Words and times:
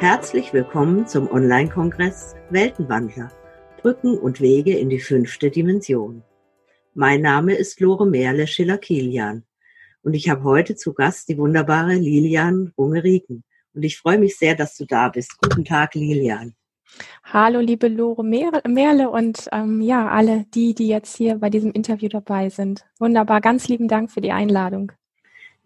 Herzlich 0.00 0.52
willkommen 0.52 1.08
zum 1.08 1.28
Online-Kongress 1.28 2.36
Weltenwandler. 2.50 3.32
Brücken 3.82 4.16
und 4.16 4.40
Wege 4.40 4.78
in 4.78 4.90
die 4.90 5.00
fünfte 5.00 5.50
Dimension. 5.50 6.22
Mein 6.94 7.20
Name 7.20 7.54
ist 7.54 7.80
Lore 7.80 8.06
Merle 8.06 8.46
Schiller-Kilian 8.46 9.42
und 10.02 10.14
ich 10.14 10.28
habe 10.28 10.44
heute 10.44 10.76
zu 10.76 10.94
Gast 10.94 11.28
die 11.28 11.36
wunderbare 11.36 11.94
Lilian 11.94 12.72
Rungeriken. 12.78 13.42
Und 13.74 13.82
ich 13.82 13.98
freue 13.98 14.20
mich 14.20 14.38
sehr, 14.38 14.54
dass 14.54 14.76
du 14.76 14.84
da 14.84 15.08
bist. 15.08 15.36
Guten 15.42 15.64
Tag, 15.64 15.96
Lilian. 15.96 16.54
Hallo, 17.24 17.58
liebe 17.58 17.88
Lore 17.88 18.22
Merle 18.22 19.10
und 19.10 19.48
ähm, 19.50 19.80
ja, 19.80 20.06
alle 20.06 20.44
die, 20.54 20.76
die 20.76 20.86
jetzt 20.86 21.16
hier 21.16 21.38
bei 21.38 21.50
diesem 21.50 21.72
Interview 21.72 22.08
dabei 22.08 22.50
sind. 22.50 22.86
Wunderbar, 23.00 23.40
ganz 23.40 23.66
lieben 23.66 23.88
Dank 23.88 24.12
für 24.12 24.20
die 24.20 24.30
Einladung. 24.30 24.92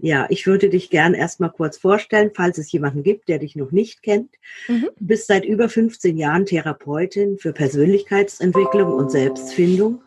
Ja, 0.04 0.26
ich 0.30 0.48
würde 0.48 0.68
dich 0.68 0.90
gern 0.90 1.14
erstmal 1.14 1.52
kurz 1.52 1.78
vorstellen, 1.78 2.32
falls 2.34 2.58
es 2.58 2.72
jemanden 2.72 3.04
gibt, 3.04 3.28
der 3.28 3.38
dich 3.38 3.54
noch 3.54 3.70
nicht 3.70 4.02
kennt. 4.02 4.34
Mhm. 4.66 4.88
Du 4.98 5.06
bist 5.06 5.28
seit 5.28 5.44
über 5.44 5.68
15 5.68 6.18
Jahren 6.18 6.44
Therapeutin 6.44 7.38
für 7.38 7.52
Persönlichkeitsentwicklung 7.52 8.92
und 8.92 9.12
Selbstfindung, 9.12 10.02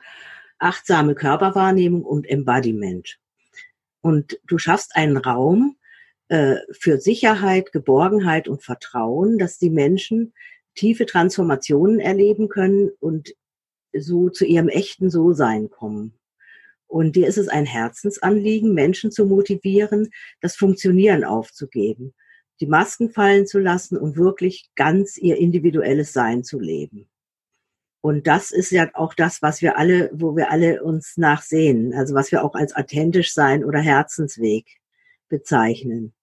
achtsame 0.60 1.16
Körperwahrnehmung 1.16 2.04
und 2.04 2.30
Embodiment. 2.30 3.20
Und 4.02 4.38
du 4.46 4.58
schaffst 4.58 4.98
einen 4.98 5.16
Raum 5.16 5.78
äh, 6.28 6.58
für 6.72 7.00
Sicherheit, 7.00 7.72
Geborgenheit 7.72 8.50
und 8.50 8.64
Vertrauen, 8.64 9.38
dass 9.38 9.60
die 9.60 9.70
Menschen 9.70 10.34
tiefe 10.76 11.06
Transformationen 11.06 12.02
erleben 12.02 12.50
können 12.50 12.92
und 13.00 13.34
so 13.94 14.30
zu 14.30 14.44
ihrem 14.44 14.68
echten 14.68 15.10
So-Sein 15.10 15.70
kommen. 15.70 16.20
Und 16.88 17.16
dir 17.16 17.28
ist 17.28 17.38
es 17.38 17.48
ein 17.48 17.66
Herzensanliegen, 17.66 18.74
Menschen 18.74 19.12
zu 19.12 19.26
motivieren, 19.26 20.10
das 20.42 20.56
Funktionieren 20.56 21.24
aufzugeben, 21.24 22.14
die 22.62 22.68
Masken 22.68 23.10
fallen 23.10 23.48
zu 23.48 23.60
lassen 23.60 23.98
und 23.98 24.18
wirklich 24.18 24.70
ganz 24.76 25.18
ihr 25.18 25.38
individuelles 25.38 26.14
Sein 26.14 26.44
zu 26.44 26.60
leben. 26.60 27.10
Und 28.02 28.28
das 28.28 28.52
ist 28.52 28.70
ja 28.70 28.88
auch 28.94 29.16
das, 29.16 29.42
was 29.42 29.64
wir 29.64 29.80
alle, 29.80 30.12
wo 30.14 30.36
wir 30.36 30.52
alle 30.52 30.84
uns 30.84 31.18
nachsehen, 31.18 31.94
also 31.96 32.14
was 32.14 32.32
wir 32.32 32.44
auch 32.44 32.54
als 32.54 32.76
authentisch 32.76 33.34
sein 33.34 33.66
oder 33.66 33.80
Herzensweg 33.80 34.80
bezeichnen. 35.28 36.14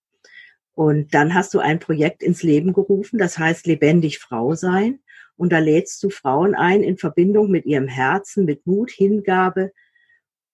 Und 0.75 1.13
dann 1.13 1.35
hast 1.35 1.53
du 1.55 1.59
ein 1.59 1.81
Projekt 1.81 2.23
ins 2.23 2.43
Leben 2.43 2.73
gerufen, 2.73 3.19
das 3.19 3.37
heißt 3.37 3.67
lebendig 3.67 4.21
Frau 4.21 4.55
sein. 4.55 5.01
Und 5.37 5.53
da 5.53 5.59
lädst 5.59 6.03
du 6.03 6.11
Frauen 6.11 6.55
ein 6.55 6.83
in 6.83 6.99
Verbindung 6.99 7.51
mit 7.51 7.67
ihrem 7.67 7.89
Herzen, 7.89 8.45
mit 8.45 8.67
Mut, 8.67 8.91
Hingabe, 8.91 9.73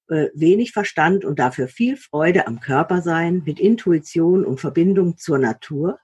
wenig 0.09 0.73
Verstand 0.73 1.25
und 1.25 1.39
dafür 1.39 1.69
viel 1.69 1.97
Freude 1.97 2.47
am 2.47 2.61
Körper 2.61 3.03
sein, 3.03 3.43
mit 3.45 3.61
Intuition 3.61 4.45
und 4.45 4.61
Verbindung 4.61 5.17
zur 5.19 5.39
Natur, 5.39 5.99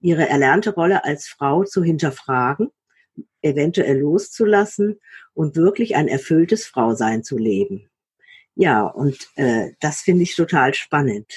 ihre 0.00 0.28
erlernte 0.28 0.74
Rolle 0.74 1.04
als 1.04 1.26
Frau 1.26 1.64
zu 1.64 1.82
hinterfragen, 1.82 2.70
eventuell 3.42 3.98
loszulassen 3.98 5.00
und 5.34 5.56
wirklich 5.56 5.96
ein 5.96 6.08
erfülltes 6.08 6.66
Frausein 6.66 7.24
zu 7.24 7.38
leben. 7.38 7.88
Ja, 8.58 8.86
und 8.86 9.28
äh, 9.36 9.72
das 9.80 10.00
finde 10.00 10.22
ich 10.22 10.34
total 10.34 10.72
spannend. 10.72 11.30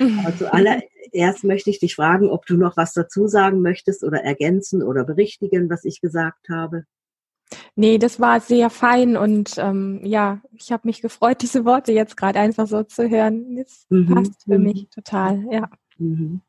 Aber 0.00 0.36
zuallererst 0.36 1.44
möchte 1.44 1.70
ich 1.70 1.78
dich 1.78 1.94
fragen, 1.94 2.28
ob 2.28 2.44
du 2.46 2.56
noch 2.56 2.76
was 2.76 2.92
dazu 2.92 3.28
sagen 3.28 3.62
möchtest 3.62 4.02
oder 4.02 4.24
ergänzen 4.24 4.82
oder 4.82 5.04
berichtigen, 5.04 5.70
was 5.70 5.84
ich 5.84 6.00
gesagt 6.00 6.48
habe. 6.48 6.84
Nee, 7.78 7.98
das 7.98 8.18
war 8.18 8.40
sehr 8.40 8.70
fein 8.70 9.18
und 9.18 9.56
ähm, 9.58 10.00
ja, 10.02 10.40
ich 10.52 10.72
habe 10.72 10.88
mich 10.88 11.02
gefreut, 11.02 11.38
diese 11.42 11.64
Worte 11.64 11.92
jetzt 11.92 12.16
gerade 12.16 12.40
einfach 12.40 12.66
so 12.66 12.82
zu 12.82 13.08
hören. 13.08 13.56
Das 13.56 13.86
mhm. 13.90 14.14
passt 14.14 14.44
für 14.44 14.58
mhm. 14.58 14.64
mich 14.64 14.88
total, 14.88 15.44
ja. 15.50 15.70
Mhm. 15.98 16.40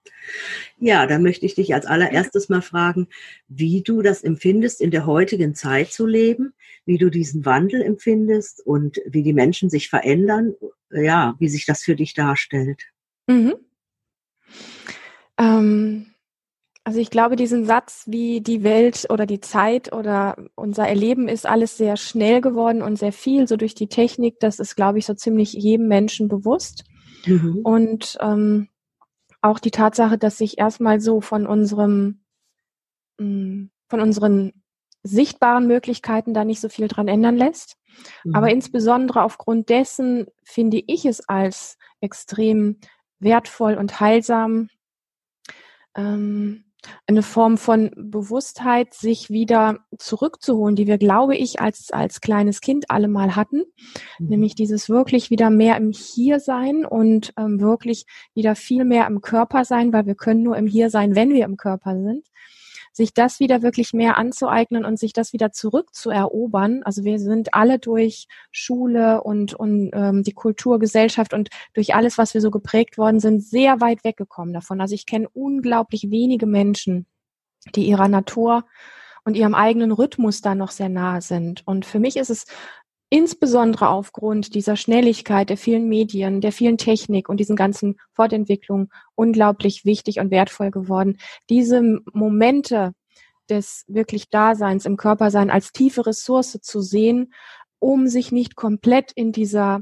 Ja, 0.78 1.06
da 1.06 1.20
möchte 1.20 1.46
ich 1.46 1.56
dich 1.56 1.74
als 1.74 1.86
allererstes 1.86 2.50
mal 2.50 2.62
fragen, 2.62 3.08
wie 3.48 3.82
du 3.82 4.02
das 4.02 4.24
empfindest, 4.24 4.82
in 4.82 4.92
der 4.92 5.06
heutigen 5.06 5.54
Zeit 5.54 5.92
zu 5.92 6.06
leben, 6.06 6.54
wie 6.86 6.98
du 6.98 7.10
diesen 7.10 7.46
Wandel 7.46 7.82
empfindest 7.82 8.66
und 8.66 9.00
wie 9.06 9.24
die 9.24 9.34
Menschen 9.34 9.70
sich 9.70 9.90
verändern, 9.90 10.54
ja, 10.92 11.36
wie 11.40 11.50
sich 11.50 11.66
das 11.66 11.82
für 11.82 11.96
dich 11.96 12.14
darstellt. 12.14 12.84
Mhm. 13.28 13.56
Ähm, 15.38 16.08
also 16.88 17.02
ich 17.02 17.10
glaube, 17.10 17.36
diesen 17.36 17.66
Satz, 17.66 18.06
wie 18.08 18.40
die 18.40 18.64
Welt 18.64 19.08
oder 19.10 19.26
die 19.26 19.42
Zeit 19.42 19.92
oder 19.92 20.38
unser 20.56 20.88
Erleben 20.88 21.28
ist 21.28 21.46
alles 21.46 21.76
sehr 21.76 21.98
schnell 21.98 22.40
geworden 22.40 22.82
und 22.82 22.98
sehr 22.98 23.12
viel, 23.12 23.46
so 23.46 23.58
durch 23.58 23.76
die 23.76 23.90
Technik, 23.90 24.40
das 24.40 24.58
ist, 24.58 24.78
glaube 24.78 24.98
ich, 24.98 25.06
so 25.06 25.14
ziemlich 25.14 25.52
jedem 25.52 25.90
Menschen 25.90 26.30
bewusst. 26.30 26.86
Mhm. 27.26 27.60
Und 27.66 28.18
ähm, 28.22 28.70
auch 29.42 29.60
die 29.60 29.72
Tatsache, 29.72 30.18
dass 30.18 30.38
sich 30.38 30.60
erstmal 30.60 31.02
so 31.02 31.20
von 31.20 31.46
unserem, 31.46 32.22
mm, 33.18 33.66
von 33.90 34.00
unseren 34.00 34.54
sichtbaren 35.04 35.68
Möglichkeiten 35.68 36.34
da 36.34 36.46
nicht 36.46 36.62
so 36.62 36.70
viel 36.70 36.88
dran 36.88 37.10
ändern 37.10 37.36
lässt. 37.36 37.76
Mhm. 38.24 38.34
Aber 38.34 38.50
insbesondere 38.50 39.24
aufgrund 39.24 39.68
dessen 39.68 40.28
finde 40.42 40.82
ich 40.88 41.04
es 41.04 41.28
als 41.28 41.78
extrem 42.00 42.80
wertvoll 43.20 43.74
und 43.74 44.00
heilsam, 44.00 44.70
ähm, 45.94 46.64
eine 47.06 47.24
Form 47.24 47.58
von 47.58 47.92
Bewusstheit, 47.96 48.94
sich 48.94 49.30
wieder 49.30 49.80
zurückzuholen, 49.98 50.76
die 50.76 50.88
wir, 50.88 50.98
glaube 50.98 51.36
ich, 51.36 51.60
als, 51.60 51.92
als 51.92 52.22
kleines 52.22 52.62
Kind 52.62 52.90
alle 52.90 53.08
mal 53.08 53.36
hatten. 53.36 53.64
Mhm. 54.20 54.28
Nämlich 54.28 54.56
dieses 54.56 54.90
wirklich 54.90 55.30
wieder 55.30 55.50
mehr 55.50 55.78
im 55.78 55.92
Hier 55.92 56.40
sein 56.40 56.86
und 56.86 57.34
ähm, 57.38 57.60
wirklich 57.60 58.06
wieder 58.34 58.56
viel 58.56 58.86
mehr 58.86 59.08
im 59.08 59.22
Körper 59.22 59.66
sein, 59.66 59.94
weil 59.94 60.06
wir 60.06 60.16
können 60.16 60.44
nur 60.44 60.58
im 60.58 60.68
Hier 60.68 60.90
sein, 60.90 61.16
wenn 61.16 61.34
wir 61.34 61.46
im 61.46 61.58
Körper 61.58 61.96
sind 61.96 62.26
sich 62.98 63.14
das 63.14 63.40
wieder 63.40 63.62
wirklich 63.62 63.94
mehr 63.94 64.18
anzueignen 64.18 64.84
und 64.84 65.00
sich 65.00 65.14
das 65.14 65.32
wieder 65.32 65.52
zurückzuerobern. 65.52 66.82
Also 66.84 67.04
wir 67.04 67.20
sind 67.20 67.54
alle 67.54 67.80
durch 67.80 68.28
Schule 68.52 69.22
und, 69.22 69.54
und 69.54 69.92
ähm, 69.94 70.24
die 70.24 70.34
Kulturgesellschaft 70.34 71.34
und 71.34 71.50
durch 71.74 71.96
alles, 71.96 72.18
was 72.18 72.34
wir 72.34 72.42
so 72.42 72.52
geprägt 72.52 72.98
worden 72.98 73.20
sind, 73.20 73.42
sehr 73.42 73.80
weit 73.80 74.04
weggekommen 74.04 74.54
davon. 74.54 74.82
Also 74.82 74.96
ich 74.96 75.06
kenne 75.06 75.30
unglaublich 75.30 76.10
wenige 76.10 76.48
Menschen, 76.48 77.06
die 77.76 77.88
ihrer 77.88 78.08
Natur 78.08 78.66
und 79.24 79.38
ihrem 79.38 79.54
eigenen 79.54 79.92
Rhythmus 79.92 80.42
da 80.42 80.56
noch 80.56 80.72
sehr 80.72 80.90
nahe 80.90 81.22
sind. 81.22 81.66
Und 81.68 81.86
für 81.86 82.00
mich 82.00 82.18
ist 82.18 82.32
es 82.32 82.46
insbesondere 83.10 83.90
aufgrund 83.90 84.54
dieser 84.54 84.76
Schnelligkeit 84.76 85.50
der 85.50 85.58
vielen 85.58 85.88
Medien, 85.88 86.42
der 86.42 86.52
vielen 86.52 86.78
Technik 86.78 87.30
und 87.30 87.38
diesen 87.38 87.56
ganzen 87.56 87.98
Fortentwicklungen 88.12 88.90
unglaublich 89.16 89.86
wichtig 89.86 90.20
und 90.20 90.32
wertvoll 90.32 90.72
geworden, 90.72 91.18
diese 91.50 92.02
Momente 92.12 92.94
des 93.50 93.86
wirklich 93.88 94.30
Daseins 94.30 94.86
im 94.86 94.98
Körpersein 94.98 95.50
als 95.50 95.72
tiefe 95.72 96.06
Ressource 96.06 96.60
zu 96.62 96.82
sehen, 96.82 97.34
um 97.80 98.08
sich 98.08 98.32
nicht 98.32 98.56
komplett 98.56 99.14
in 99.14 99.32
dieser 99.32 99.82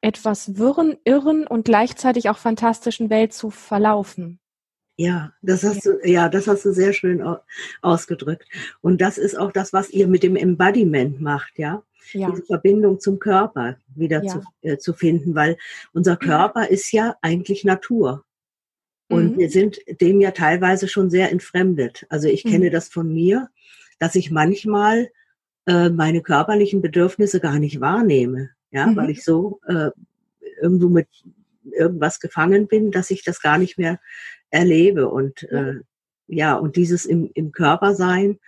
etwas 0.00 0.56
wirren, 0.58 0.96
irren 1.04 1.46
und 1.46 1.64
gleichzeitig 1.64 2.28
auch 2.28 2.36
fantastischen 2.36 3.10
Welt 3.10 3.32
zu 3.32 3.50
verlaufen. 3.50 4.38
Ja, 4.96 5.32
das 5.42 5.64
hast 5.64 5.84
du, 5.86 5.98
ja, 6.04 6.28
das 6.28 6.46
hast 6.46 6.64
du 6.64 6.72
sehr 6.72 6.92
schön 6.92 7.24
ausgedrückt. 7.82 8.46
Und 8.80 9.00
das 9.00 9.18
ist 9.18 9.36
auch 9.36 9.50
das, 9.50 9.72
was 9.72 9.90
ihr 9.90 10.06
mit 10.06 10.22
dem 10.22 10.36
Embodiment 10.36 11.20
macht, 11.20 11.58
ja 11.58 11.82
ja. 12.12 12.30
diese 12.30 12.44
Verbindung 12.44 13.00
zum 13.00 13.18
Körper 13.18 13.76
wieder 13.94 14.22
ja. 14.22 14.30
zu, 14.30 14.40
äh, 14.62 14.78
zu 14.78 14.92
finden, 14.92 15.34
weil 15.34 15.56
unser 15.92 16.16
Körper 16.16 16.68
ist 16.68 16.92
ja 16.92 17.16
eigentlich 17.22 17.64
Natur. 17.64 18.24
Und 19.08 19.32
mhm. 19.32 19.38
wir 19.38 19.50
sind 19.50 19.78
dem 20.00 20.20
ja 20.20 20.30
teilweise 20.30 20.88
schon 20.88 21.10
sehr 21.10 21.30
entfremdet. 21.30 22.06
Also 22.08 22.28
ich 22.28 22.42
kenne 22.42 22.66
mhm. 22.66 22.72
das 22.72 22.88
von 22.88 23.12
mir, 23.12 23.48
dass 23.98 24.14
ich 24.14 24.30
manchmal 24.30 25.10
äh, 25.66 25.90
meine 25.90 26.22
körperlichen 26.22 26.82
Bedürfnisse 26.82 27.40
gar 27.40 27.58
nicht 27.58 27.80
wahrnehme, 27.80 28.50
ja, 28.70 28.86
mhm. 28.86 28.96
weil 28.96 29.10
ich 29.10 29.24
so 29.24 29.60
äh, 29.66 29.90
irgendwo 30.60 30.88
mit 30.88 31.08
irgendwas 31.70 32.20
gefangen 32.20 32.66
bin, 32.66 32.90
dass 32.90 33.10
ich 33.10 33.24
das 33.24 33.40
gar 33.40 33.58
nicht 33.58 33.78
mehr 33.78 34.00
erlebe. 34.50 35.08
Und 35.08 35.42
äh, 35.44 35.80
ja, 36.26 36.54
und 36.54 36.76
dieses 36.76 37.04
im, 37.04 37.30
im 37.34 37.52
Körper 37.52 37.94
sein, 37.94 38.38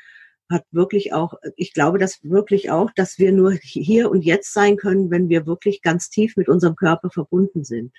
hat 0.50 0.64
wirklich 0.70 1.12
auch, 1.12 1.34
ich 1.56 1.74
glaube 1.74 1.98
das 1.98 2.22
wirklich 2.22 2.70
auch, 2.70 2.90
dass 2.94 3.18
wir 3.18 3.32
nur 3.32 3.52
hier 3.52 4.10
und 4.10 4.22
jetzt 4.22 4.52
sein 4.52 4.76
können, 4.76 5.10
wenn 5.10 5.28
wir 5.28 5.46
wirklich 5.46 5.82
ganz 5.82 6.08
tief 6.08 6.36
mit 6.36 6.48
unserem 6.48 6.76
Körper 6.76 7.10
verbunden 7.10 7.64
sind. 7.64 7.92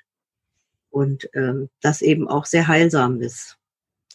Und 0.90 1.30
ähm, 1.34 1.70
das 1.82 2.02
eben 2.02 2.28
auch 2.28 2.46
sehr 2.46 2.68
heilsam 2.68 3.22
ist. 3.22 3.58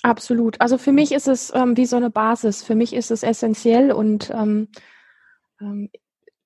Absolut. 0.02 0.60
Also 0.60 0.78
für 0.78 0.92
mich 0.92 1.12
ist 1.12 1.28
es 1.28 1.52
ähm, 1.54 1.76
wie 1.76 1.86
so 1.86 1.96
eine 1.96 2.10
Basis. 2.10 2.62
Für 2.62 2.74
mich 2.74 2.92
ist 2.92 3.10
es 3.10 3.22
essentiell 3.22 3.92
und 3.92 4.30
ähm, 4.30 4.68
ähm 5.60 5.90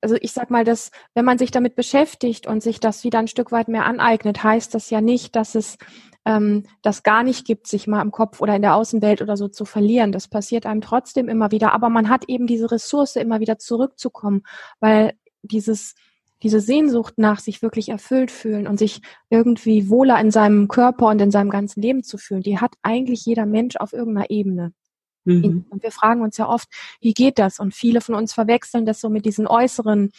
also 0.07 0.15
ich 0.21 0.31
sag 0.31 0.51
mal, 0.51 0.63
dass 0.63 0.93
wenn 1.15 1.25
man 1.25 1.37
sich 1.37 1.51
damit 1.51 1.75
beschäftigt 1.75 2.47
und 2.47 2.63
sich 2.63 2.79
das 2.79 3.03
wieder 3.03 3.19
ein 3.19 3.27
Stück 3.27 3.51
weit 3.51 3.67
mehr 3.67 3.87
aneignet, 3.87 4.41
heißt 4.41 4.73
das 4.73 4.89
ja 4.89 5.01
nicht, 5.01 5.35
dass 5.35 5.57
es 5.57 5.79
ähm, 6.25 6.63
das 6.81 7.03
gar 7.03 7.25
nicht 7.25 7.45
gibt, 7.45 7.67
sich 7.67 7.89
mal 7.89 8.03
im 8.03 8.13
Kopf 8.13 8.41
oder 8.41 8.55
in 8.55 8.63
der 8.63 8.77
Außenwelt 8.77 9.21
oder 9.21 9.37
so 9.37 9.49
zu 9.49 9.65
verlieren. 9.65 10.13
Das 10.13 10.29
passiert 10.29 10.65
einem 10.65 10.81
trotzdem 10.81 11.29
immer 11.29 11.51
wieder. 11.51 11.73
Aber 11.73 11.89
man 11.89 12.09
hat 12.09 12.29
eben 12.29 12.47
diese 12.47 12.71
Ressource, 12.71 13.17
immer 13.17 13.41
wieder 13.41 13.59
zurückzukommen, 13.59 14.45
weil 14.79 15.15
dieses 15.43 15.97
diese 16.45 16.61
Sehnsucht 16.61 17.15
nach 17.17 17.41
sich 17.41 17.61
wirklich 17.63 17.89
erfüllt 17.89 18.31
fühlen 18.31 18.69
und 18.69 18.79
sich 18.79 19.01
irgendwie 19.29 19.89
wohler 19.89 20.21
in 20.21 20.31
seinem 20.31 20.69
Körper 20.69 21.07
und 21.07 21.21
in 21.21 21.33
seinem 21.33 21.51
ganzen 21.51 21.83
Leben 21.83 22.05
zu 22.05 22.17
fühlen, 22.17 22.43
die 22.43 22.61
hat 22.61 22.75
eigentlich 22.83 23.25
jeder 23.25 23.47
Mensch 23.47 23.75
auf 23.77 23.93
irgendeiner 23.93 24.31
Ebene. 24.31 24.73
Mhm. 25.27 25.67
Und 25.69 25.83
wir 25.83 25.91
fragen 25.91 26.23
uns 26.23 26.37
ja 26.37 26.49
oft, 26.49 26.69
wie 27.01 27.13
geht 27.13 27.39
das? 27.39 27.59
Und 27.59 27.75
viele 27.75 28.01
von 28.01 28.15
uns 28.15 28.33
verwechseln 28.33 28.87
das 28.87 29.01
so 29.01 29.11
mit 29.11 29.27
diesen 29.27 29.47
äußeren 29.47 30.13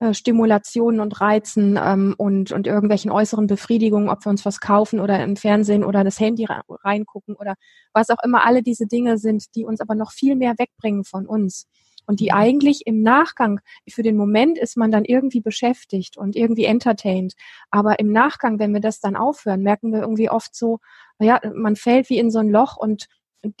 äh, 0.00 0.14
Stimulationen 0.14 1.00
und 1.00 1.20
Reizen 1.20 1.78
ähm, 1.82 2.14
und, 2.16 2.52
und 2.52 2.66
irgendwelchen 2.66 3.10
äußeren 3.10 3.46
Befriedigungen, 3.46 4.08
ob 4.08 4.24
wir 4.24 4.30
uns 4.30 4.44
was 4.44 4.60
kaufen 4.60 5.00
oder 5.00 5.22
im 5.22 5.36
Fernsehen 5.36 5.84
oder 5.84 6.04
das 6.04 6.18
Handy 6.18 6.46
reingucken 6.46 7.36
oder 7.36 7.54
was 7.92 8.10
auch 8.10 8.22
immer 8.24 8.44
alle 8.44 8.62
diese 8.62 8.86
Dinge 8.86 9.18
sind, 9.18 9.54
die 9.54 9.64
uns 9.64 9.80
aber 9.80 9.94
noch 9.94 10.12
viel 10.12 10.36
mehr 10.36 10.54
wegbringen 10.56 11.04
von 11.04 11.26
uns. 11.26 11.66
Und 12.06 12.20
die 12.20 12.30
mhm. 12.30 12.36
eigentlich 12.36 12.82
im 12.86 13.02
Nachgang, 13.02 13.60
für 13.88 14.02
den 14.02 14.16
Moment 14.16 14.58
ist 14.58 14.76
man 14.76 14.90
dann 14.90 15.04
irgendwie 15.04 15.40
beschäftigt 15.40 16.16
und 16.16 16.36
irgendwie 16.36 16.64
entertained. 16.64 17.34
Aber 17.70 17.98
im 17.98 18.12
Nachgang, 18.12 18.58
wenn 18.58 18.72
wir 18.72 18.80
das 18.80 19.00
dann 19.00 19.16
aufhören, 19.16 19.62
merken 19.62 19.92
wir 19.92 20.00
irgendwie 20.00 20.30
oft 20.30 20.54
so, 20.54 20.80
naja, 21.18 21.40
man 21.54 21.76
fällt 21.76 22.10
wie 22.10 22.18
in 22.18 22.30
so 22.30 22.40
ein 22.40 22.50
Loch 22.50 22.76
und 22.76 23.06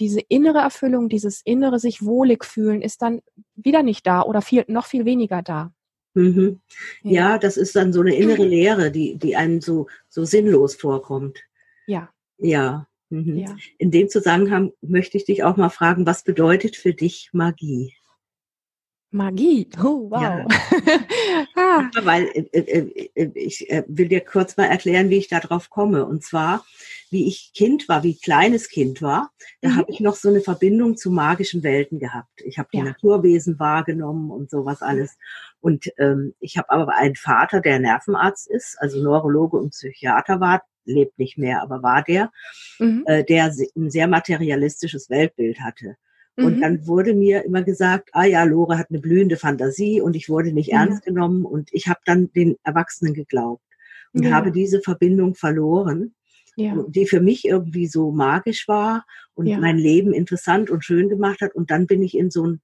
diese 0.00 0.20
innere 0.20 0.58
Erfüllung, 0.58 1.08
dieses 1.08 1.40
innere 1.44 1.78
sich 1.78 2.04
wohlig 2.04 2.44
fühlen, 2.44 2.82
ist 2.82 3.02
dann 3.02 3.20
wieder 3.54 3.82
nicht 3.82 4.06
da 4.06 4.22
oder 4.22 4.42
viel, 4.42 4.64
noch 4.68 4.86
viel 4.86 5.04
weniger 5.04 5.42
da. 5.42 5.72
Mhm. 6.14 6.60
Ja. 7.02 7.12
ja, 7.12 7.38
das 7.38 7.56
ist 7.56 7.74
dann 7.76 7.92
so 7.92 8.00
eine 8.00 8.14
innere 8.14 8.44
Leere, 8.46 8.90
die, 8.90 9.16
die 9.16 9.36
einem 9.36 9.60
so, 9.60 9.88
so 10.08 10.24
sinnlos 10.24 10.74
vorkommt. 10.74 11.40
Ja. 11.86 12.10
Ja. 12.38 12.86
Mhm. 13.10 13.36
ja. 13.36 13.56
In 13.78 13.90
dem 13.90 14.08
Zusammenhang 14.08 14.72
möchte 14.80 15.16
ich 15.16 15.24
dich 15.24 15.44
auch 15.44 15.56
mal 15.56 15.70
fragen, 15.70 16.06
was 16.06 16.24
bedeutet 16.24 16.76
für 16.76 16.94
dich 16.94 17.30
Magie? 17.32 17.94
Magie. 19.14 19.68
Oh, 19.78 20.10
wow. 20.10 20.20
Ja. 20.20 20.46
ah. 21.56 21.90
Weil 22.02 22.24
äh, 22.34 22.58
äh, 22.58 23.10
äh, 23.14 23.30
ich 23.34 23.70
äh, 23.70 23.84
will 23.86 24.08
dir 24.08 24.20
kurz 24.20 24.56
mal 24.56 24.64
erklären, 24.64 25.08
wie 25.08 25.18
ich 25.18 25.28
da 25.28 25.38
drauf 25.38 25.70
komme. 25.70 26.04
Und 26.04 26.24
zwar, 26.24 26.64
wie 27.14 27.28
ich 27.28 27.52
Kind 27.54 27.88
war, 27.88 28.02
wie 28.02 28.18
kleines 28.18 28.68
Kind 28.68 29.00
war, 29.00 29.30
da 29.62 29.70
mhm. 29.70 29.76
habe 29.76 29.90
ich 29.92 30.00
noch 30.00 30.16
so 30.16 30.28
eine 30.28 30.40
Verbindung 30.40 30.96
zu 30.96 31.12
magischen 31.12 31.62
Welten 31.62 32.00
gehabt. 32.00 32.42
Ich 32.44 32.58
habe 32.58 32.68
die 32.72 32.78
ja. 32.78 32.84
Naturwesen 32.84 33.58
wahrgenommen 33.60 34.32
und 34.32 34.50
sowas 34.50 34.82
alles. 34.82 35.16
Und 35.60 35.92
ähm, 35.96 36.34
ich 36.40 36.58
habe 36.58 36.70
aber 36.70 36.96
einen 36.96 37.14
Vater, 37.14 37.60
der 37.60 37.78
Nervenarzt 37.78 38.50
ist, 38.50 38.76
also 38.80 39.00
Neurologe 39.00 39.56
und 39.56 39.70
Psychiater 39.70 40.40
war, 40.40 40.62
lebt 40.84 41.16
nicht 41.18 41.38
mehr, 41.38 41.62
aber 41.62 41.84
war 41.84 42.02
der, 42.02 42.32
mhm. 42.80 43.04
äh, 43.06 43.24
der 43.24 43.54
ein 43.76 43.90
sehr 43.90 44.08
materialistisches 44.08 45.08
Weltbild 45.08 45.60
hatte. 45.60 45.96
Und 46.36 46.56
mhm. 46.56 46.60
dann 46.62 46.86
wurde 46.88 47.14
mir 47.14 47.44
immer 47.44 47.62
gesagt, 47.62 48.10
ah 48.12 48.24
ja, 48.24 48.42
Lore 48.42 48.76
hat 48.76 48.90
eine 48.90 48.98
blühende 48.98 49.36
Fantasie 49.36 50.00
und 50.00 50.16
ich 50.16 50.28
wurde 50.28 50.52
nicht 50.52 50.72
ja. 50.72 50.80
ernst 50.80 51.04
genommen 51.04 51.44
und 51.44 51.68
ich 51.72 51.86
habe 51.86 52.00
dann 52.04 52.32
den 52.32 52.56
Erwachsenen 52.64 53.14
geglaubt 53.14 53.62
und 54.12 54.24
ja. 54.24 54.32
habe 54.32 54.50
diese 54.50 54.80
Verbindung 54.80 55.36
verloren, 55.36 56.12
ja. 56.56 56.76
die 56.88 57.06
für 57.06 57.20
mich 57.20 57.44
irgendwie 57.44 57.86
so 57.86 58.12
magisch 58.12 58.68
war 58.68 59.04
und 59.34 59.48
mein 59.60 59.78
Leben 59.78 60.12
interessant 60.12 60.70
und 60.70 60.84
schön 60.84 61.08
gemacht 61.08 61.40
hat. 61.40 61.54
Und 61.54 61.70
dann 61.70 61.86
bin 61.86 62.02
ich 62.02 62.16
in 62.16 62.30
so 62.30 62.46
ein 62.46 62.60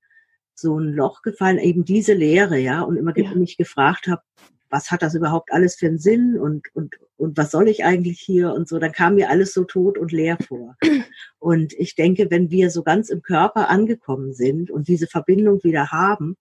so 0.61 0.79
ein 0.79 0.93
Loch 0.93 1.23
gefallen, 1.23 1.59
eben 1.59 1.85
diese 1.85 2.13
Lehre, 2.13 2.59
ja, 2.59 2.83
und 2.83 2.97
immer 2.97 3.15
mich 3.35 3.57
gefragt 3.57 4.07
habe, 4.07 4.23
was 4.69 4.91
hat 4.91 5.03
das 5.03 5.15
überhaupt 5.15 5.53
alles 5.53 5.75
für 5.75 5.87
einen 5.87 5.99
Sinn 5.99 6.39
und, 6.39 6.69
und, 6.75 6.95
und 7.17 7.37
was 7.37 7.51
soll 7.51 7.69
ich 7.69 7.85
eigentlich 7.85 8.21
hier 8.21 8.53
und 8.53 8.69
so, 8.69 8.79
dann 8.79 8.93
kam 8.93 9.17
mir 9.17 9.29
alles 9.29 9.53
so 9.53 9.65
tot 9.65 9.99
und 9.99 10.13
leer 10.13 10.39
vor. 10.47 10.77
Und 11.39 11.73
ich 11.73 11.95
denke, 11.95 12.31
wenn 12.31 12.51
wir 12.51 12.71
so 12.71 12.83
ganz 12.83 13.09
im 13.09 13.23
Körper 13.23 13.71
angekommen 13.71 14.35
sind 14.35 14.71
und 14.71 14.89
diese 14.89 15.07
Verbindung 15.07 15.65
wieder 15.65 15.91
haben, 15.91 16.37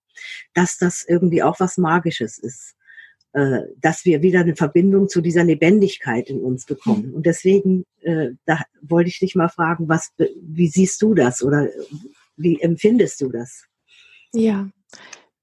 dass 0.53 0.77
das 0.77 1.05
irgendwie 1.07 1.41
auch 1.41 1.61
was 1.61 1.77
Magisches 1.77 2.37
ist. 2.37 2.75
Äh, 3.33 3.61
dass 3.79 4.05
wir 4.05 4.23
wieder 4.23 4.39
eine 4.39 4.55
Verbindung 4.55 5.07
zu 5.07 5.21
dieser 5.21 5.43
Lebendigkeit 5.43 6.31
in 6.31 6.41
uns 6.41 6.65
bekommen. 6.65 7.13
Und 7.13 7.27
deswegen, 7.27 7.85
äh, 8.01 8.29
da 8.45 8.63
wollte 8.81 9.09
ich 9.09 9.19
dich 9.19 9.35
mal 9.35 9.49
fragen, 9.49 9.87
was, 9.87 10.11
wie 10.41 10.67
siehst 10.67 10.99
du 11.03 11.13
das 11.13 11.43
oder 11.43 11.67
wie 12.37 12.59
empfindest 12.59 13.21
du 13.21 13.29
das? 13.29 13.67
Ja, 14.33 14.67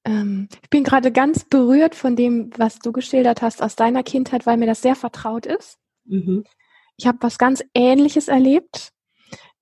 ähm, 0.04 0.48
ich 0.64 0.68
bin 0.68 0.82
gerade 0.82 1.12
ganz 1.12 1.44
berührt 1.44 1.94
von 1.94 2.16
dem, 2.16 2.50
was 2.56 2.80
du 2.80 2.90
geschildert 2.90 3.40
hast 3.40 3.62
aus 3.62 3.76
deiner 3.76 4.02
Kindheit, 4.02 4.46
weil 4.46 4.56
mir 4.56 4.66
das 4.66 4.82
sehr 4.82 4.96
vertraut 4.96 5.46
ist. 5.46 5.78
Mhm. 6.06 6.42
Ich 6.96 7.06
habe 7.06 7.18
was 7.20 7.38
ganz 7.38 7.62
Ähnliches 7.72 8.26
erlebt. 8.26 8.92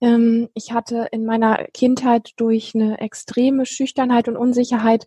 Ähm, 0.04 0.50
ich 0.52 0.72
hatte 0.72 1.08
in 1.12 1.24
meiner 1.24 1.64
Kindheit 1.72 2.32
durch 2.36 2.74
eine 2.74 3.00
extreme 3.00 3.64
Schüchternheit 3.64 4.28
und 4.28 4.36
Unsicherheit 4.36 5.06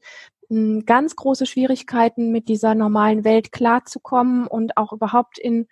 ähm, 0.50 0.86
ganz 0.88 1.16
große 1.16 1.46
Schwierigkeiten, 1.46 2.32
mit 2.32 2.50
dieser 2.50 2.74
normalen 2.74 3.24
Welt 3.24 3.52
klarzukommen 3.52 4.48
und 4.48 4.76
auch 4.76 4.92
überhaupt 4.94 5.38
in 5.38 5.68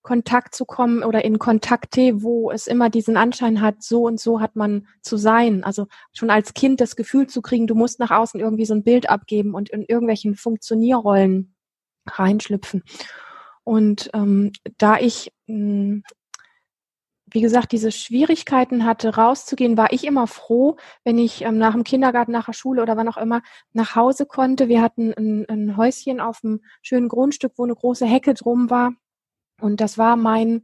Kontakt 0.00 0.54
zu 0.54 0.64
kommen 0.64 1.04
oder 1.04 1.22
in 1.22 1.38
Kontakte, 1.38 2.22
wo 2.22 2.50
es 2.50 2.66
immer 2.66 2.88
diesen 2.88 3.18
Anschein 3.18 3.60
hat, 3.60 3.82
so 3.82 4.06
und 4.06 4.18
so 4.18 4.40
hat 4.40 4.56
man 4.56 4.86
zu 5.02 5.18
sein. 5.18 5.64
Also 5.64 5.86
schon 6.14 6.30
als 6.30 6.54
Kind 6.54 6.80
das 6.80 6.96
Gefühl 6.96 7.26
zu 7.26 7.42
kriegen, 7.42 7.66
du 7.66 7.74
musst 7.74 7.98
nach 7.98 8.10
außen 8.10 8.40
irgendwie 8.40 8.64
so 8.64 8.72
ein 8.74 8.84
Bild 8.84 9.10
abgeben 9.10 9.54
und 9.54 9.68
in 9.68 9.82
irgendwelchen 9.82 10.34
Funktionierrollen 10.34 11.54
reinschlüpfen. 12.06 12.82
Und 13.64 14.10
ähm, 14.14 14.52
da 14.78 14.98
ich, 14.98 15.30
mh, 15.46 15.56
hm, 15.56 16.02
wie 17.32 17.40
gesagt, 17.40 17.72
diese 17.72 17.90
Schwierigkeiten 17.90 18.84
hatte, 18.84 19.16
rauszugehen, 19.16 19.76
war 19.76 19.92
ich 19.92 20.04
immer 20.04 20.26
froh, 20.26 20.76
wenn 21.04 21.18
ich 21.18 21.42
ähm, 21.42 21.58
nach 21.58 21.72
dem 21.72 21.84
Kindergarten, 21.84 22.32
nach 22.32 22.46
der 22.46 22.52
Schule 22.52 22.82
oder 22.82 22.96
wann 22.96 23.08
auch 23.08 23.16
immer 23.16 23.42
nach 23.72 23.96
Hause 23.96 24.26
konnte. 24.26 24.68
Wir 24.68 24.82
hatten 24.82 25.12
ein, 25.14 25.46
ein 25.48 25.76
Häuschen 25.76 26.20
auf 26.20 26.40
einem 26.44 26.60
schönen 26.82 27.08
Grundstück, 27.08 27.52
wo 27.56 27.64
eine 27.64 27.74
große 27.74 28.06
Hecke 28.06 28.34
drum 28.34 28.70
war 28.70 28.92
und 29.60 29.80
das 29.80 29.98
war 29.98 30.16
mein 30.16 30.62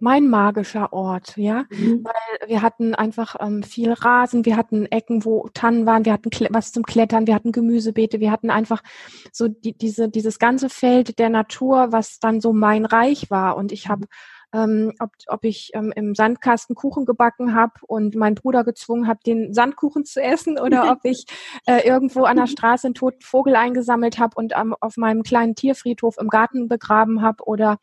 mein 0.00 0.28
magischer 0.28 0.92
Ort, 0.94 1.36
ja, 1.36 1.66
mhm. 1.70 2.02
weil 2.02 2.48
wir 2.48 2.62
hatten 2.62 2.94
einfach 2.94 3.36
ähm, 3.38 3.62
viel 3.62 3.92
Rasen, 3.92 4.46
wir 4.46 4.56
hatten 4.56 4.86
Ecken, 4.86 5.26
wo 5.26 5.48
Tannen 5.52 5.84
waren, 5.84 6.06
wir 6.06 6.14
hatten 6.14 6.30
was 6.48 6.72
zum 6.72 6.84
Klettern, 6.84 7.26
wir 7.26 7.34
hatten 7.34 7.52
Gemüsebeete, 7.52 8.18
wir 8.18 8.30
hatten 8.30 8.50
einfach 8.50 8.82
so 9.30 9.48
die, 9.48 9.76
diese 9.76 10.08
dieses 10.08 10.38
ganze 10.38 10.70
Feld 10.70 11.18
der 11.18 11.28
Natur, 11.28 11.92
was 11.92 12.18
dann 12.18 12.40
so 12.40 12.54
mein 12.54 12.86
Reich 12.86 13.30
war 13.30 13.56
und 13.56 13.72
ich 13.72 13.88
habe 13.88 14.06
ähm, 14.52 14.92
ob, 14.98 15.10
ob 15.28 15.44
ich 15.44 15.70
ähm, 15.74 15.92
im 15.94 16.14
Sandkasten 16.14 16.74
Kuchen 16.74 17.04
gebacken 17.04 17.54
habe 17.54 17.74
und 17.86 18.14
meinen 18.16 18.34
Bruder 18.34 18.64
gezwungen 18.64 19.06
habe, 19.06 19.20
den 19.24 19.54
Sandkuchen 19.54 20.04
zu 20.04 20.22
essen 20.22 20.58
oder 20.58 20.90
ob 20.92 20.98
ich 21.04 21.26
äh, 21.66 21.86
irgendwo 21.86 22.24
an 22.24 22.36
der 22.36 22.46
Straße 22.46 22.86
einen 22.86 22.94
toten 22.94 23.22
Vogel 23.22 23.56
eingesammelt 23.56 24.18
habe 24.18 24.34
und 24.36 24.52
ähm, 24.56 24.74
auf 24.80 24.96
meinem 24.96 25.22
kleinen 25.22 25.54
Tierfriedhof 25.54 26.16
im 26.18 26.28
Garten 26.28 26.68
begraben 26.68 27.22
habe 27.22 27.44
oder 27.44 27.78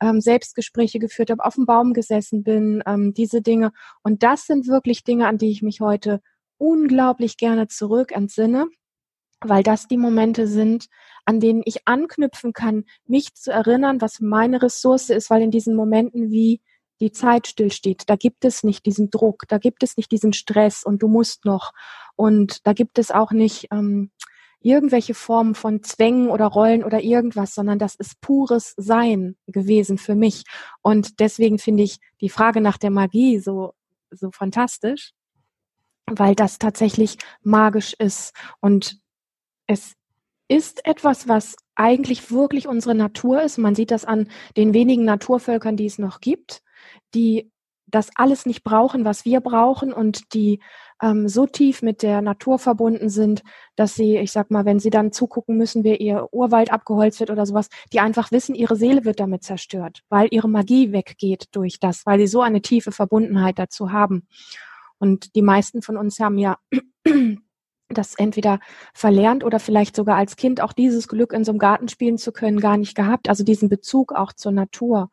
ähm, 0.00 0.20
Selbstgespräche 0.20 0.98
geführt 0.98 1.30
habe, 1.30 1.44
auf 1.44 1.54
dem 1.54 1.66
Baum 1.66 1.92
gesessen 1.92 2.42
bin, 2.42 2.82
ähm, 2.86 3.14
diese 3.14 3.42
Dinge. 3.42 3.72
Und 4.02 4.22
das 4.22 4.46
sind 4.46 4.66
wirklich 4.68 5.04
Dinge, 5.04 5.26
an 5.26 5.38
die 5.38 5.50
ich 5.50 5.62
mich 5.62 5.80
heute 5.80 6.20
unglaublich 6.58 7.36
gerne 7.36 7.68
zurück 7.68 8.12
entsinne, 8.12 8.66
weil 9.40 9.62
das 9.62 9.88
die 9.88 9.96
Momente 9.96 10.46
sind, 10.46 10.86
an 11.24 11.40
denen 11.40 11.62
ich 11.64 11.86
anknüpfen 11.86 12.52
kann, 12.52 12.84
mich 13.06 13.34
zu 13.34 13.50
erinnern, 13.50 14.00
was 14.00 14.20
meine 14.20 14.62
Ressource 14.62 15.10
ist, 15.10 15.30
weil 15.30 15.42
in 15.42 15.50
diesen 15.50 15.74
Momenten 15.74 16.30
wie 16.30 16.60
die 17.00 17.12
Zeit 17.12 17.46
stillsteht, 17.46 18.04
da 18.06 18.16
gibt 18.16 18.44
es 18.44 18.62
nicht 18.62 18.86
diesen 18.86 19.10
Druck, 19.10 19.44
da 19.48 19.58
gibt 19.58 19.82
es 19.82 19.96
nicht 19.96 20.12
diesen 20.12 20.32
Stress 20.32 20.84
und 20.84 21.02
du 21.02 21.08
musst 21.08 21.44
noch 21.44 21.72
und 22.16 22.66
da 22.66 22.72
gibt 22.72 22.98
es 22.98 23.10
auch 23.10 23.32
nicht 23.32 23.68
ähm, 23.72 24.10
irgendwelche 24.64 25.14
Formen 25.14 25.54
von 25.54 25.82
Zwängen 25.82 26.30
oder 26.30 26.46
Rollen 26.46 26.84
oder 26.84 27.02
irgendwas, 27.02 27.54
sondern 27.54 27.78
das 27.78 27.94
ist 27.96 28.20
pures 28.22 28.74
Sein 28.78 29.36
gewesen 29.46 29.98
für 29.98 30.14
mich. 30.14 30.44
Und 30.80 31.20
deswegen 31.20 31.58
finde 31.58 31.82
ich 31.82 31.98
die 32.22 32.30
Frage 32.30 32.62
nach 32.62 32.78
der 32.78 32.90
Magie 32.90 33.38
so, 33.40 33.74
so 34.10 34.30
fantastisch, 34.30 35.12
weil 36.06 36.34
das 36.34 36.58
tatsächlich 36.58 37.18
magisch 37.42 37.94
ist. 37.98 38.32
Und 38.60 38.98
es 39.66 39.96
ist 40.48 40.86
etwas, 40.86 41.28
was 41.28 41.56
eigentlich 41.74 42.30
wirklich 42.30 42.68
unsere 42.68 42.94
Natur 42.94 43.42
ist. 43.42 43.58
Man 43.58 43.74
sieht 43.74 43.90
das 43.90 44.04
an 44.04 44.28
den 44.56 44.74
wenigen 44.74 45.04
Naturvölkern, 45.04 45.76
die 45.76 45.86
es 45.86 45.98
noch 45.98 46.20
gibt, 46.20 46.62
die 47.14 47.50
das 47.86 48.10
alles 48.16 48.46
nicht 48.46 48.64
brauchen, 48.64 49.04
was 49.04 49.24
wir 49.24 49.40
brauchen 49.40 49.92
und 49.92 50.34
die 50.34 50.60
ähm, 51.02 51.28
so 51.28 51.46
tief 51.46 51.82
mit 51.82 52.02
der 52.02 52.22
Natur 52.22 52.58
verbunden 52.58 53.08
sind, 53.08 53.42
dass 53.76 53.94
sie, 53.94 54.16
ich 54.16 54.32
sag 54.32 54.50
mal, 54.50 54.64
wenn 54.64 54.80
sie 54.80 54.90
dann 54.90 55.12
zugucken 55.12 55.56
müssen, 55.56 55.84
wie 55.84 55.96
ihr 55.96 56.28
Urwald 56.32 56.72
abgeholzt 56.72 57.20
wird 57.20 57.30
oder 57.30 57.46
sowas, 57.46 57.68
die 57.92 58.00
einfach 58.00 58.32
wissen, 58.32 58.54
ihre 58.54 58.76
Seele 58.76 59.04
wird 59.04 59.20
damit 59.20 59.44
zerstört, 59.44 60.02
weil 60.08 60.28
ihre 60.30 60.48
Magie 60.48 60.92
weggeht 60.92 61.48
durch 61.52 61.78
das, 61.78 62.04
weil 62.06 62.18
sie 62.18 62.26
so 62.26 62.40
eine 62.40 62.62
tiefe 62.62 62.90
Verbundenheit 62.90 63.58
dazu 63.58 63.92
haben. 63.92 64.26
Und 64.98 65.34
die 65.36 65.42
meisten 65.42 65.82
von 65.82 65.96
uns 65.96 66.18
haben 66.20 66.38
ja 66.38 66.58
das 67.88 68.14
entweder 68.14 68.60
verlernt 68.94 69.44
oder 69.44 69.60
vielleicht 69.60 69.96
sogar 69.96 70.16
als 70.16 70.36
Kind 70.36 70.60
auch 70.60 70.72
dieses 70.72 71.08
Glück 71.08 71.32
in 71.32 71.44
so 71.44 71.52
einem 71.52 71.58
Garten 71.58 71.88
spielen 71.88 72.18
zu 72.18 72.32
können 72.32 72.60
gar 72.60 72.76
nicht 72.76 72.94
gehabt, 72.94 73.28
also 73.28 73.44
diesen 73.44 73.68
Bezug 73.68 74.12
auch 74.12 74.32
zur 74.32 74.52
Natur. 74.52 75.10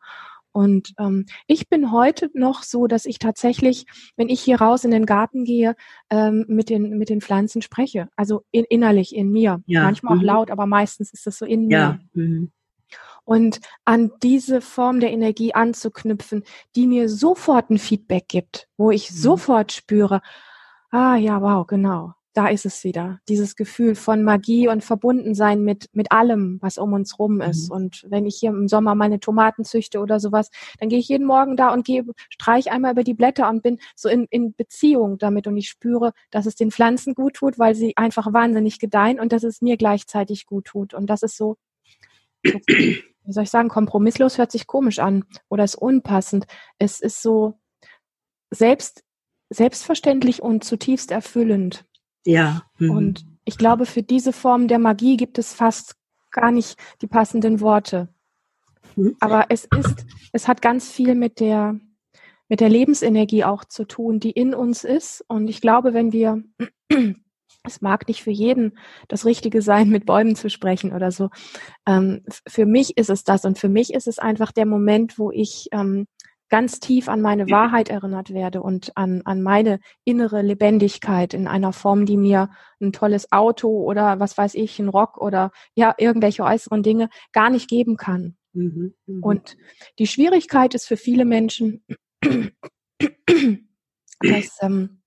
Und 0.52 0.92
ähm, 0.98 1.24
ich 1.46 1.68
bin 1.70 1.92
heute 1.92 2.30
noch 2.34 2.62
so, 2.62 2.86
dass 2.86 3.06
ich 3.06 3.18
tatsächlich, 3.18 3.86
wenn 4.16 4.28
ich 4.28 4.40
hier 4.42 4.60
raus 4.60 4.84
in 4.84 4.90
den 4.90 5.06
Garten 5.06 5.44
gehe, 5.44 5.74
ähm, 6.10 6.44
mit 6.46 6.68
den 6.68 6.98
mit 6.98 7.08
den 7.08 7.22
Pflanzen 7.22 7.62
spreche. 7.62 8.08
Also 8.16 8.44
in, 8.50 8.64
innerlich 8.64 9.14
in 9.14 9.30
mir. 9.32 9.62
Ja. 9.66 9.84
Manchmal 9.84 10.18
auch 10.18 10.20
mhm. 10.20 10.26
laut, 10.26 10.50
aber 10.50 10.66
meistens 10.66 11.10
ist 11.12 11.26
das 11.26 11.38
so 11.38 11.46
in 11.46 11.70
ja. 11.70 11.98
mir. 12.14 12.24
Mhm. 12.24 12.52
Und 13.24 13.60
an 13.86 14.10
diese 14.22 14.60
Form 14.60 15.00
der 15.00 15.12
Energie 15.12 15.54
anzuknüpfen, 15.54 16.42
die 16.76 16.86
mir 16.86 17.08
sofort 17.08 17.70
ein 17.70 17.78
Feedback 17.78 18.28
gibt, 18.28 18.68
wo 18.76 18.90
ich 18.90 19.10
mhm. 19.10 19.14
sofort 19.14 19.72
spüre, 19.72 20.20
ah 20.90 21.16
ja, 21.16 21.40
wow, 21.40 21.66
genau 21.66 22.12
da 22.34 22.48
ist 22.48 22.64
es 22.64 22.82
wieder. 22.84 23.20
Dieses 23.28 23.56
Gefühl 23.56 23.94
von 23.94 24.22
Magie 24.22 24.68
und 24.68 24.82
Verbundensein 24.82 25.62
mit, 25.62 25.88
mit 25.92 26.12
allem, 26.12 26.58
was 26.62 26.78
um 26.78 26.92
uns 26.92 27.18
rum 27.18 27.40
ist. 27.40 27.68
Mhm. 27.68 27.76
Und 27.76 28.06
wenn 28.08 28.26
ich 28.26 28.36
hier 28.36 28.50
im 28.50 28.68
Sommer 28.68 28.94
meine 28.94 29.20
Tomaten 29.20 29.64
züchte 29.64 30.00
oder 30.00 30.18
sowas, 30.18 30.50
dann 30.78 30.88
gehe 30.88 30.98
ich 30.98 31.08
jeden 31.08 31.26
Morgen 31.26 31.56
da 31.56 31.72
und 31.72 31.84
gehe, 31.84 32.04
streich 32.30 32.72
einmal 32.72 32.92
über 32.92 33.04
die 33.04 33.14
Blätter 33.14 33.48
und 33.50 33.62
bin 33.62 33.78
so 33.94 34.08
in, 34.08 34.26
in 34.30 34.54
Beziehung 34.54 35.18
damit 35.18 35.46
und 35.46 35.56
ich 35.56 35.68
spüre, 35.68 36.12
dass 36.30 36.46
es 36.46 36.54
den 36.54 36.70
Pflanzen 36.70 37.14
gut 37.14 37.34
tut, 37.34 37.58
weil 37.58 37.74
sie 37.74 37.96
einfach 37.96 38.32
wahnsinnig 38.32 38.78
gedeihen 38.78 39.20
und 39.20 39.32
dass 39.32 39.42
es 39.42 39.60
mir 39.60 39.76
gleichzeitig 39.76 40.46
gut 40.46 40.64
tut. 40.66 40.94
Und 40.94 41.06
das 41.10 41.22
ist 41.22 41.36
so, 41.36 41.56
wie 42.42 43.32
soll 43.32 43.44
ich 43.44 43.50
sagen, 43.50 43.68
kompromisslos 43.68 44.38
hört 44.38 44.52
sich 44.52 44.66
komisch 44.66 44.98
an 44.98 45.24
oder 45.48 45.64
ist 45.64 45.74
unpassend. 45.74 46.46
Es 46.78 47.00
ist 47.00 47.22
so 47.22 47.58
selbst, 48.50 49.04
selbstverständlich 49.50 50.42
und 50.42 50.64
zutiefst 50.64 51.10
erfüllend. 51.10 51.84
Ja. 52.24 52.62
Mhm. 52.78 52.90
Und 52.90 53.26
ich 53.44 53.58
glaube, 53.58 53.86
für 53.86 54.02
diese 54.02 54.32
Form 54.32 54.68
der 54.68 54.78
Magie 54.78 55.16
gibt 55.16 55.38
es 55.38 55.52
fast 55.52 55.96
gar 56.30 56.50
nicht 56.50 56.78
die 57.00 57.06
passenden 57.06 57.60
Worte. 57.60 58.08
Mhm. 58.96 59.16
Aber 59.20 59.46
es 59.48 59.66
ist, 59.76 60.06
es 60.32 60.48
hat 60.48 60.62
ganz 60.62 60.90
viel 60.90 61.14
mit 61.14 61.40
der, 61.40 61.78
mit 62.48 62.60
der 62.60 62.68
Lebensenergie 62.68 63.44
auch 63.44 63.64
zu 63.64 63.84
tun, 63.84 64.20
die 64.20 64.30
in 64.30 64.54
uns 64.54 64.84
ist. 64.84 65.24
Und 65.28 65.48
ich 65.48 65.60
glaube, 65.60 65.94
wenn 65.94 66.12
wir, 66.12 66.42
es 67.64 67.80
mag 67.80 68.08
nicht 68.08 68.22
für 68.22 68.30
jeden 68.30 68.78
das 69.08 69.24
Richtige 69.24 69.62
sein, 69.62 69.88
mit 69.88 70.06
Bäumen 70.06 70.36
zu 70.36 70.50
sprechen 70.50 70.92
oder 70.92 71.10
so. 71.10 71.30
Ähm, 71.86 72.24
für 72.46 72.66
mich 72.66 72.96
ist 72.96 73.10
es 73.10 73.24
das 73.24 73.44
und 73.44 73.58
für 73.58 73.68
mich 73.68 73.94
ist 73.94 74.08
es 74.08 74.18
einfach 74.18 74.52
der 74.52 74.66
Moment, 74.66 75.18
wo 75.18 75.30
ich 75.30 75.68
ähm, 75.72 76.06
ganz 76.52 76.80
tief 76.80 77.08
an 77.08 77.22
meine 77.22 77.48
Wahrheit 77.48 77.88
erinnert 77.88 78.34
werde 78.34 78.60
und 78.60 78.94
an, 78.94 79.22
an 79.24 79.40
meine 79.40 79.80
innere 80.04 80.42
Lebendigkeit 80.42 81.32
in 81.32 81.48
einer 81.48 81.72
Form, 81.72 82.04
die 82.04 82.18
mir 82.18 82.50
ein 82.78 82.92
tolles 82.92 83.32
Auto 83.32 83.70
oder 83.70 84.20
was 84.20 84.36
weiß 84.36 84.54
ich, 84.56 84.78
ein 84.78 84.90
Rock 84.90 85.16
oder 85.16 85.50
ja, 85.74 85.94
irgendwelche 85.96 86.44
äußeren 86.44 86.82
Dinge 86.82 87.08
gar 87.32 87.48
nicht 87.48 87.70
geben 87.70 87.96
kann. 87.96 88.36
Mhm, 88.52 88.92
mh. 89.06 89.26
Und 89.26 89.56
die 89.98 90.06
Schwierigkeit 90.06 90.74
ist 90.74 90.86
für 90.86 90.98
viele 90.98 91.24
Menschen, 91.24 91.86
dass 94.20 94.58
ähm, 94.60 95.00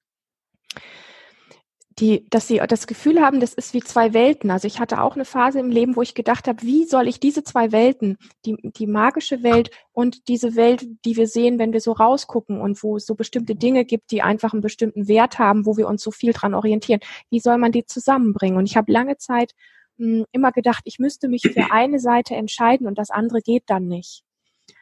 die, 1.99 2.25
dass 2.29 2.47
sie 2.47 2.61
das 2.67 2.87
Gefühl 2.87 3.21
haben, 3.21 3.39
das 3.39 3.53
ist 3.53 3.73
wie 3.73 3.81
zwei 3.81 4.13
Welten. 4.13 4.51
Also 4.51 4.67
ich 4.67 4.79
hatte 4.79 5.01
auch 5.01 5.15
eine 5.15 5.23
Phase 5.23 5.59
im 5.59 5.69
Leben, 5.69 5.95
wo 5.95 6.01
ich 6.01 6.13
gedacht 6.13 6.47
habe, 6.47 6.61
wie 6.61 6.83
soll 6.85 7.07
ich 7.07 7.21
diese 7.21 7.43
zwei 7.43 7.71
Welten, 7.71 8.17
die, 8.45 8.57
die 8.61 8.87
magische 8.87 9.43
Welt 9.43 9.69
und 9.93 10.27
diese 10.27 10.55
Welt, 10.55 10.85
die 11.05 11.15
wir 11.15 11.27
sehen, 11.27 11.57
wenn 11.57 11.71
wir 11.71 11.79
so 11.79 11.93
rausgucken 11.93 12.59
und 12.59 12.83
wo 12.83 12.97
es 12.97 13.05
so 13.05 13.15
bestimmte 13.15 13.55
Dinge 13.55 13.85
gibt, 13.85 14.11
die 14.11 14.21
einfach 14.21 14.51
einen 14.51 14.61
bestimmten 14.61 15.07
Wert 15.07 15.39
haben, 15.39 15.65
wo 15.65 15.77
wir 15.77 15.87
uns 15.87 16.03
so 16.03 16.11
viel 16.11 16.33
dran 16.33 16.53
orientieren, 16.53 16.99
wie 17.29 17.39
soll 17.39 17.57
man 17.57 17.71
die 17.71 17.85
zusammenbringen? 17.85 18.57
Und 18.57 18.65
ich 18.65 18.75
habe 18.75 18.91
lange 18.91 19.17
Zeit 19.17 19.53
mh, 19.97 20.19
hm, 20.19 20.25
immer 20.33 20.51
gedacht, 20.51 20.81
ich 20.85 20.99
müsste 20.99 21.29
mich 21.29 21.43
für 21.43 21.71
eine 21.71 21.99
Seite 21.99 22.35
entscheiden 22.35 22.87
und 22.87 22.97
das 22.97 23.09
andere 23.09 23.39
geht 23.41 23.63
dann 23.67 23.87
nicht. 23.87 24.23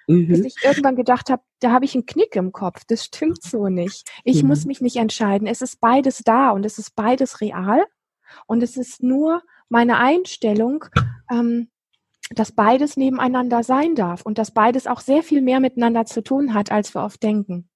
Mhm. 0.07 0.27
Bis 0.27 0.45
ich 0.45 0.55
irgendwann 0.63 0.95
gedacht 0.95 1.29
habe, 1.29 1.41
da 1.59 1.71
habe 1.71 1.85
ich 1.85 1.93
einen 1.95 2.05
Knick 2.05 2.35
im 2.35 2.51
Kopf. 2.51 2.81
Das 2.87 3.05
stimmt 3.05 3.41
so 3.41 3.69
nicht. 3.69 4.09
Ich 4.23 4.43
mhm. 4.43 4.49
muss 4.49 4.65
mich 4.65 4.81
nicht 4.81 4.97
entscheiden. 4.97 5.47
Es 5.47 5.61
ist 5.61 5.79
beides 5.79 6.19
da 6.23 6.51
und 6.51 6.65
es 6.65 6.77
ist 6.77 6.95
beides 6.95 7.41
real. 7.41 7.85
Und 8.47 8.63
es 8.63 8.77
ist 8.77 9.03
nur 9.03 9.41
meine 9.69 9.97
Einstellung, 9.97 10.85
ähm, 11.31 11.69
dass 12.31 12.51
beides 12.51 12.97
nebeneinander 12.97 13.63
sein 13.63 13.95
darf 13.95 14.23
und 14.23 14.37
dass 14.37 14.51
beides 14.51 14.87
auch 14.87 15.01
sehr 15.01 15.23
viel 15.23 15.41
mehr 15.41 15.59
miteinander 15.59 16.05
zu 16.05 16.21
tun 16.21 16.53
hat, 16.53 16.71
als 16.71 16.95
wir 16.95 17.03
oft 17.03 17.21
denken. 17.21 17.69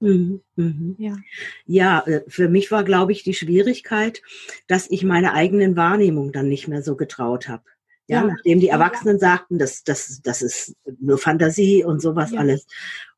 Mhm, 0.00 0.42
mhm. 0.56 0.96
Ja. 0.98 1.16
ja, 1.64 2.00
äh, 2.06 2.22
für 2.26 2.48
mich 2.48 2.72
war, 2.72 2.82
glaube 2.82 3.12
ich, 3.12 3.22
die 3.22 3.34
Schwierigkeit, 3.34 4.20
dass 4.66 4.90
ich 4.90 5.04
meine 5.04 5.32
eigenen 5.32 5.76
Wahrnehmungen 5.76 6.32
dann 6.32 6.48
nicht 6.48 6.66
mehr 6.66 6.82
so 6.82 6.96
getraut 6.96 7.48
habe. 7.48 7.62
Ja, 8.08 8.22
ja, 8.22 8.26
nachdem 8.26 8.60
die 8.60 8.68
Erwachsenen 8.68 9.18
sagten, 9.18 9.58
das, 9.58 9.84
das, 9.84 10.20
das 10.22 10.42
ist 10.42 10.74
nur 11.00 11.18
Fantasie 11.18 11.84
und 11.84 12.00
sowas 12.02 12.32
ja. 12.32 12.40
alles. 12.40 12.66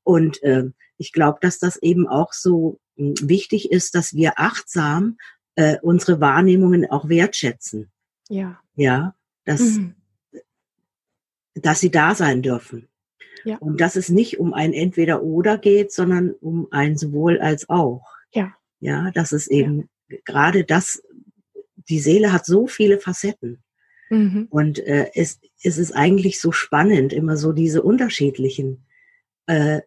Und 0.02 0.42
äh, 0.42 0.70
ich 0.98 1.12
glaube, 1.12 1.38
dass 1.40 1.58
das 1.58 1.76
eben 1.76 2.06
auch 2.06 2.32
so 2.32 2.78
hm, 2.96 3.14
wichtig 3.22 3.72
ist, 3.72 3.94
dass 3.94 4.14
wir 4.14 4.34
achtsam 4.36 5.16
äh, 5.56 5.78
unsere 5.80 6.20
Wahrnehmungen 6.20 6.90
auch 6.90 7.08
wertschätzen. 7.08 7.90
Ja. 8.28 8.60
Ja, 8.76 9.14
dass, 9.44 9.60
mhm. 9.60 9.94
dass 11.54 11.80
sie 11.80 11.90
da 11.90 12.14
sein 12.14 12.42
dürfen. 12.42 12.88
Ja. 13.44 13.58
Und 13.58 13.80
dass 13.80 13.96
es 13.96 14.08
nicht 14.08 14.38
um 14.38 14.54
ein 14.54 14.72
Entweder-Oder 14.72 15.58
geht, 15.58 15.92
sondern 15.92 16.32
um 16.32 16.68
ein 16.70 16.96
sowohl 16.96 17.40
als 17.40 17.68
auch. 17.68 18.06
Ja. 18.32 18.54
Ja, 18.80 19.10
dass 19.10 19.32
es 19.32 19.46
eben 19.46 19.88
ja. 20.08 20.16
gerade 20.24 20.64
das, 20.64 21.02
die 21.88 22.00
Seele 22.00 22.32
hat 22.32 22.46
so 22.46 22.66
viele 22.66 22.98
Facetten. 22.98 23.62
Mhm. 24.14 24.46
Und 24.50 24.78
äh, 24.78 25.10
es, 25.14 25.40
es 25.62 25.78
ist 25.78 25.92
eigentlich 25.92 26.40
so 26.40 26.52
spannend, 26.52 27.12
immer 27.12 27.36
so 27.36 27.52
diese 27.52 27.82
unterschiedlichen 27.82 28.86
äh, 29.46 29.80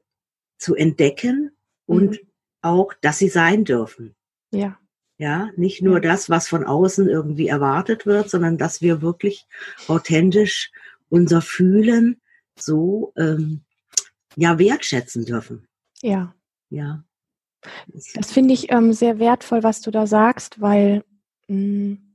zu 0.58 0.76
entdecken 0.76 1.52
und 1.86 2.12
mhm. 2.12 2.28
auch, 2.62 2.94
dass 3.02 3.18
sie 3.18 3.30
sein 3.30 3.64
dürfen. 3.64 4.16
Ja. 4.52 4.78
Ja, 5.20 5.50
nicht 5.56 5.82
nur 5.82 6.00
das, 6.00 6.30
was 6.30 6.48
von 6.48 6.64
außen 6.64 7.10
irgendwie 7.10 7.48
erwartet 7.48 8.06
wird, 8.06 8.30
sondern 8.30 8.60
dass 8.60 8.82
wir 8.82 9.02
wirklich 9.02 9.48
authentisch 9.88 10.72
unser 11.10 11.42
Fühlen 11.42 12.22
so 12.56 13.14
ähm, 13.16 13.62
ja 14.36 14.60
wertschätzen 14.60 15.26
dürfen. 15.26 15.68
Ja. 16.02 16.36
Ja. 16.70 17.04
Das 18.14 18.32
finde 18.32 18.54
ich 18.54 18.72
ähm, 18.72 18.94
sehr 18.94 19.18
wertvoll, 19.18 19.64
was 19.64 19.82
du 19.82 19.90
da 19.90 20.06
sagst, 20.06 20.62
weil 20.62 21.04
mh, 21.48 21.56
mm, 21.58 22.07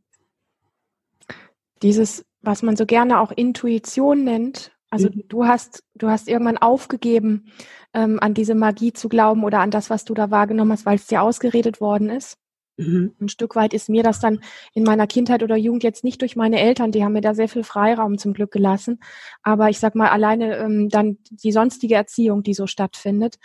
dieses, 1.82 2.24
was 2.40 2.62
man 2.62 2.76
so 2.76 2.86
gerne 2.86 3.20
auch 3.20 3.32
Intuition 3.32 4.24
nennt. 4.24 4.72
Also 4.90 5.08
mhm. 5.08 5.24
du 5.28 5.46
hast, 5.46 5.84
du 5.94 6.08
hast 6.08 6.28
irgendwann 6.28 6.58
aufgegeben, 6.58 7.46
ähm, 7.94 8.18
an 8.20 8.34
diese 8.34 8.54
Magie 8.54 8.92
zu 8.92 9.08
glauben 9.08 9.44
oder 9.44 9.60
an 9.60 9.70
das, 9.70 9.90
was 9.90 10.04
du 10.04 10.14
da 10.14 10.30
wahrgenommen 10.30 10.72
hast, 10.72 10.86
weil 10.86 10.96
es 10.96 11.06
dir 11.06 11.22
ausgeredet 11.22 11.80
worden 11.80 12.10
ist. 12.10 12.36
Mhm. 12.76 13.14
Ein 13.20 13.28
Stück 13.28 13.54
weit 13.54 13.74
ist 13.74 13.88
mir 13.88 14.02
das 14.02 14.18
dann 14.18 14.40
in 14.72 14.82
meiner 14.84 15.06
Kindheit 15.06 15.42
oder 15.42 15.56
Jugend 15.56 15.82
jetzt 15.82 16.04
nicht 16.04 16.22
durch 16.22 16.36
meine 16.36 16.58
Eltern, 16.58 16.90
die 16.90 17.04
haben 17.04 17.12
mir 17.12 17.20
da 17.20 17.34
sehr 17.34 17.48
viel 17.48 17.64
Freiraum 17.64 18.16
zum 18.16 18.32
Glück 18.32 18.50
gelassen. 18.50 19.00
Aber 19.42 19.68
ich 19.68 19.78
sag 19.78 19.94
mal, 19.94 20.08
alleine 20.08 20.56
ähm, 20.56 20.88
dann 20.88 21.18
die 21.30 21.52
sonstige 21.52 21.94
Erziehung, 21.94 22.42
die 22.42 22.54
so 22.54 22.66
stattfindet, 22.66 23.38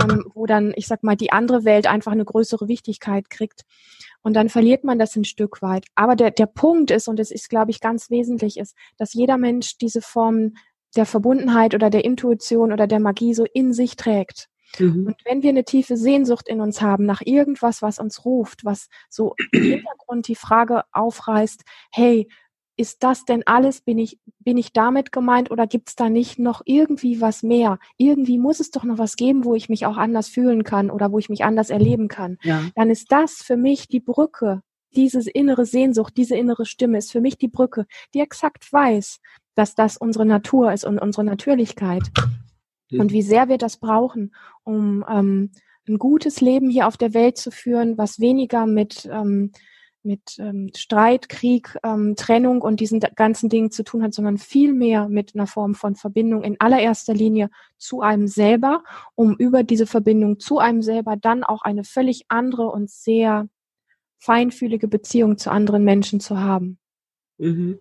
ähm, 0.00 0.24
wo 0.34 0.46
dann, 0.46 0.72
ich 0.76 0.86
sag 0.86 1.02
mal, 1.02 1.16
die 1.16 1.32
andere 1.32 1.64
Welt 1.64 1.86
einfach 1.86 2.12
eine 2.12 2.24
größere 2.24 2.68
Wichtigkeit 2.68 3.30
kriegt. 3.30 3.62
Und 4.22 4.34
dann 4.34 4.48
verliert 4.48 4.84
man 4.84 4.98
das 4.98 5.16
ein 5.16 5.24
Stück 5.24 5.60
weit. 5.60 5.86
Aber 5.94 6.14
der, 6.14 6.30
der 6.30 6.46
Punkt 6.46 6.90
ist, 6.90 7.08
und 7.08 7.18
es 7.18 7.30
ist, 7.30 7.48
glaube 7.48 7.70
ich, 7.70 7.80
ganz 7.80 8.10
wesentlich, 8.10 8.58
ist, 8.58 8.76
dass 8.96 9.12
jeder 9.12 9.38
Mensch 9.38 9.78
diese 9.78 10.02
Form 10.02 10.54
der 10.96 11.06
Verbundenheit 11.06 11.74
oder 11.74 11.90
der 11.90 12.04
Intuition 12.04 12.72
oder 12.72 12.86
der 12.86 13.00
Magie 13.00 13.34
so 13.34 13.44
in 13.44 13.72
sich 13.72 13.96
trägt. 13.96 14.48
Mhm. 14.78 15.06
Und 15.06 15.16
wenn 15.24 15.42
wir 15.42 15.50
eine 15.50 15.64
tiefe 15.64 15.96
Sehnsucht 15.96 16.48
in 16.48 16.60
uns 16.60 16.80
haben 16.80 17.04
nach 17.04 17.22
irgendwas, 17.24 17.82
was 17.82 17.98
uns 17.98 18.24
ruft, 18.24 18.64
was 18.64 18.88
so 19.08 19.34
im 19.52 19.62
Hintergrund 19.62 20.28
die 20.28 20.34
Frage 20.34 20.82
aufreißt, 20.92 21.62
hey, 21.90 22.28
ist 22.78 23.02
das 23.02 23.24
denn 23.24 23.42
alles? 23.44 23.80
Bin 23.80 23.98
ich, 23.98 24.20
bin 24.38 24.56
ich 24.56 24.72
damit 24.72 25.10
gemeint 25.10 25.50
oder 25.50 25.66
gibt 25.66 25.88
es 25.88 25.96
da 25.96 26.08
nicht 26.08 26.38
noch 26.38 26.62
irgendwie 26.64 27.20
was 27.20 27.42
mehr? 27.42 27.80
Irgendwie 27.96 28.38
muss 28.38 28.60
es 28.60 28.70
doch 28.70 28.84
noch 28.84 28.98
was 28.98 29.16
geben, 29.16 29.44
wo 29.44 29.56
ich 29.56 29.68
mich 29.68 29.84
auch 29.84 29.96
anders 29.96 30.28
fühlen 30.28 30.62
kann 30.62 30.88
oder 30.90 31.10
wo 31.10 31.18
ich 31.18 31.28
mich 31.28 31.44
anders 31.44 31.70
erleben 31.70 32.06
kann. 32.06 32.38
Ja. 32.42 32.62
Dann 32.76 32.88
ist 32.88 33.10
das 33.10 33.42
für 33.42 33.56
mich 33.56 33.88
die 33.88 34.00
Brücke. 34.00 34.62
Diese 34.94 35.28
innere 35.28 35.66
Sehnsucht, 35.66 36.14
diese 36.16 36.36
innere 36.36 36.64
Stimme 36.64 36.98
ist 36.98 37.10
für 37.10 37.20
mich 37.20 37.36
die 37.36 37.48
Brücke, 37.48 37.84
die 38.14 38.20
exakt 38.20 38.72
weiß, 38.72 39.18
dass 39.54 39.74
das 39.74 39.96
unsere 39.96 40.24
Natur 40.24 40.72
ist 40.72 40.84
und 40.84 41.00
unsere 41.00 41.24
Natürlichkeit. 41.24 42.04
Ja. 42.88 43.00
Und 43.00 43.12
wie 43.12 43.22
sehr 43.22 43.48
wir 43.48 43.58
das 43.58 43.76
brauchen, 43.76 44.34
um 44.64 45.04
ähm, 45.08 45.50
ein 45.88 45.98
gutes 45.98 46.40
Leben 46.40 46.70
hier 46.70 46.86
auf 46.86 46.96
der 46.96 47.14
Welt 47.14 47.38
zu 47.38 47.50
führen, 47.50 47.98
was 47.98 48.20
weniger 48.20 48.66
mit 48.66 49.08
ähm, 49.10 49.52
mit 50.08 50.38
ähm, 50.38 50.70
Streit, 50.74 51.28
Krieg, 51.28 51.76
ähm, 51.84 52.14
Trennung 52.16 52.62
und 52.62 52.80
diesen 52.80 53.00
ganzen 53.00 53.48
Dingen 53.48 53.70
zu 53.70 53.82
tun 53.82 54.02
hat, 54.02 54.14
sondern 54.14 54.38
viel 54.38 54.72
mehr 54.72 55.08
mit 55.08 55.34
einer 55.34 55.46
Form 55.46 55.74
von 55.74 55.96
Verbindung 55.96 56.42
in 56.42 56.58
allererster 56.60 57.14
Linie 57.14 57.50
zu 57.76 58.00
einem 58.00 58.28
selber, 58.28 58.84
um 59.14 59.36
über 59.36 59.64
diese 59.64 59.86
Verbindung 59.86 60.38
zu 60.38 60.58
einem 60.58 60.82
selber 60.82 61.16
dann 61.16 61.44
auch 61.44 61.62
eine 61.62 61.84
völlig 61.84 62.24
andere 62.28 62.70
und 62.70 62.90
sehr 62.90 63.48
feinfühlige 64.18 64.88
Beziehung 64.88 65.36
zu 65.36 65.50
anderen 65.50 65.84
Menschen 65.84 66.20
zu 66.20 66.40
haben. 66.40 66.78
Mhm. 67.38 67.78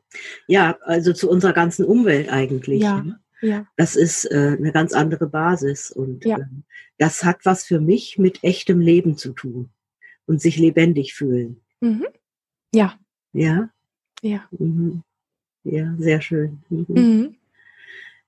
Ja, 0.48 0.78
also 0.82 1.14
zu 1.14 1.30
unserer 1.30 1.54
ganzen 1.54 1.86
Umwelt 1.86 2.30
eigentlich. 2.30 2.82
Ja, 2.82 3.02
ne? 3.02 3.20
Ja. 3.42 3.68
Das 3.76 3.96
ist 3.96 4.26
äh, 4.26 4.56
eine 4.58 4.72
ganz 4.72 4.94
andere 4.94 5.28
Basis 5.28 5.92
und 5.92 6.26
ja. 6.26 6.38
äh, 6.38 6.46
das 6.98 7.24
hat 7.24 7.46
was 7.46 7.64
für 7.64 7.80
mich 7.80 8.18
mit 8.18 8.44
echtem 8.44 8.80
Leben 8.80 9.18
zu 9.18 9.34
tun 9.34 9.70
und 10.26 10.42
sich 10.42 10.58
lebendig 10.58 11.14
fühlen. 11.14 11.62
Mhm. 11.80 12.08
Ja. 12.74 12.98
Ja. 13.34 13.70
Ja. 14.22 14.48
Mhm. 14.52 15.04
Ja, 15.64 15.96
sehr 15.98 16.22
schön. 16.22 16.64
Mhm. 16.70 16.86
mhm. 16.90 17.36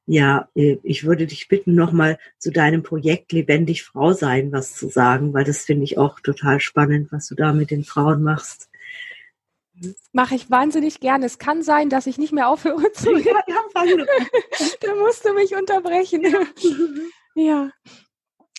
Ja, 0.05 0.49
äh, 0.55 0.77
ich 0.81 1.03
würde 1.03 1.27
dich 1.27 1.47
bitten, 1.47 1.75
nochmal 1.75 2.17
zu 2.39 2.51
deinem 2.51 2.81
Projekt 2.81 3.31
Lebendig 3.31 3.83
Frau 3.83 4.11
sein 4.13 4.51
was 4.51 4.73
zu 4.73 4.89
sagen, 4.89 5.35
weil 5.35 5.43
das 5.43 5.65
finde 5.65 5.83
ich 5.83 5.99
auch 5.99 6.19
total 6.19 6.59
spannend, 6.59 7.11
was 7.11 7.27
du 7.27 7.35
da 7.35 7.53
mit 7.53 7.69
den 7.69 7.83
Frauen 7.83 8.23
machst. 8.23 8.68
Mache 10.11 10.35
ich 10.35 10.49
wahnsinnig 10.49 10.99
gerne. 10.99 11.25
Es 11.25 11.37
kann 11.37 11.63
sein, 11.63 11.89
dass 11.89 12.07
ich 12.07 12.17
nicht 12.17 12.33
mehr 12.33 12.49
aufhöre 12.49 12.91
zu 12.93 13.09
reden. 13.09 13.27
Ja, 13.47 13.61
da 14.81 14.95
musst 14.95 15.25
du 15.25 15.33
mich 15.33 15.55
unterbrechen. 15.55 16.23
ja. 17.35 17.71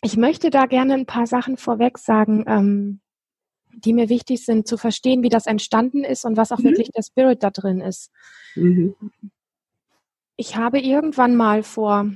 Ich 0.02 0.16
möchte 0.16 0.50
da 0.50 0.66
gerne 0.66 0.94
ein 0.94 1.06
paar 1.06 1.26
Sachen 1.26 1.56
vorweg 1.56 1.98
sagen, 1.98 2.44
ähm, 2.46 3.00
die 3.72 3.92
mir 3.92 4.08
wichtig 4.08 4.44
sind, 4.44 4.66
zu 4.66 4.76
verstehen, 4.76 5.22
wie 5.22 5.28
das 5.28 5.46
entstanden 5.46 6.04
ist 6.04 6.24
und 6.24 6.36
was 6.36 6.52
auch 6.52 6.58
mhm. 6.58 6.64
wirklich 6.64 6.90
der 6.90 7.02
Spirit 7.02 7.42
da 7.42 7.50
drin 7.50 7.80
ist. 7.80 8.10
Mhm. 8.54 8.94
Ich 10.36 10.56
habe 10.56 10.80
irgendwann 10.80 11.36
mal 11.36 11.62
vor, 11.62 12.10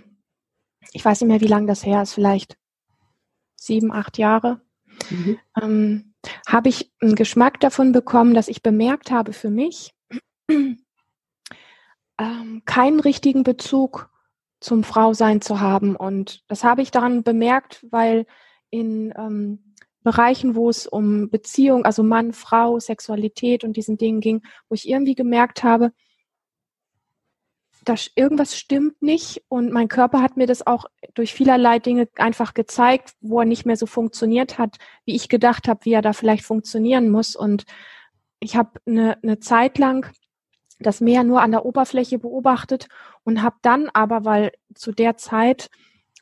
ich 0.92 1.04
weiß 1.04 1.20
nicht 1.20 1.28
mehr, 1.28 1.40
wie 1.42 1.46
lange 1.46 1.66
das 1.66 1.84
her 1.84 2.02
ist, 2.02 2.14
vielleicht 2.14 2.56
sieben, 3.56 3.92
acht 3.92 4.18
Jahre, 4.18 4.60
mhm. 5.10 5.38
ähm, 5.60 6.13
habe 6.46 6.68
ich 6.68 6.92
einen 7.00 7.14
Geschmack 7.14 7.60
davon 7.60 7.92
bekommen, 7.92 8.34
dass 8.34 8.48
ich 8.48 8.62
bemerkt 8.62 9.10
habe 9.10 9.32
für 9.32 9.50
mich, 9.50 9.92
ähm, 10.50 10.78
keinen 12.64 13.00
richtigen 13.00 13.42
Bezug 13.42 14.10
zum 14.60 14.84
Frausein 14.84 15.40
zu 15.40 15.60
haben. 15.60 15.96
Und 15.96 16.42
das 16.48 16.64
habe 16.64 16.82
ich 16.82 16.90
daran 16.90 17.22
bemerkt, 17.22 17.84
weil 17.90 18.26
in 18.70 19.12
ähm, 19.16 19.74
Bereichen, 20.02 20.54
wo 20.54 20.68
es 20.68 20.86
um 20.86 21.30
Beziehung, 21.30 21.84
also 21.84 22.02
Mann, 22.02 22.32
Frau, 22.32 22.78
Sexualität 22.78 23.64
und 23.64 23.76
diesen 23.76 23.96
Dingen 23.96 24.20
ging, 24.20 24.42
wo 24.68 24.74
ich 24.74 24.88
irgendwie 24.88 25.14
gemerkt 25.14 25.64
habe, 25.64 25.92
da 27.84 27.94
irgendwas 28.14 28.56
stimmt 28.56 29.02
nicht 29.02 29.44
und 29.48 29.70
mein 29.70 29.88
Körper 29.88 30.22
hat 30.22 30.36
mir 30.36 30.46
das 30.46 30.66
auch 30.66 30.86
durch 31.14 31.34
vielerlei 31.34 31.78
Dinge 31.78 32.08
einfach 32.16 32.54
gezeigt, 32.54 33.14
wo 33.20 33.40
er 33.40 33.46
nicht 33.46 33.66
mehr 33.66 33.76
so 33.76 33.86
funktioniert 33.86 34.58
hat, 34.58 34.76
wie 35.04 35.14
ich 35.14 35.28
gedacht 35.28 35.68
habe, 35.68 35.84
wie 35.84 35.92
er 35.92 36.02
da 36.02 36.12
vielleicht 36.12 36.44
funktionieren 36.44 37.10
muss. 37.10 37.36
Und 37.36 37.64
ich 38.40 38.56
habe 38.56 38.80
eine, 38.86 39.22
eine 39.22 39.38
Zeit 39.38 39.78
lang 39.78 40.10
das 40.80 41.00
Meer 41.00 41.24
nur 41.24 41.40
an 41.40 41.50
der 41.50 41.64
Oberfläche 41.64 42.18
beobachtet 42.18 42.88
und 43.22 43.42
habe 43.42 43.56
dann 43.62 43.88
aber, 43.92 44.24
weil 44.24 44.52
zu 44.74 44.92
der 44.92 45.16
Zeit 45.16 45.70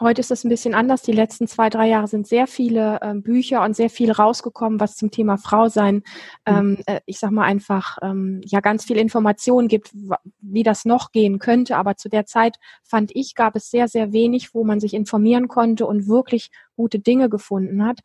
Heute 0.02 0.20
ist 0.20 0.32
es 0.32 0.42
ein 0.42 0.48
bisschen 0.48 0.74
anders. 0.74 1.02
Die 1.02 1.12
letzten 1.12 1.46
zwei, 1.46 1.70
drei 1.70 1.86
Jahre 1.86 2.08
sind 2.08 2.26
sehr 2.26 2.48
viele 2.48 2.98
ähm, 3.02 3.22
Bücher 3.22 3.62
und 3.62 3.76
sehr 3.76 3.88
viel 3.88 4.10
rausgekommen, 4.10 4.80
was 4.80 4.96
zum 4.96 5.12
Thema 5.12 5.38
Frau 5.38 5.68
sein, 5.68 5.96
mhm. 5.96 6.02
ähm, 6.46 6.78
äh, 6.86 7.00
ich 7.06 7.20
sag 7.20 7.30
mal 7.30 7.44
einfach, 7.44 7.98
ähm, 8.02 8.40
ja, 8.44 8.58
ganz 8.58 8.84
viel 8.84 8.96
Informationen 8.96 9.68
gibt, 9.68 9.92
wie 10.40 10.64
das 10.64 10.84
noch 10.84 11.12
gehen 11.12 11.38
könnte. 11.38 11.76
Aber 11.76 11.96
zu 11.96 12.08
der 12.08 12.26
Zeit 12.26 12.56
fand 12.82 13.12
ich, 13.14 13.36
gab 13.36 13.54
es 13.54 13.70
sehr, 13.70 13.86
sehr 13.86 14.12
wenig, 14.12 14.54
wo 14.54 14.64
man 14.64 14.80
sich 14.80 14.92
informieren 14.92 15.46
konnte 15.46 15.86
und 15.86 16.08
wirklich 16.08 16.50
gute 16.74 16.98
Dinge 16.98 17.28
gefunden 17.28 17.84
hat. 17.84 18.00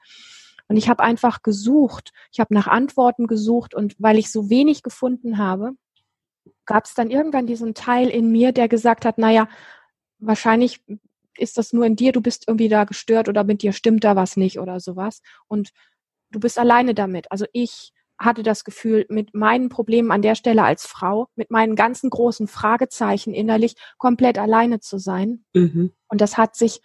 Und 0.67 0.77
ich 0.77 0.89
habe 0.89 1.03
einfach 1.03 1.41
gesucht. 1.41 2.11
Ich 2.31 2.39
habe 2.39 2.53
nach 2.53 2.67
Antworten 2.67 3.25
gesucht 3.25 3.73
und 3.73 3.95
weil 3.97 4.19
ich 4.19 4.31
so 4.31 4.51
wenig 4.51 4.83
gefunden 4.83 5.39
habe, 5.39 5.71
gab 6.65 6.85
es 6.85 6.93
dann 6.93 7.09
irgendwann 7.09 7.47
diesen 7.47 7.73
Teil 7.73 8.09
in 8.09 8.31
mir, 8.31 8.51
der 8.51 8.67
gesagt 8.67 9.03
hat, 9.03 9.17
naja, 9.17 9.47
wahrscheinlich 10.19 10.81
ist 11.39 11.57
das 11.57 11.73
nur 11.73 11.85
in 11.85 11.95
dir, 11.95 12.11
du 12.11 12.21
bist 12.21 12.45
irgendwie 12.47 12.69
da 12.69 12.83
gestört 12.83 13.29
oder 13.29 13.43
mit 13.43 13.61
dir 13.61 13.73
stimmt 13.73 14.03
da 14.03 14.15
was 14.15 14.37
nicht 14.37 14.59
oder 14.59 14.79
sowas. 14.79 15.21
Und 15.47 15.71
du 16.31 16.39
bist 16.39 16.59
alleine 16.59 16.93
damit. 16.93 17.31
Also 17.31 17.45
ich 17.53 17.93
hatte 18.19 18.43
das 18.43 18.63
Gefühl, 18.63 19.05
mit 19.09 19.33
meinen 19.35 19.69
Problemen 19.69 20.11
an 20.11 20.21
der 20.21 20.35
Stelle 20.35 20.63
als 20.63 20.85
Frau, 20.85 21.27
mit 21.35 21.51
meinen 21.51 21.75
ganzen 21.75 22.09
großen 22.09 22.47
Fragezeichen 22.47 23.33
innerlich 23.33 23.75
komplett 23.97 24.39
alleine 24.39 24.79
zu 24.79 24.97
sein. 24.97 25.45
Mhm. 25.53 25.91
Und 26.07 26.21
das 26.21 26.37
hat 26.37 26.55
sich 26.55 26.81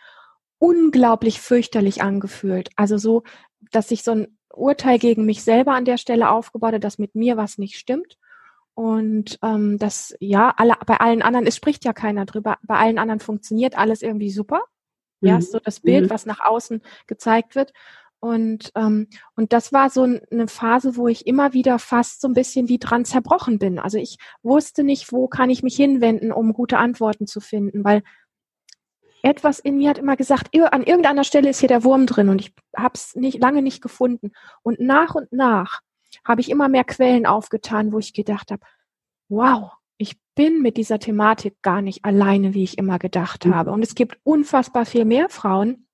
unglaublich 0.58 1.40
fürchterlich 1.40 2.02
angefühlt. 2.02 2.70
Also 2.76 2.98
so, 2.98 3.22
dass 3.70 3.88
sich 3.88 4.02
so 4.02 4.12
ein 4.12 4.38
Urteil 4.52 4.98
gegen 4.98 5.24
mich 5.24 5.42
selber 5.42 5.72
an 5.72 5.86
der 5.86 5.96
Stelle 5.96 6.30
aufgebaut 6.30 6.74
hat, 6.74 6.84
dass 6.84 6.98
mit 6.98 7.14
mir 7.14 7.36
was 7.36 7.58
nicht 7.58 7.76
stimmt. 7.76 8.18
Und 8.74 9.38
ähm, 9.42 9.78
das, 9.78 10.14
ja, 10.18 10.54
alle, 10.56 10.74
bei 10.86 10.96
allen 10.96 11.22
anderen, 11.22 11.46
es 11.46 11.56
spricht 11.56 11.84
ja 11.84 11.92
keiner 11.92 12.24
drüber, 12.24 12.58
bei 12.62 12.76
allen 12.76 12.98
anderen 12.98 13.20
funktioniert 13.20 13.76
alles 13.76 14.02
irgendwie 14.02 14.30
super. 14.30 14.62
Mhm. 15.20 15.28
Ja, 15.28 15.40
so 15.40 15.58
das 15.58 15.80
Bild, 15.80 16.06
mhm. 16.06 16.10
was 16.10 16.26
nach 16.26 16.40
außen 16.40 16.80
gezeigt 17.06 17.54
wird. 17.54 17.72
Und, 18.20 18.70
ähm, 18.76 19.08
und 19.34 19.52
das 19.52 19.72
war 19.72 19.90
so 19.90 20.02
eine 20.04 20.46
Phase, 20.46 20.96
wo 20.96 21.08
ich 21.08 21.26
immer 21.26 21.54
wieder 21.54 21.80
fast 21.80 22.20
so 22.20 22.28
ein 22.28 22.34
bisschen 22.34 22.68
wie 22.68 22.78
dran 22.78 23.04
zerbrochen 23.04 23.58
bin. 23.58 23.80
Also 23.80 23.98
ich 23.98 24.16
wusste 24.44 24.84
nicht, 24.84 25.10
wo 25.10 25.26
kann 25.26 25.50
ich 25.50 25.64
mich 25.64 25.74
hinwenden, 25.74 26.30
um 26.30 26.52
gute 26.52 26.78
Antworten 26.78 27.26
zu 27.26 27.40
finden, 27.40 27.82
weil 27.84 28.02
etwas 29.22 29.58
in 29.58 29.78
mir 29.78 29.90
hat 29.90 29.98
immer 29.98 30.16
gesagt, 30.16 30.56
an 30.56 30.84
irgendeiner 30.84 31.24
Stelle 31.24 31.50
ist 31.50 31.60
hier 31.60 31.68
der 31.68 31.82
Wurm 31.82 32.06
drin 32.06 32.28
und 32.28 32.40
ich 32.40 32.54
habe 32.76 32.94
es 32.94 33.16
nicht, 33.16 33.40
lange 33.40 33.60
nicht 33.60 33.82
gefunden. 33.82 34.32
Und 34.62 34.78
nach 34.80 35.16
und 35.16 35.32
nach 35.32 35.80
habe 36.24 36.40
ich 36.40 36.50
immer 36.50 36.68
mehr 36.68 36.84
Quellen 36.84 37.26
aufgetan, 37.26 37.92
wo 37.92 37.98
ich 37.98 38.12
gedacht 38.12 38.50
habe, 38.50 38.62
wow, 39.28 39.72
ich 39.98 40.16
bin 40.34 40.62
mit 40.62 40.76
dieser 40.76 40.98
Thematik 40.98 41.62
gar 41.62 41.82
nicht 41.82 42.04
alleine, 42.04 42.54
wie 42.54 42.64
ich 42.64 42.78
immer 42.78 42.98
gedacht 42.98 43.46
mhm. 43.46 43.54
habe. 43.54 43.72
Und 43.72 43.82
es 43.82 43.94
gibt 43.94 44.18
unfassbar 44.24 44.86
viel 44.86 45.04
mehr 45.04 45.28
Frauen, 45.28 45.86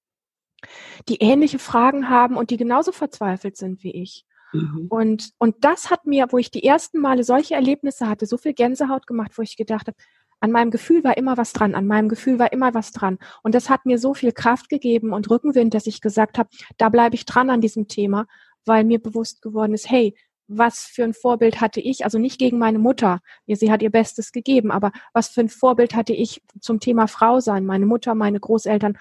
die 1.08 1.16
ähnliche 1.16 1.58
Fragen 1.58 2.08
haben 2.08 2.36
und 2.36 2.50
die 2.50 2.56
genauso 2.56 2.92
verzweifelt 2.92 3.56
sind 3.56 3.82
wie 3.82 3.92
ich. 3.92 4.24
Mhm. 4.52 4.86
Und, 4.88 5.30
und 5.38 5.56
das 5.60 5.90
hat 5.90 6.06
mir, 6.06 6.26
wo 6.30 6.38
ich 6.38 6.50
die 6.50 6.64
ersten 6.64 7.00
Male 7.00 7.22
solche 7.24 7.54
Erlebnisse 7.54 8.08
hatte, 8.08 8.26
so 8.26 8.36
viel 8.36 8.54
Gänsehaut 8.54 9.06
gemacht, 9.06 9.32
wo 9.36 9.42
ich 9.42 9.56
gedacht 9.56 9.88
habe, 9.88 9.96
an 10.40 10.52
meinem 10.52 10.70
Gefühl 10.70 11.02
war 11.02 11.16
immer 11.16 11.36
was 11.36 11.52
dran, 11.52 11.74
an 11.74 11.86
meinem 11.86 12.08
Gefühl 12.08 12.38
war 12.38 12.52
immer 12.52 12.72
was 12.72 12.92
dran. 12.92 13.18
Und 13.42 13.54
das 13.54 13.68
hat 13.68 13.86
mir 13.86 13.98
so 13.98 14.14
viel 14.14 14.32
Kraft 14.32 14.68
gegeben 14.68 15.12
und 15.12 15.28
Rückenwind, 15.28 15.74
dass 15.74 15.86
ich 15.86 16.00
gesagt 16.00 16.38
habe, 16.38 16.48
da 16.76 16.88
bleibe 16.88 17.16
ich 17.16 17.24
dran 17.24 17.50
an 17.50 17.60
diesem 17.60 17.88
Thema 17.88 18.26
weil 18.64 18.84
mir 18.84 19.00
bewusst 19.00 19.42
geworden 19.42 19.74
ist, 19.74 19.90
hey, 19.90 20.14
was 20.48 20.84
für 20.84 21.04
ein 21.04 21.14
Vorbild 21.14 21.60
hatte 21.60 21.80
ich, 21.80 22.04
also 22.04 22.18
nicht 22.18 22.38
gegen 22.38 22.58
meine 22.58 22.78
Mutter, 22.78 23.20
sie 23.46 23.70
hat 23.70 23.82
ihr 23.82 23.90
Bestes 23.90 24.32
gegeben, 24.32 24.70
aber 24.70 24.92
was 25.12 25.28
für 25.28 25.42
ein 25.42 25.50
Vorbild 25.50 25.94
hatte 25.94 26.14
ich 26.14 26.42
zum 26.60 26.80
Thema 26.80 27.06
Frau 27.06 27.40
sein, 27.40 27.66
meine 27.66 27.84
Mutter, 27.84 28.14
meine 28.14 28.40
Großeltern 28.40 28.98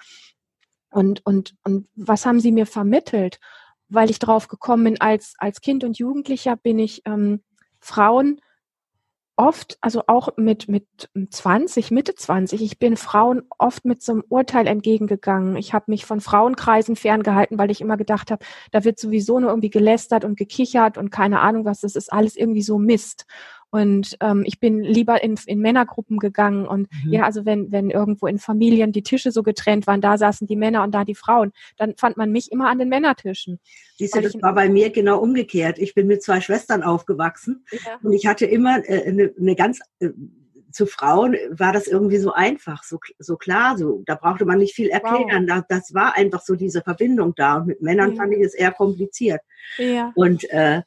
und, 0.90 1.24
und, 1.24 1.54
und 1.64 1.88
was 1.96 2.26
haben 2.26 2.40
sie 2.40 2.52
mir 2.52 2.66
vermittelt? 2.66 3.40
Weil 3.88 4.10
ich 4.10 4.18
drauf 4.18 4.48
gekommen 4.48 4.84
bin, 4.84 5.00
als, 5.00 5.34
als 5.38 5.60
Kind 5.60 5.84
und 5.84 5.98
Jugendlicher 5.98 6.56
bin 6.56 6.78
ich 6.78 7.02
ähm, 7.06 7.42
Frauen 7.80 8.40
oft, 9.38 9.78
also 9.80 10.02
auch 10.08 10.30
mit, 10.36 10.68
mit 10.68 10.86
20, 11.30 11.92
Mitte 11.92 12.14
20, 12.14 12.60
ich 12.60 12.78
bin 12.78 12.96
Frauen 12.96 13.42
oft 13.56 13.84
mit 13.84 14.02
so 14.02 14.12
einem 14.12 14.24
Urteil 14.28 14.66
entgegengegangen. 14.66 15.56
Ich 15.56 15.72
habe 15.72 15.84
mich 15.88 16.04
von 16.04 16.20
Frauenkreisen 16.20 16.96
ferngehalten, 16.96 17.56
weil 17.56 17.70
ich 17.70 17.80
immer 17.80 17.96
gedacht 17.96 18.32
habe, 18.32 18.44
da 18.72 18.84
wird 18.84 18.98
sowieso 18.98 19.38
nur 19.38 19.50
irgendwie 19.50 19.70
gelästert 19.70 20.24
und 20.24 20.36
gekichert 20.36 20.98
und 20.98 21.10
keine 21.10 21.40
Ahnung 21.40 21.64
was, 21.64 21.80
das 21.80 21.94
ist 21.94 22.12
alles 22.12 22.36
irgendwie 22.36 22.62
so 22.62 22.78
Mist. 22.78 23.26
Und 23.70 24.16
ähm, 24.20 24.44
ich 24.46 24.60
bin 24.60 24.80
lieber 24.80 25.22
in, 25.22 25.38
in 25.46 25.60
Männergruppen 25.60 26.18
gegangen. 26.18 26.66
Und 26.66 26.88
mhm. 27.04 27.12
ja, 27.12 27.24
also 27.24 27.44
wenn, 27.44 27.70
wenn 27.70 27.90
irgendwo 27.90 28.26
in 28.26 28.38
Familien 28.38 28.92
die 28.92 29.02
Tische 29.02 29.30
so 29.30 29.42
getrennt 29.42 29.86
waren, 29.86 30.00
da 30.00 30.16
saßen 30.16 30.46
die 30.46 30.56
Männer 30.56 30.82
und 30.82 30.92
da 30.92 31.04
die 31.04 31.14
Frauen, 31.14 31.52
dann 31.76 31.94
fand 31.96 32.16
man 32.16 32.32
mich 32.32 32.50
immer 32.50 32.68
an 32.68 32.78
den 32.78 32.88
Männertischen. 32.88 33.60
Siehst 33.96 34.16
du, 34.16 34.20
das 34.20 34.34
war 34.40 34.54
bei 34.54 34.68
mir 34.68 34.90
genau 34.90 35.18
umgekehrt. 35.18 35.78
Ich 35.78 35.94
bin 35.94 36.06
mit 36.06 36.22
zwei 36.22 36.40
Schwestern 36.40 36.82
aufgewachsen 36.82 37.64
ja. 37.72 37.98
und 38.02 38.12
ich 38.12 38.26
hatte 38.26 38.46
immer 38.46 38.78
äh, 38.88 39.06
eine, 39.06 39.32
eine 39.38 39.54
ganz 39.54 39.80
äh, 40.00 40.10
zu 40.70 40.86
Frauen 40.86 41.36
war 41.50 41.72
das 41.72 41.86
irgendwie 41.86 42.18
so 42.18 42.32
einfach, 42.32 42.84
so, 42.84 42.98
so 43.18 43.36
klar, 43.36 43.76
so 43.78 44.02
da 44.06 44.14
brauchte 44.14 44.44
man 44.44 44.58
nicht 44.58 44.74
viel 44.74 44.88
erklären. 44.88 45.48
Wow. 45.48 45.64
Da, 45.68 45.76
das 45.76 45.94
war 45.94 46.16
einfach 46.16 46.42
so 46.42 46.54
diese 46.54 46.82
Verbindung 46.82 47.34
da. 47.36 47.56
Und 47.56 47.66
mit 47.66 47.82
Männern 47.82 48.10
ja. 48.10 48.16
fand 48.16 48.34
ich 48.34 48.40
es 48.40 48.54
eher 48.54 48.72
kompliziert. 48.72 49.40
Ja. 49.78 50.12
Und 50.14 50.48
äh, 50.50 50.82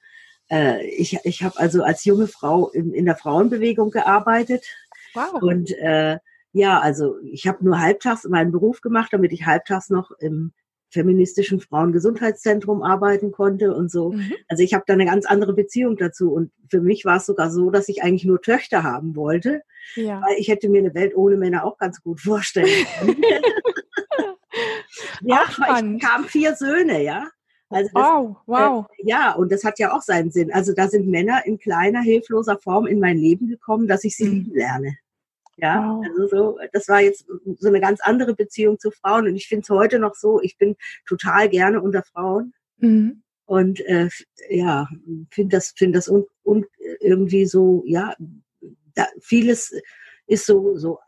äh, 0.52 0.86
ich 0.86 1.18
ich 1.24 1.44
habe 1.44 1.58
also 1.58 1.84
als 1.84 2.06
junge 2.06 2.28
Frau 2.28 2.70
in, 2.70 2.94
in 2.94 3.06
der 3.06 3.16
Frauenbewegung 3.16 3.92
gearbeitet. 3.92 4.66
Wow. 5.14 5.42
Und 5.42 5.72
äh, 5.72 6.18
ja, 6.54 6.80
also 6.80 7.18
ich 7.24 7.48
habe 7.48 7.64
nur 7.64 7.80
halbtags 7.80 8.26
meinen 8.26 8.52
Beruf 8.52 8.82
gemacht, 8.82 9.14
damit 9.14 9.32
ich 9.32 9.46
halbtags 9.46 9.90
noch 9.90 10.12
im 10.20 10.52
feministischen 10.90 11.62
Frauengesundheitszentrum 11.62 12.84
arbeiten 12.84 13.32
konnte 13.32 13.74
und 13.74 13.90
so. 13.90 14.12
Mhm. 14.12 14.34
Also 14.50 14.62
ich 14.62 14.74
habe 14.74 14.84
da 14.86 14.94
eine 14.94 15.06
ganz 15.06 15.26
andere 15.26 15.54
Beziehung 15.54 15.96
dazu. 15.96 16.34
Und 16.34 16.52
für 16.70 16.82
mich 16.82 17.06
war 17.06 17.18
es 17.18 17.26
sogar 17.26 17.50
so, 17.50 17.72
dass 17.72 17.88
ich 17.88 18.04
eigentlich 18.04 18.26
nur 18.26 18.42
Töchter 18.42 18.84
haben 18.84 19.16
wollte, 19.16 19.62
ja. 19.96 20.22
weil 20.22 20.36
ich 20.38 20.50
hätte 20.50 20.68
mir 20.68 20.80
eine 20.80 20.94
Welt 20.94 21.16
ohne 21.16 21.38
Männer 21.38 21.64
auch 21.64 21.78
ganz 21.78 22.02
gut 22.02 22.20
vorstellen 22.20 22.86
können. 23.00 23.22
ja, 25.22 25.44
ich 25.48 26.02
kam 26.02 26.26
vier 26.26 26.56
Söhne, 26.56 27.02
ja. 27.02 27.30
Also 27.72 27.90
das, 27.94 28.04
wow, 28.04 28.36
wow. 28.46 28.86
Äh, 28.98 29.10
ja, 29.10 29.34
und 29.34 29.52
das 29.52 29.64
hat 29.64 29.80
ja 29.80 29.96
auch 29.96 30.02
seinen 30.02 30.32
Sinn. 30.32 30.52
Also 30.52 30.74
da 30.74 30.88
sind 30.88 31.08
Männer 31.08 31.46
in 31.46 31.58
kleiner, 31.58 32.02
hilfloser 32.02 32.58
Form 32.58 32.86
in 32.86 33.00
mein 33.00 33.18
Leben 33.18 33.48
gekommen, 33.48 33.88
dass 33.88 34.04
ich 34.04 34.16
sie 34.16 34.26
mhm. 34.26 34.32
lieben 34.32 34.54
lerne. 34.56 34.98
Ja, 35.58 35.88
wow. 35.88 36.06
also 36.06 36.28
so, 36.28 36.60
das 36.74 36.88
war 36.88 37.02
jetzt 37.02 37.26
so 37.60 37.68
eine 37.68 37.80
ganz 37.80 38.02
andere 38.02 38.36
Beziehung 38.36 38.80
zu 38.80 38.92
Frauen 38.92 39.28
und 39.28 39.36
ich 39.36 39.48
finde 39.48 39.64
es 39.64 39.70
heute 39.70 40.00
noch 40.00 40.16
so, 40.16 40.42
ich 40.42 40.58
bin 40.58 40.76
total 41.06 41.50
gerne 41.50 41.82
unter 41.82 42.04
Frauen. 42.04 42.54
Mhm. 42.78 43.24
Und 43.46 43.82
äh, 43.82 44.10
ja, 44.50 44.88
finde 45.30 45.58
das, 45.58 45.74
finde 45.76 45.98
das 45.98 46.08
un, 46.08 46.26
un, 46.44 46.66
irgendwie 47.00 47.46
so, 47.46 47.84
ja, 47.86 48.16
da, 48.96 49.08
vieles 49.20 49.74
ist 50.26 50.46
so, 50.46 50.78
so, 50.78 51.00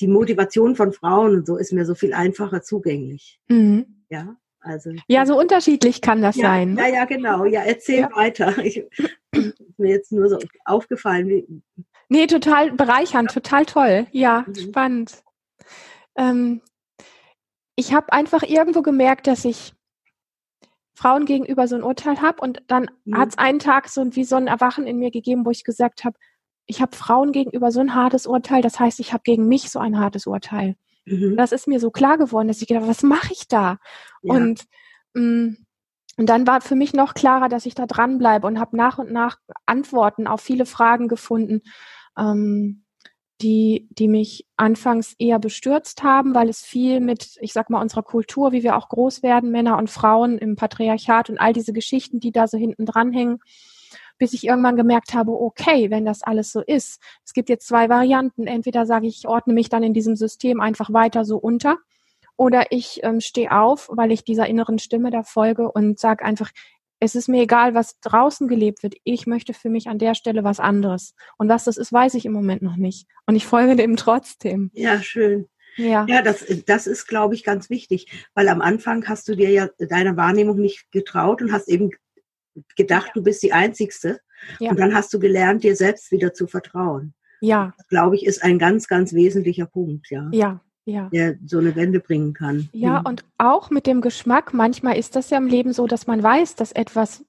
die 0.00 0.08
Motivation 0.08 0.76
von 0.76 0.92
Frauen 0.92 1.34
und 1.36 1.46
so 1.46 1.56
ist 1.56 1.72
mir 1.72 1.84
so 1.84 1.94
viel 1.94 2.12
einfacher 2.12 2.62
zugänglich. 2.62 3.40
Mhm. 3.48 4.04
Ja, 4.08 4.36
also. 4.66 4.90
Ja, 5.08 5.26
so 5.26 5.38
unterschiedlich 5.38 6.00
kann 6.00 6.22
das 6.22 6.36
ja, 6.36 6.48
sein. 6.48 6.74
Ne? 6.74 6.82
Ja, 6.82 6.88
ja, 6.88 7.04
genau. 7.04 7.44
Ja, 7.44 7.62
erzähl 7.62 8.00
ja. 8.00 8.10
weiter. 8.14 8.58
Ich, 8.58 8.76
ist 9.32 9.78
mir 9.78 9.90
jetzt 9.90 10.12
nur 10.12 10.28
so 10.28 10.38
aufgefallen. 10.64 11.28
Wie, 11.28 11.46
nee, 12.08 12.26
total 12.26 12.72
bereichernd, 12.72 13.30
total 13.32 13.66
toll. 13.66 14.06
Ja, 14.12 14.44
mhm. 14.46 14.54
spannend. 14.54 15.22
Ähm, 16.16 16.60
ich 17.76 17.94
habe 17.94 18.12
einfach 18.12 18.42
irgendwo 18.42 18.82
gemerkt, 18.82 19.26
dass 19.26 19.44
ich 19.44 19.72
Frauen 20.94 21.26
gegenüber 21.26 21.68
so 21.68 21.76
ein 21.76 21.82
Urteil 21.82 22.20
habe. 22.22 22.40
Und 22.40 22.62
dann 22.66 22.88
mhm. 23.04 23.18
hat 23.18 23.28
es 23.30 23.38
einen 23.38 23.58
Tag 23.58 23.88
so 23.88 24.04
wie 24.16 24.24
so 24.24 24.36
ein 24.36 24.46
Erwachen 24.46 24.86
in 24.86 24.98
mir 24.98 25.10
gegeben, 25.10 25.44
wo 25.44 25.50
ich 25.50 25.62
gesagt 25.62 26.04
habe, 26.04 26.18
ich 26.66 26.80
habe 26.80 26.96
Frauen 26.96 27.32
gegenüber 27.32 27.70
so 27.70 27.80
ein 27.80 27.94
hartes 27.94 28.26
Urteil, 28.26 28.60
das 28.60 28.80
heißt, 28.80 28.98
ich 28.98 29.12
habe 29.12 29.22
gegen 29.22 29.46
mich 29.46 29.70
so 29.70 29.78
ein 29.78 30.00
hartes 30.00 30.26
Urteil. 30.26 30.74
Mhm. 31.06 31.36
Das 31.36 31.52
ist 31.52 31.66
mir 31.66 31.80
so 31.80 31.90
klar 31.90 32.18
geworden, 32.18 32.48
dass 32.48 32.60
ich 32.60 32.68
gedacht, 32.68 32.86
was 32.86 33.02
mache 33.02 33.32
ich 33.32 33.48
da? 33.48 33.78
Ja. 34.22 34.34
Und 34.34 34.64
mh, 35.14 35.22
mm, 35.22 35.56
und 36.18 36.30
dann 36.30 36.46
war 36.46 36.62
für 36.62 36.76
mich 36.76 36.94
noch 36.94 37.12
klarer, 37.12 37.48
dass 37.50 37.66
ich 37.66 37.74
da 37.74 37.86
dranbleibe 37.86 38.46
und 38.46 38.58
habe 38.58 38.76
nach 38.76 38.98
und 38.98 39.12
nach 39.12 39.38
Antworten 39.66 40.26
auf 40.26 40.40
viele 40.40 40.64
Fragen 40.64 41.08
gefunden. 41.08 41.60
Ähm, 42.18 42.86
die, 43.42 43.86
die 43.90 44.08
mich 44.08 44.46
anfangs 44.56 45.14
eher 45.18 45.38
bestürzt 45.38 46.02
haben, 46.02 46.34
weil 46.34 46.48
es 46.48 46.62
viel 46.62 47.00
mit, 47.00 47.36
ich 47.40 47.52
sag 47.52 47.68
mal, 47.68 47.82
unserer 47.82 48.02
Kultur, 48.02 48.52
wie 48.52 48.62
wir 48.62 48.76
auch 48.76 48.88
groß 48.88 49.22
werden, 49.22 49.50
Männer 49.50 49.76
und 49.76 49.90
Frauen 49.90 50.38
im 50.38 50.56
Patriarchat 50.56 51.28
und 51.28 51.38
all 51.38 51.52
diese 51.52 51.74
Geschichten, 51.74 52.18
die 52.18 52.32
da 52.32 52.48
so 52.48 52.56
hinten 52.56 52.86
dranhängen, 52.86 53.40
bis 54.18 54.32
ich 54.32 54.46
irgendwann 54.46 54.76
gemerkt 54.76 55.14
habe, 55.14 55.32
okay, 55.32 55.90
wenn 55.90 56.04
das 56.04 56.22
alles 56.22 56.52
so 56.52 56.60
ist, 56.60 57.00
es 57.24 57.32
gibt 57.32 57.48
jetzt 57.48 57.66
zwei 57.66 57.88
Varianten. 57.88 58.46
Entweder 58.46 58.86
sage 58.86 59.06
ich, 59.06 59.18
ich 59.18 59.28
ordne 59.28 59.54
mich 59.54 59.68
dann 59.68 59.82
in 59.82 59.94
diesem 59.94 60.16
System 60.16 60.60
einfach 60.60 60.92
weiter 60.92 61.24
so 61.24 61.36
unter, 61.36 61.78
oder 62.36 62.66
ich 62.70 63.00
ähm, 63.02 63.20
stehe 63.20 63.50
auf, 63.50 63.88
weil 63.90 64.12
ich 64.12 64.24
dieser 64.24 64.46
inneren 64.46 64.78
Stimme 64.78 65.10
da 65.10 65.22
folge 65.22 65.70
und 65.72 65.98
sage 65.98 66.24
einfach, 66.24 66.50
es 67.00 67.14
ist 67.14 67.28
mir 67.28 67.42
egal, 67.42 67.74
was 67.74 67.98
draußen 68.00 68.48
gelebt 68.48 68.82
wird. 68.82 68.94
Ich 69.04 69.26
möchte 69.26 69.52
für 69.52 69.68
mich 69.68 69.88
an 69.88 69.98
der 69.98 70.14
Stelle 70.14 70.44
was 70.44 70.60
anderes. 70.60 71.14
Und 71.36 71.48
was 71.48 71.64
das 71.64 71.76
ist, 71.76 71.92
weiß 71.92 72.14
ich 72.14 72.24
im 72.24 72.32
Moment 72.32 72.62
noch 72.62 72.76
nicht. 72.76 73.06
Und 73.26 73.36
ich 73.36 73.46
folge 73.46 73.76
dem 73.76 73.96
trotzdem. 73.96 74.70
Ja, 74.72 75.00
schön. 75.02 75.48
Ja, 75.76 76.06
ja 76.08 76.22
das, 76.22 76.46
das 76.66 76.86
ist, 76.86 77.06
glaube 77.06 77.34
ich, 77.34 77.44
ganz 77.44 77.68
wichtig, 77.68 78.26
weil 78.34 78.48
am 78.48 78.62
Anfang 78.62 79.06
hast 79.08 79.28
du 79.28 79.34
dir 79.34 79.50
ja 79.50 79.68
deiner 79.78 80.16
Wahrnehmung 80.16 80.58
nicht 80.58 80.90
getraut 80.90 81.42
und 81.42 81.52
hast 81.52 81.68
eben 81.68 81.90
gedacht, 82.76 83.10
du 83.14 83.22
bist 83.22 83.42
die 83.42 83.52
Einzigste. 83.52 84.20
Ja. 84.58 84.70
Und 84.70 84.78
dann 84.78 84.94
hast 84.94 85.12
du 85.14 85.18
gelernt, 85.18 85.64
dir 85.64 85.76
selbst 85.76 86.10
wieder 86.12 86.32
zu 86.32 86.46
vertrauen. 86.46 87.14
Ja. 87.40 87.72
Das, 87.76 87.88
glaube 87.88 88.16
ich, 88.16 88.26
ist 88.26 88.42
ein 88.42 88.58
ganz, 88.58 88.88
ganz 88.88 89.12
wesentlicher 89.12 89.66
Punkt, 89.66 90.10
ja. 90.10 90.28
Ja, 90.32 90.60
ja. 90.84 91.08
der 91.12 91.36
so 91.44 91.58
eine 91.58 91.74
Wende 91.76 92.00
bringen 92.00 92.32
kann. 92.32 92.68
Ja, 92.72 93.00
mhm. 93.00 93.06
und 93.06 93.24
auch 93.38 93.70
mit 93.70 93.86
dem 93.86 94.00
Geschmack. 94.00 94.54
Manchmal 94.54 94.98
ist 94.98 95.16
das 95.16 95.30
ja 95.30 95.38
im 95.38 95.46
Leben 95.46 95.72
so, 95.72 95.86
dass 95.86 96.06
man 96.06 96.22
weiß, 96.22 96.54
dass 96.54 96.72
etwas 96.72 97.24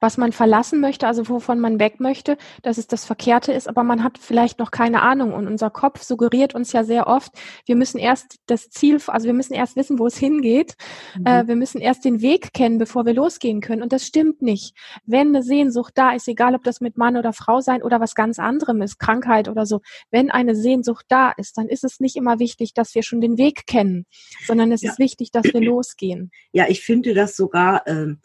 was 0.00 0.18
man 0.18 0.32
verlassen 0.32 0.80
möchte, 0.80 1.06
also 1.06 1.28
wovon 1.28 1.60
man 1.60 1.78
weg 1.78 1.98
möchte, 2.00 2.36
dass 2.62 2.78
es 2.78 2.86
das 2.86 3.04
Verkehrte 3.04 3.52
ist, 3.52 3.68
aber 3.68 3.82
man 3.82 4.04
hat 4.04 4.18
vielleicht 4.18 4.58
noch 4.58 4.70
keine 4.70 5.02
Ahnung 5.02 5.32
und 5.32 5.46
unser 5.46 5.70
Kopf 5.70 6.02
suggeriert 6.02 6.54
uns 6.54 6.72
ja 6.72 6.84
sehr 6.84 7.06
oft, 7.06 7.32
wir 7.64 7.76
müssen 7.76 7.98
erst 7.98 8.38
das 8.46 8.68
Ziel, 8.68 8.98
also 9.06 9.26
wir 9.26 9.32
müssen 9.32 9.54
erst 9.54 9.76
wissen, 9.76 9.98
wo 9.98 10.06
es 10.06 10.16
hingeht, 10.16 10.74
mhm. 11.18 11.26
äh, 11.26 11.46
wir 11.46 11.56
müssen 11.56 11.80
erst 11.80 12.04
den 12.04 12.20
Weg 12.20 12.52
kennen, 12.52 12.78
bevor 12.78 13.06
wir 13.06 13.14
losgehen 13.14 13.60
können 13.60 13.82
und 13.82 13.92
das 13.92 14.06
stimmt 14.06 14.42
nicht. 14.42 14.76
Wenn 15.06 15.28
eine 15.28 15.42
Sehnsucht 15.42 15.94
da 15.96 16.12
ist, 16.12 16.28
egal 16.28 16.54
ob 16.54 16.64
das 16.64 16.80
mit 16.80 16.98
Mann 16.98 17.16
oder 17.16 17.32
Frau 17.32 17.60
sein 17.60 17.82
oder 17.82 18.00
was 18.00 18.14
ganz 18.14 18.38
anderem 18.38 18.82
ist, 18.82 18.98
Krankheit 18.98 19.48
oder 19.48 19.66
so, 19.66 19.80
wenn 20.10 20.30
eine 20.30 20.54
Sehnsucht 20.54 21.06
da 21.08 21.30
ist, 21.30 21.56
dann 21.56 21.68
ist 21.68 21.84
es 21.84 22.00
nicht 22.00 22.16
immer 22.16 22.38
wichtig, 22.38 22.74
dass 22.74 22.94
wir 22.94 23.02
schon 23.02 23.20
den 23.20 23.38
Weg 23.38 23.66
kennen, 23.66 24.06
sondern 24.46 24.70
es 24.72 24.82
ja. 24.82 24.90
ist 24.90 24.98
wichtig, 24.98 25.30
dass 25.30 25.44
wir 25.44 25.60
losgehen. 25.60 26.30
Ja, 26.52 26.66
ich 26.68 26.82
finde 26.82 27.14
das 27.14 27.36
sogar 27.36 27.86
ähm, 27.86 28.20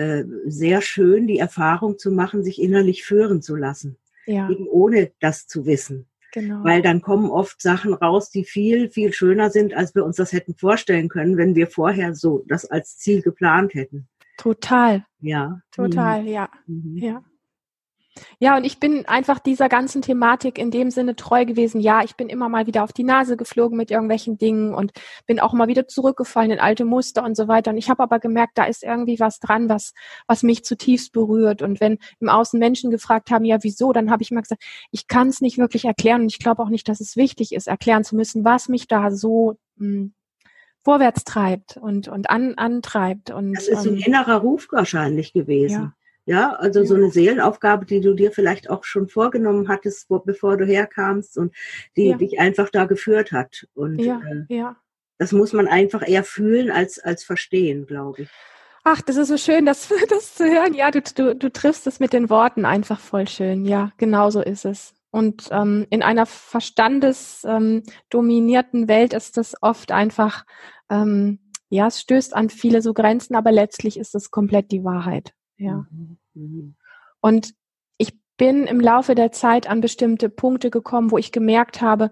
äh, 0.00 0.24
sehr 0.46 0.80
schön, 0.80 1.26
die 1.26 1.38
Erfahrung 1.38 1.98
zu 1.98 2.10
machen, 2.10 2.42
sich 2.42 2.60
innerlich 2.60 3.04
führen 3.04 3.42
zu 3.42 3.54
lassen. 3.54 3.98
Ja. 4.24 4.48
Eben 4.48 4.66
ohne 4.66 5.12
das 5.20 5.46
zu 5.46 5.66
wissen. 5.66 6.06
Genau. 6.32 6.64
Weil 6.64 6.80
dann 6.80 7.02
kommen 7.02 7.30
oft 7.30 7.60
Sachen 7.60 7.92
raus, 7.92 8.30
die 8.30 8.44
viel, 8.44 8.88
viel 8.88 9.12
schöner 9.12 9.50
sind, 9.50 9.74
als 9.74 9.94
wir 9.94 10.04
uns 10.04 10.16
das 10.16 10.32
hätten 10.32 10.54
vorstellen 10.54 11.08
können, 11.10 11.36
wenn 11.36 11.54
wir 11.54 11.66
vorher 11.66 12.14
so 12.14 12.44
das 12.48 12.64
als 12.64 12.96
Ziel 12.96 13.20
geplant 13.20 13.74
hätten. 13.74 14.08
Total. 14.38 15.04
Ja. 15.20 15.60
Total, 15.70 16.22
mhm. 16.22 16.28
ja. 16.28 16.48
Mhm. 16.66 16.96
Ja. 16.96 17.22
Ja, 18.38 18.56
und 18.56 18.64
ich 18.64 18.80
bin 18.80 19.06
einfach 19.06 19.38
dieser 19.38 19.68
ganzen 19.68 20.02
Thematik 20.02 20.58
in 20.58 20.70
dem 20.70 20.90
Sinne 20.90 21.14
treu 21.14 21.44
gewesen. 21.44 21.80
Ja, 21.80 22.02
ich 22.02 22.16
bin 22.16 22.28
immer 22.28 22.48
mal 22.48 22.66
wieder 22.66 22.82
auf 22.82 22.92
die 22.92 23.04
Nase 23.04 23.36
geflogen 23.36 23.76
mit 23.76 23.90
irgendwelchen 23.90 24.36
Dingen 24.36 24.74
und 24.74 24.92
bin 25.26 25.40
auch 25.40 25.52
mal 25.52 25.68
wieder 25.68 25.86
zurückgefallen 25.86 26.50
in 26.50 26.58
alte 26.58 26.84
Muster 26.84 27.24
und 27.24 27.36
so 27.36 27.46
weiter. 27.48 27.70
Und 27.70 27.76
ich 27.76 27.88
habe 27.88 28.02
aber 28.02 28.18
gemerkt, 28.18 28.58
da 28.58 28.64
ist 28.64 28.82
irgendwie 28.82 29.20
was 29.20 29.38
dran, 29.38 29.68
was, 29.68 29.94
was 30.26 30.42
mich 30.42 30.64
zutiefst 30.64 31.12
berührt. 31.12 31.62
Und 31.62 31.80
wenn 31.80 31.98
im 32.18 32.28
Außen 32.28 32.58
Menschen 32.58 32.90
gefragt 32.90 33.30
haben, 33.30 33.44
ja, 33.44 33.58
wieso, 33.62 33.92
dann 33.92 34.10
habe 34.10 34.22
ich 34.22 34.30
mal 34.30 34.42
gesagt, 34.42 34.62
ich 34.90 35.06
kann 35.06 35.28
es 35.28 35.40
nicht 35.40 35.58
wirklich 35.58 35.84
erklären 35.84 36.22
und 36.22 36.32
ich 36.32 36.38
glaube 36.38 36.62
auch 36.62 36.68
nicht, 36.70 36.88
dass 36.88 37.00
es 37.00 37.16
wichtig 37.16 37.52
ist, 37.54 37.68
erklären 37.68 38.04
zu 38.04 38.16
müssen, 38.16 38.44
was 38.44 38.68
mich 38.68 38.88
da 38.88 39.10
so 39.12 39.56
mh, 39.76 39.86
hm, 39.86 40.14
vorwärts 40.82 41.24
treibt 41.24 41.76
und, 41.76 42.08
und 42.08 42.30
an, 42.30 42.54
antreibt. 42.54 43.30
Und, 43.30 43.54
das 43.54 43.68
ist 43.68 43.86
ein 43.86 43.94
ähm, 43.94 44.02
innerer 44.04 44.36
Ruf 44.36 44.68
wahrscheinlich 44.70 45.32
gewesen. 45.32 45.82
Ja. 45.82 45.92
Ja, 46.30 46.52
also 46.52 46.84
so 46.84 46.94
eine 46.94 47.10
Seelenaufgabe, 47.10 47.86
die 47.86 48.00
du 48.00 48.14
dir 48.14 48.30
vielleicht 48.30 48.70
auch 48.70 48.84
schon 48.84 49.08
vorgenommen 49.08 49.66
hattest, 49.66 50.06
bevor 50.24 50.56
du 50.56 50.64
herkamst 50.64 51.36
und 51.36 51.52
die 51.96 52.10
ja. 52.10 52.16
dich 52.16 52.38
einfach 52.38 52.70
da 52.70 52.84
geführt 52.84 53.32
hat. 53.32 53.66
Und 53.74 53.98
ja, 53.98 54.20
äh, 54.20 54.44
ja. 54.54 54.76
das 55.18 55.32
muss 55.32 55.52
man 55.52 55.66
einfach 55.66 56.06
eher 56.06 56.22
fühlen 56.22 56.70
als, 56.70 57.00
als 57.00 57.24
verstehen, 57.24 57.84
glaube 57.84 58.22
ich. 58.22 58.28
Ach, 58.84 59.00
das 59.00 59.16
ist 59.16 59.26
so 59.26 59.38
schön, 59.38 59.66
das, 59.66 59.88
das 60.08 60.36
zu 60.36 60.44
hören. 60.44 60.74
Ja, 60.74 60.92
du, 60.92 61.02
du, 61.02 61.34
du 61.34 61.50
triffst 61.50 61.88
es 61.88 61.98
mit 61.98 62.12
den 62.12 62.30
Worten 62.30 62.64
einfach 62.64 63.00
voll 63.00 63.26
schön. 63.26 63.64
Ja, 63.64 63.90
genau 63.96 64.30
so 64.30 64.40
ist 64.40 64.64
es. 64.64 64.94
Und 65.10 65.48
ähm, 65.50 65.88
in 65.90 66.04
einer 66.04 66.26
verstandesdominierten 66.26 68.82
ähm, 68.82 68.88
Welt 68.88 69.14
ist 69.14 69.36
das 69.36 69.56
oft 69.62 69.90
einfach, 69.90 70.46
ähm, 70.90 71.40
ja, 71.70 71.88
es 71.88 72.00
stößt 72.00 72.36
an 72.36 72.50
viele 72.50 72.82
so 72.82 72.94
Grenzen, 72.94 73.34
aber 73.34 73.50
letztlich 73.50 73.98
ist 73.98 74.14
es 74.14 74.30
komplett 74.30 74.70
die 74.70 74.84
Wahrheit. 74.84 75.34
Ja. 75.56 75.88
Mhm. 75.90 76.19
Mhm. 76.34 76.74
Und 77.20 77.54
ich 77.98 78.14
bin 78.36 78.66
im 78.66 78.80
Laufe 78.80 79.14
der 79.14 79.32
Zeit 79.32 79.68
an 79.68 79.80
bestimmte 79.80 80.28
Punkte 80.28 80.70
gekommen, 80.70 81.10
wo 81.10 81.18
ich 81.18 81.32
gemerkt 81.32 81.80
habe, 81.80 82.10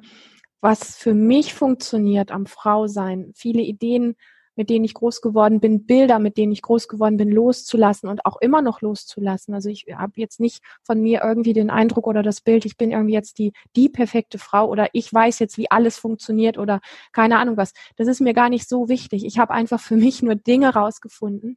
was 0.61 0.97
für 0.97 1.15
mich 1.15 1.55
funktioniert 1.55 2.31
am 2.31 2.47
Frausein. 2.47 3.33
Viele 3.35 3.63
Ideen, 3.63 4.17
mit 4.57 4.71
denen 4.71 4.85
ich 4.85 4.95
groß 4.95 5.21
geworden 5.21 5.61
bin, 5.61 5.87
Bilder, 5.87 6.19
mit 6.19 6.37
denen 6.37 6.51
ich 6.51 6.63
groß 6.63 6.89
geworden 6.89 7.17
bin, 7.17 7.31
loszulassen 7.31 8.09
und 8.09 8.27
auch 8.27 8.41
immer 8.41 8.61
noch 8.61 8.81
loszulassen. 8.81 9.55
Also 9.55 9.69
ich 9.69 9.87
habe 9.95 10.15
jetzt 10.17 10.41
nicht 10.41 10.65
von 10.83 11.01
mir 11.01 11.23
irgendwie 11.23 11.53
den 11.53 11.71
Eindruck 11.71 12.09
oder 12.09 12.25
das 12.25 12.41
Bild, 12.41 12.65
ich 12.65 12.77
bin 12.77 12.91
irgendwie 12.91 13.15
jetzt 13.15 13.39
die, 13.39 13.53
die 13.77 13.89
perfekte 13.89 14.39
Frau 14.39 14.69
oder 14.69 14.89
ich 14.95 15.15
weiß 15.15 15.39
jetzt, 15.39 15.59
wie 15.59 15.71
alles 15.71 15.97
funktioniert 15.97 16.59
oder 16.59 16.81
keine 17.13 17.39
Ahnung 17.39 17.57
was. 17.57 17.73
Das 17.95 18.09
ist 18.09 18.21
mir 18.21 18.35
gar 18.35 18.49
nicht 18.49 18.69
so 18.69 18.89
wichtig. 18.89 19.25
Ich 19.25 19.39
habe 19.39 19.55
einfach 19.55 19.81
für 19.81 19.97
mich 19.97 20.23
nur 20.23 20.35
Dinge 20.35 20.75
rausgefunden, 20.75 21.57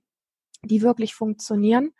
die 0.63 0.83
wirklich 0.83 1.15
funktionieren 1.15 1.93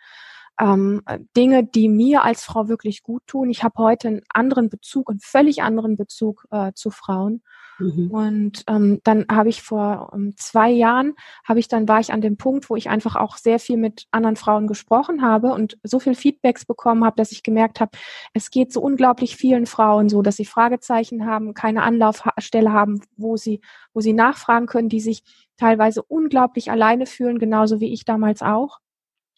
ähm, 0.62 1.02
Dinge, 1.36 1.64
die 1.64 1.90
mir 1.90 2.24
als 2.24 2.44
Frau 2.44 2.68
wirklich 2.68 3.02
gut 3.02 3.24
tun. 3.26 3.50
Ich 3.50 3.64
habe 3.64 3.74
heute 3.80 4.08
einen 4.08 4.22
anderen 4.30 4.70
Bezug, 4.70 5.10
einen 5.10 5.20
völlig 5.20 5.64
anderen 5.64 5.98
Bezug 5.98 6.46
äh, 6.52 6.72
zu 6.76 6.92
Frauen. 6.92 7.42
Mhm. 7.80 8.12
Und 8.12 8.64
ähm, 8.68 9.00
dann 9.04 9.26
habe 9.32 9.50
ich 9.50 9.64
vor 9.64 10.10
um, 10.14 10.38
zwei 10.38 10.70
Jahren, 10.70 11.14
habe 11.44 11.60
ich 11.60 11.68
dann 11.68 11.88
war 11.88 12.00
ich 12.00 12.14
an 12.14 12.22
dem 12.22 12.38
Punkt, 12.38 12.70
wo 12.70 12.76
ich 12.76 12.90
einfach 12.90 13.16
auch 13.16 13.38
sehr 13.38 13.58
viel 13.58 13.78
mit 13.78 14.06
anderen 14.12 14.36
Frauen 14.36 14.68
gesprochen 14.68 15.24
habe 15.24 15.52
und 15.52 15.80
so 15.84 16.00
viel 16.00 16.14
Feedbacks 16.14 16.66
bekommen 16.66 17.04
habe, 17.04 17.16
dass 17.16 17.32
ich 17.32 17.42
gemerkt 17.42 17.80
habe, 17.80 17.98
es 18.34 18.52
geht 18.52 18.72
so 18.72 18.82
unglaublich 18.82 19.36
vielen 19.36 19.66
Frauen 19.66 20.10
so, 20.10 20.22
dass 20.22 20.36
sie 20.36 20.46
Fragezeichen 20.46 21.26
haben, 21.26 21.56
keine 21.56 21.82
Anlaufstelle 21.82 22.72
haben, 22.72 23.02
wo 23.18 23.36
sie, 23.36 23.62
wo 23.94 24.02
sie 24.02 24.14
nachfragen 24.14 24.68
können, 24.68 24.90
die 24.90 25.02
sich 25.02 25.24
teilweise 25.58 26.04
unglaublich 26.04 26.70
alleine 26.70 27.08
fühlen, 27.08 27.40
genauso 27.40 27.80
wie 27.80 27.94
ich 27.94 28.06
damals 28.06 28.44
auch. 28.44 28.80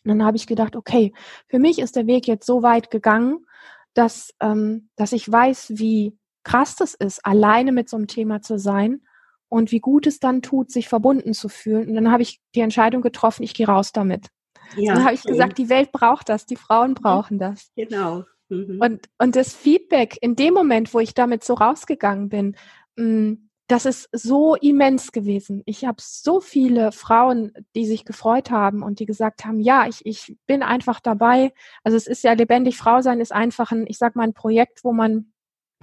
Und 0.03 0.09
dann 0.09 0.25
habe 0.25 0.37
ich 0.37 0.47
gedacht, 0.47 0.75
okay, 0.75 1.13
für 1.47 1.59
mich 1.59 1.79
ist 1.79 1.95
der 1.95 2.07
Weg 2.07 2.27
jetzt 2.27 2.45
so 2.45 2.63
weit 2.63 2.91
gegangen, 2.91 3.45
dass, 3.93 4.33
ähm, 4.39 4.89
dass 4.95 5.11
ich 5.11 5.31
weiß, 5.31 5.73
wie 5.75 6.17
krass 6.43 6.75
das 6.75 6.93
ist, 6.93 7.25
alleine 7.25 7.71
mit 7.71 7.89
so 7.89 7.97
einem 7.97 8.07
Thema 8.07 8.41
zu 8.41 8.59
sein 8.59 9.01
und 9.49 9.71
wie 9.71 9.79
gut 9.79 10.07
es 10.07 10.19
dann 10.19 10.41
tut, 10.41 10.71
sich 10.71 10.89
verbunden 10.89 11.33
zu 11.33 11.47
fühlen. 11.47 11.89
Und 11.89 11.95
dann 11.95 12.11
habe 12.11 12.23
ich 12.23 12.41
die 12.55 12.61
Entscheidung 12.61 13.01
getroffen, 13.01 13.43
ich 13.43 13.53
gehe 13.53 13.67
raus 13.67 13.91
damit. 13.91 14.27
Ja, 14.75 14.95
dann 14.95 15.05
habe 15.05 15.13
ich 15.13 15.21
okay. 15.21 15.31
gesagt, 15.31 15.57
die 15.57 15.69
Welt 15.69 15.91
braucht 15.91 16.29
das, 16.29 16.45
die 16.45 16.55
Frauen 16.55 16.95
brauchen 16.95 17.37
das. 17.37 17.71
Genau. 17.75 18.23
Mhm. 18.49 18.79
Und, 18.81 19.09
und 19.19 19.35
das 19.35 19.53
Feedback 19.53 20.17
in 20.21 20.35
dem 20.35 20.53
Moment, 20.53 20.93
wo 20.93 20.99
ich 20.99 21.13
damit 21.13 21.43
so 21.43 21.53
rausgegangen 21.53 22.29
bin, 22.29 22.55
mh, 22.95 23.05
mm, 23.05 23.49
das 23.67 23.85
ist 23.85 24.09
so 24.11 24.55
immens 24.55 25.11
gewesen. 25.11 25.63
Ich 25.65 25.85
habe 25.85 25.97
so 25.99 26.41
viele 26.41 26.91
Frauen, 26.91 27.53
die 27.75 27.85
sich 27.85 28.05
gefreut 28.05 28.51
haben 28.51 28.83
und 28.83 28.99
die 28.99 29.05
gesagt 29.05 29.45
haben, 29.45 29.59
ja, 29.59 29.87
ich, 29.87 30.05
ich 30.05 30.35
bin 30.45 30.63
einfach 30.63 30.99
dabei. 30.99 31.53
Also 31.83 31.95
es 31.95 32.07
ist 32.07 32.23
ja 32.23 32.33
lebendig 32.33 32.77
Frau 32.77 33.01
sein 33.01 33.21
ist 33.21 33.31
einfach 33.31 33.71
ein, 33.71 33.85
ich 33.87 33.97
sag 33.97 34.15
mal, 34.15 34.23
ein 34.23 34.33
Projekt, 34.33 34.83
wo 34.83 34.91
man 34.91 35.32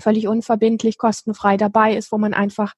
völlig 0.00 0.28
unverbindlich, 0.28 0.98
kostenfrei 0.98 1.56
dabei 1.56 1.96
ist, 1.96 2.12
wo 2.12 2.18
man 2.18 2.34
einfach 2.34 2.74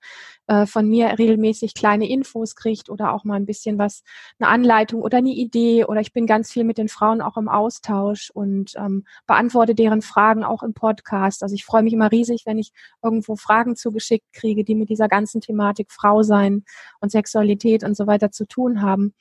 äh, 0.47 0.67
von 0.67 0.89
mir 0.89 1.19
regelmäßig 1.19 1.75
kleine 1.75 2.09
Infos 2.09 2.57
kriegt 2.57 2.91
oder 2.91 3.13
auch 3.13 3.25
mal 3.25 3.37
ein 3.37 3.47
bisschen 3.47 3.79
was, 3.79 4.03
eine 4.39 4.49
Anleitung 4.49 5.03
oder 5.03 5.19
eine 5.19 5.31
Idee 5.31 5.85
oder 5.85 6.01
ich 6.01 6.13
bin 6.13 6.27
ganz 6.27 6.53
viel 6.53 6.65
mit 6.65 6.79
den 6.79 6.89
Frauen 6.89 7.21
auch 7.21 7.37
im 7.37 7.49
Austausch 7.49 8.31
und 8.31 8.75
ähm, 8.77 9.05
beantworte 9.27 9.75
deren 9.75 10.03
Fragen 10.03 10.45
auch 10.45 10.63
im 10.63 10.75
Podcast. 10.75 11.43
Also 11.43 11.55
ich 11.55 11.65
freue 11.65 11.83
mich 11.83 11.93
immer 11.93 12.11
riesig, 12.11 12.43
wenn 12.45 12.59
ich 12.59 12.73
irgendwo 13.03 13.37
Fragen 13.37 13.77
zugeschickt 13.77 14.33
kriege, 14.33 14.65
die 14.65 14.75
mit 14.75 14.89
dieser 14.89 15.09
ganzen 15.09 15.41
Thematik 15.41 15.91
Frau 15.91 16.23
sein 16.23 16.65
und 17.01 17.11
Sexualität 17.11 17.85
und 17.85 17.97
so 17.97 18.07
weiter 18.07 18.31
zu 18.31 18.47
tun 18.47 18.83
haben, 18.83 19.15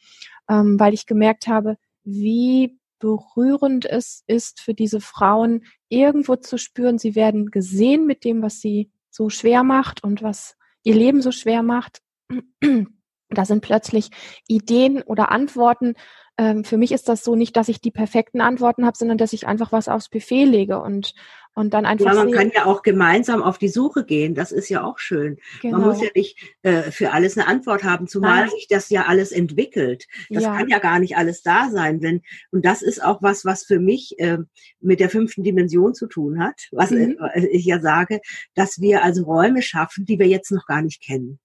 ähm, 0.50 0.80
weil 0.80 0.94
ich 0.94 1.06
gemerkt 1.06 1.48
habe, 1.48 1.78
wie 2.04 2.78
berührend 3.02 3.86
es 3.86 4.24
ist 4.28 4.62
für 4.62 4.74
diese 4.74 5.02
Frauen, 5.02 5.66
irgendwo 5.90 6.38
zu 6.38 6.58
spüren, 6.58 6.98
sie 6.98 7.16
werden 7.16 7.52
gesehen 7.52 8.06
mit 8.06 8.24
dem, 8.24 8.42
was 8.42 8.62
sie 8.62 8.90
so 9.10 9.30
schwer 9.30 9.64
macht 9.64 10.04
und 10.04 10.24
was 10.24 10.56
ihr 10.84 10.96
Leben 10.96 11.22
so 11.22 11.32
schwer 11.34 11.64
macht. 11.64 12.02
Da 13.34 13.46
sind 13.46 13.62
plötzlich 13.62 14.10
Ideen 14.46 15.02
oder 15.04 15.32
Antworten. 15.32 15.94
Ähm, 16.38 16.66
für 16.66 16.76
mich 16.76 16.92
ist 16.92 17.08
das 17.08 17.24
so 17.24 17.38
nicht, 17.38 17.56
dass 17.56 17.70
ich 17.70 17.80
die 17.80 17.90
perfekten 17.90 18.42
Antworten 18.42 18.86
habe, 18.86 18.98
sondern 18.98 19.18
dass 19.18 19.32
ich 19.32 19.48
einfach 19.48 19.72
was 19.72 19.88
aufs 19.88 20.10
Buffet 20.10 20.44
lege 20.44 20.82
und 20.82 21.14
und 21.54 21.74
dann 21.74 21.86
einfach. 21.86 22.06
Ja, 22.06 22.14
man 22.14 22.30
sehen. 22.30 22.38
kann 22.38 22.52
ja 22.56 22.66
auch 22.66 22.82
gemeinsam 22.82 23.44
auf 23.44 23.58
die 23.58 23.68
Suche 23.68 24.06
gehen. 24.06 24.36
Das 24.36 24.52
ist 24.52 24.70
ja 24.70 24.84
auch 24.84 25.00
schön. 25.00 25.38
Genau. 25.62 25.80
Man 25.80 25.88
muss 25.88 26.00
genau. 26.00 26.12
ja 26.14 26.22
nicht 26.22 26.38
äh, 26.62 26.92
für 26.92 27.12
alles 27.12 27.38
eine 27.38 27.48
Antwort 27.48 27.84
haben, 27.84 28.08
zumal 28.08 28.42
Nein. 28.42 28.50
sich 28.52 28.68
das 28.70 28.90
ja 28.90 29.06
alles 29.06 29.32
entwickelt. 29.32 30.08
Das 30.30 30.44
ja. 30.44 30.56
kann 30.56 30.70
ja 30.70 30.80
gar 30.80 31.00
nicht 31.00 31.18
alles 31.18 31.42
da 31.42 31.70
sein. 31.70 32.02
Wenn, 32.02 32.22
und 32.52 32.66
das 32.66 32.82
ist 32.82 33.04
auch 33.04 33.22
was, 33.22 33.44
was 33.44 33.66
für 33.66 33.80
mich 33.80 34.18
äh, 34.20 34.38
mit 34.80 35.02
der 35.02 35.10
fünften 35.10 35.44
Dimension 35.44 35.94
zu 35.94 36.08
tun 36.08 36.42
hat, 36.42 36.68
was 36.72 36.92
mhm. 36.92 37.18
äh, 37.34 37.46
ich 37.48 37.66
ja 37.66 37.82
sage, 37.82 38.22
dass 38.56 38.80
wir 38.80 39.04
also 39.04 39.24
Räume 39.24 39.62
schaffen, 39.62 40.06
die 40.06 40.20
wir 40.20 40.28
jetzt 40.28 40.52
noch 40.52 40.66
gar 40.66 40.82
nicht 40.82 41.04
kennen. 41.04 41.40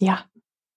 Ja. 0.00 0.24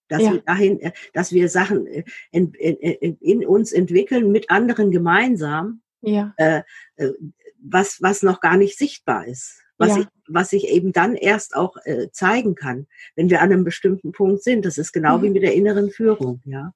Dass 0.06 0.22
ja. 0.22 0.32
wir 0.34 0.40
dahin, 0.42 0.80
äh, 0.80 0.92
dass 1.12 1.32
wir 1.32 1.48
Sachen 1.48 1.86
äh, 1.88 2.04
in, 2.30 2.52
in, 2.52 2.76
in, 2.76 3.16
in 3.16 3.46
uns 3.46 3.72
entwickeln 3.72 4.30
mit 4.30 4.50
anderen 4.50 4.92
gemeinsam. 4.92 5.82
Ja. 6.00 6.32
Äh, 6.36 6.62
äh 6.94 7.12
was, 7.58 8.00
was 8.00 8.22
noch 8.22 8.40
gar 8.40 8.56
nicht 8.56 8.78
sichtbar 8.78 9.26
ist. 9.26 9.62
Was, 9.76 9.90
ja. 9.90 10.02
ich, 10.02 10.06
was 10.26 10.52
ich 10.52 10.66
eben 10.68 10.92
dann 10.92 11.14
erst 11.14 11.54
auch 11.54 11.76
äh, 11.84 12.10
zeigen 12.10 12.56
kann, 12.56 12.88
wenn 13.14 13.30
wir 13.30 13.40
an 13.40 13.52
einem 13.52 13.64
bestimmten 13.64 14.10
Punkt 14.10 14.42
sind. 14.42 14.64
Das 14.64 14.76
ist 14.76 14.92
genau 14.92 15.18
mhm. 15.18 15.22
wie 15.22 15.30
mit 15.30 15.42
der 15.42 15.54
inneren 15.54 15.90
Führung, 15.90 16.40
ja. 16.44 16.72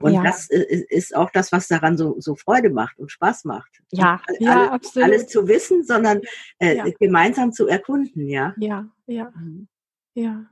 Und 0.00 0.14
ja. 0.14 0.22
das 0.22 0.48
äh, 0.50 0.84
ist 0.88 1.14
auch 1.16 1.30
das, 1.30 1.50
was 1.50 1.66
daran 1.66 1.96
so, 1.96 2.16
so 2.20 2.36
Freude 2.36 2.70
macht 2.70 2.98
und 2.98 3.10
Spaß 3.10 3.44
macht. 3.44 3.80
Ja, 3.90 4.20
alles, 4.26 4.40
ja, 4.40 4.70
absolut. 4.70 5.08
Alles 5.08 5.26
zu 5.26 5.48
wissen, 5.48 5.84
sondern 5.84 6.20
äh, 6.60 6.76
ja. 6.76 6.84
gemeinsam 7.00 7.52
zu 7.52 7.66
erkunden, 7.66 8.28
ja. 8.28 8.54
Ja, 8.58 8.88
ja, 9.06 9.32
mhm. 9.34 9.66
ja. 10.14 10.46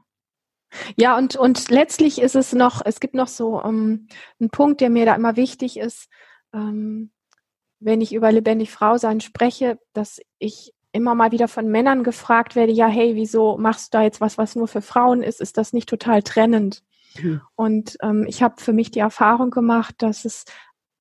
Ja, 0.97 1.17
und, 1.17 1.37
und 1.37 1.71
letztlich 1.71 2.21
ist 2.21 2.35
es 2.35 2.53
noch, 2.53 2.83
es 2.85 2.99
gibt 2.99 3.15
noch 3.15 3.29
so 3.29 3.63
um, 3.63 3.75
ähm, 3.75 4.09
einen 4.41 4.51
Punkt, 4.51 4.81
der 4.81 4.91
mir 4.91 5.07
da 5.07 5.15
immer 5.15 5.37
wichtig 5.37 5.79
ist. 5.79 6.09
Ähm, 6.53 7.13
wenn 7.87 8.01
ich 8.01 8.13
über 8.13 8.33
lebendig 8.33 8.73
Frau 8.73 8.99
sein 8.99 9.21
spreche, 9.21 9.79
dass 9.93 10.21
ich 10.39 10.75
immer 10.91 11.15
mal 11.15 11.31
wieder 11.31 11.47
von 11.47 11.69
Männern 11.69 12.03
gefragt 12.03 12.57
werde, 12.57 12.73
ja, 12.73 12.89
hey, 12.89 13.15
wieso 13.15 13.57
machst 13.59 13.95
du 13.95 13.99
da 13.99 14.03
jetzt 14.03 14.21
was, 14.21 14.39
was 14.39 14.57
nur 14.57 14.67
für 14.67 14.83
Frauen 14.83 15.23
ist? 15.23 15.41
Ist 15.41 15.57
das 15.57 15.73
nicht 15.73 15.89
total 15.89 16.23
trennend? 16.23 16.83
Mhm. 17.23 17.43
Und 17.55 17.97
ähm, 18.03 18.25
ich 18.27 18.43
habe 18.43 18.57
für 18.59 18.73
mich 18.73 18.91
die 18.91 18.99
Erfahrung 18.99 19.51
gemacht, 19.51 19.95
dass 19.99 20.25
es 20.25 20.47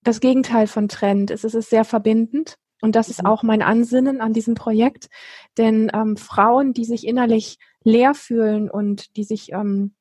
das 0.04 0.20
Gegenteil 0.20 0.68
von 0.68 0.88
trennend 0.88 1.32
ist. 1.32 1.44
Es 1.44 1.56
ist 1.56 1.72
sehr 1.72 1.86
verbindend. 1.86 2.58
Und 2.82 2.96
das 2.96 3.10
ist 3.10 3.24
mhm. 3.24 3.30
auch 3.30 3.42
mein 3.42 3.64
Ansinnen 3.64 4.22
an 4.22 4.34
diesem 4.34 4.54
Projekt. 4.54 5.10
Denn 5.58 5.90
ähm, 5.92 6.18
Frauen, 6.18 6.74
die 6.74 6.86
sich 6.86 7.08
innerlich 7.08 7.58
leer 7.84 8.14
fühlen 8.14 8.70
und 8.70 9.18
die 9.18 9.24
sich, 9.24 9.54
ähm, 9.54 9.96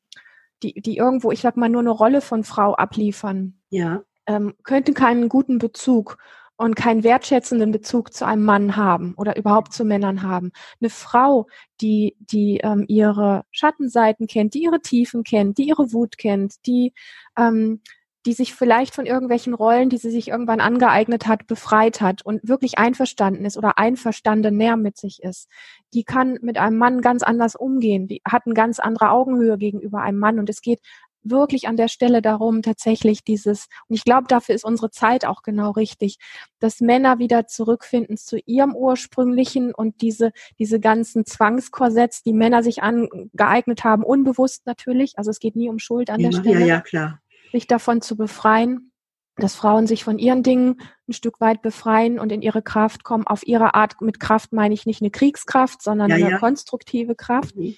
die, 0.62 0.75
die 0.83 0.99
irgendwo, 0.99 1.33
ich 1.33 1.40
sag 1.40 1.57
mal, 1.57 1.70
nur 1.70 1.81
eine 1.81 1.90
Rolle 1.90 2.20
von 2.20 2.44
Frau 2.44 2.75
abliefern, 2.75 3.59
ja. 3.70 4.03
ähm, 4.27 4.53
könnten 4.64 4.92
keinen 4.92 5.31
guten 5.31 5.59
Bezug 5.59 6.18
und 6.57 6.77
keinen 6.77 7.03
wertschätzenden 7.03 7.73
Bezug 7.73 8.12
zu 8.12 8.27
einem 8.27 8.45
Mann 8.45 8.77
haben 8.77 9.14
oder 9.17 9.37
überhaupt 9.37 9.73
zu 9.73 9.85
Männern 9.85 10.23
haben. 10.23 10.53
Eine 10.81 10.90
Frau, 10.90 11.47
die, 11.81 12.17
die 12.19 12.61
ähm, 12.62 12.85
ihre 12.88 13.45
Schattenseiten 13.51 14.27
kennt, 14.27 14.55
die 14.55 14.62
ihre 14.62 14.81
Tiefen 14.81 15.25
kennt, 15.25 15.59
die 15.59 15.69
ihre 15.69 15.93
Wut 15.93 16.17
kennt, 16.17 16.67
die, 16.67 16.93
ähm, 17.37 17.81
die 18.27 18.33
sich 18.33 18.55
vielleicht 18.55 18.95
von 18.95 19.05
irgendwelchen 19.05 19.53
Rollen, 19.53 19.90
die 19.90 19.99
sie 19.99 20.11
sich 20.11 20.29
irgendwann 20.29 20.61
angeeignet 20.61 21.27
hat, 21.27 21.47
befreit 21.47 22.01
hat 22.01 22.25
und 22.25 22.40
wirklich 22.49 22.79
einverstanden 22.79 23.45
ist 23.45 23.59
oder 23.59 23.77
einverstanden 23.77 24.57
näher 24.57 24.77
mit 24.77 24.97
sich 24.97 25.23
ist, 25.23 25.49
die 25.93 26.05
kann 26.05 26.38
mit 26.40 26.57
einem 26.57 26.79
Mann 26.79 27.01
ganz 27.01 27.23
anders 27.23 27.55
umgehen, 27.55 28.07
die 28.09 28.23
hat 28.27 28.47
eine 28.47 28.55
ganz 28.55 28.79
andere 28.79 29.11
Augenhöhe 29.11 29.59
gegenüber 29.59 30.01
einem 30.01 30.19
Mann 30.19 30.38
und 30.38 30.49
es 30.49 30.62
geht 30.62 30.81
wirklich 31.25 31.67
an 31.69 31.77
der 31.77 31.89
Stelle 31.89 32.23
darum, 32.23 32.63
tatsächlich 32.63 33.25
dieses, 33.25 33.67
und 33.89 33.97
ich 33.97 34.05
glaube, 34.05 34.27
dafür 34.29 34.55
ist 34.55 34.65
unsere 34.65 34.91
Zeit 34.91 35.25
auch 35.25 35.43
genau 35.43 35.71
richtig, 35.71 36.19
dass 36.61 36.81
Männer 36.81 37.19
wieder 37.19 37.47
zurückfinden 37.47 38.17
zu 38.17 38.39
ihrem 38.45 38.75
ursprünglichen 38.75 39.75
und 39.75 40.03
diese, 40.03 40.33
diese 40.59 40.81
ganzen 40.81 41.25
Zwangskorsetts, 41.25 42.23
die 42.23 42.35
Männer 42.35 42.63
sich 42.63 42.83
angeeignet 42.83 43.85
haben, 43.85 44.05
unbewusst 44.05 44.67
natürlich, 44.67 45.19
also 45.19 45.31
es 45.31 45.41
geht 45.41 45.57
nie 45.57 45.69
um 45.69 45.79
Schuld 45.79 46.11
an 46.11 46.21
ja, 46.21 46.31
der 46.31 46.39
Stelle, 46.39 46.61
ja, 46.61 46.67
ja, 46.67 46.81
klar. 46.81 47.21
sich 47.53 47.67
davon 47.67 48.03
zu 48.03 48.17
befreien, 48.17 48.93
dass 49.37 49.55
Frauen 49.57 49.87
sich 49.87 50.05
von 50.05 50.19
ihren 50.19 50.43
Dingen 50.43 50.81
ein 51.09 51.13
Stück 51.13 51.41
weit 51.41 51.61
befreien 51.61 52.21
und 52.21 52.31
in 52.31 52.41
ihre 52.41 52.63
Kraft 52.63 53.03
kommen. 53.03 53.27
Auf 53.27 53.47
ihre 53.47 53.75
Art, 53.75 54.01
mit 54.01 54.21
Kraft 54.21 54.53
meine 54.53 54.75
ich 54.75 54.87
nicht 54.87 55.03
eine 55.03 55.11
Kriegskraft, 55.11 55.83
sondern 55.83 56.13
eine 56.13 56.39
konstruktive 56.39 57.15
Kraft. 57.17 57.57
Mhm. 57.57 57.77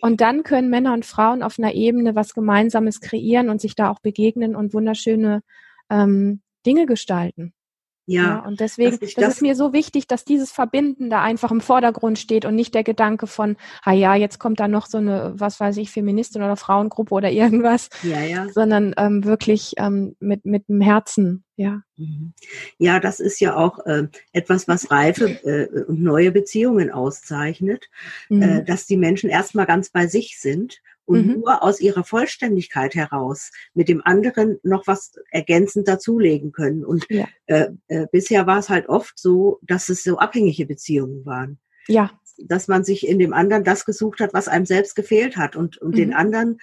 Und 0.00 0.20
dann 0.20 0.42
können 0.42 0.70
Männer 0.70 0.94
und 0.94 1.04
Frauen 1.04 1.42
auf 1.42 1.58
einer 1.58 1.74
Ebene 1.74 2.14
was 2.14 2.34
Gemeinsames 2.34 3.00
kreieren 3.00 3.50
und 3.50 3.60
sich 3.60 3.74
da 3.74 3.90
auch 3.90 4.00
begegnen 4.00 4.56
und 4.56 4.72
wunderschöne 4.72 5.42
ähm, 5.90 6.40
Dinge 6.64 6.86
gestalten. 6.86 7.52
Ja, 8.10 8.22
ja, 8.22 8.38
und 8.40 8.58
deswegen, 8.58 8.98
das, 8.98 9.14
das, 9.14 9.34
ist 9.34 9.40
mir 9.40 9.54
so 9.54 9.72
wichtig, 9.72 10.08
dass 10.08 10.24
dieses 10.24 10.50
Verbinden 10.50 11.10
da 11.10 11.22
einfach 11.22 11.52
im 11.52 11.60
Vordergrund 11.60 12.18
steht 12.18 12.44
und 12.44 12.56
nicht 12.56 12.74
der 12.74 12.82
Gedanke 12.82 13.28
von, 13.28 13.56
ah 13.84 13.92
ja, 13.92 14.16
jetzt 14.16 14.40
kommt 14.40 14.58
da 14.58 14.66
noch 14.66 14.86
so 14.86 14.98
eine, 14.98 15.32
was 15.36 15.60
weiß 15.60 15.76
ich, 15.76 15.92
Feministin 15.92 16.42
oder 16.42 16.56
Frauengruppe 16.56 17.14
oder 17.14 17.30
irgendwas, 17.30 17.88
ja, 18.02 18.20
ja. 18.20 18.48
sondern 18.48 18.94
ähm, 18.96 19.24
wirklich 19.24 19.74
ähm, 19.76 20.16
mit 20.18 20.44
mit 20.44 20.68
dem 20.68 20.80
Herzen, 20.80 21.44
ja. 21.54 21.82
Mhm. 21.96 22.32
Ja, 22.78 22.98
das 22.98 23.20
ist 23.20 23.38
ja 23.38 23.54
auch 23.54 23.78
äh, 23.86 24.08
etwas, 24.32 24.66
was 24.66 24.90
reife 24.90 25.26
äh, 25.44 25.84
und 25.84 26.02
neue 26.02 26.32
Beziehungen 26.32 26.90
auszeichnet, 26.90 27.90
äh, 28.28 28.34
mhm. 28.34 28.42
äh, 28.42 28.64
dass 28.64 28.86
die 28.86 28.96
Menschen 28.96 29.30
erstmal 29.30 29.66
ganz 29.66 29.90
bei 29.90 30.08
sich 30.08 30.40
sind 30.40 30.80
und 31.10 31.26
mhm. 31.26 31.40
nur 31.40 31.64
aus 31.64 31.80
ihrer 31.80 32.04
Vollständigkeit 32.04 32.94
heraus 32.94 33.50
mit 33.74 33.88
dem 33.88 34.00
anderen 34.04 34.60
noch 34.62 34.86
was 34.86 35.12
ergänzend 35.32 35.88
dazulegen 35.88 36.52
können. 36.52 36.84
Und 36.84 37.04
ja. 37.10 37.26
äh, 37.46 37.70
äh, 37.88 38.06
bisher 38.12 38.46
war 38.46 38.60
es 38.60 38.68
halt 38.68 38.88
oft 38.88 39.18
so, 39.18 39.58
dass 39.62 39.88
es 39.88 40.04
so 40.04 40.18
abhängige 40.18 40.66
Beziehungen 40.66 41.26
waren. 41.26 41.58
Ja. 41.88 42.12
Dass 42.38 42.68
man 42.68 42.84
sich 42.84 43.08
in 43.08 43.18
dem 43.18 43.32
anderen 43.32 43.64
das 43.64 43.84
gesucht 43.84 44.20
hat, 44.20 44.32
was 44.34 44.46
einem 44.46 44.66
selbst 44.66 44.94
gefehlt 44.94 45.36
hat 45.36 45.56
und, 45.56 45.78
und 45.78 45.94
mhm. 45.94 45.96
den 45.96 46.14
anderen 46.14 46.58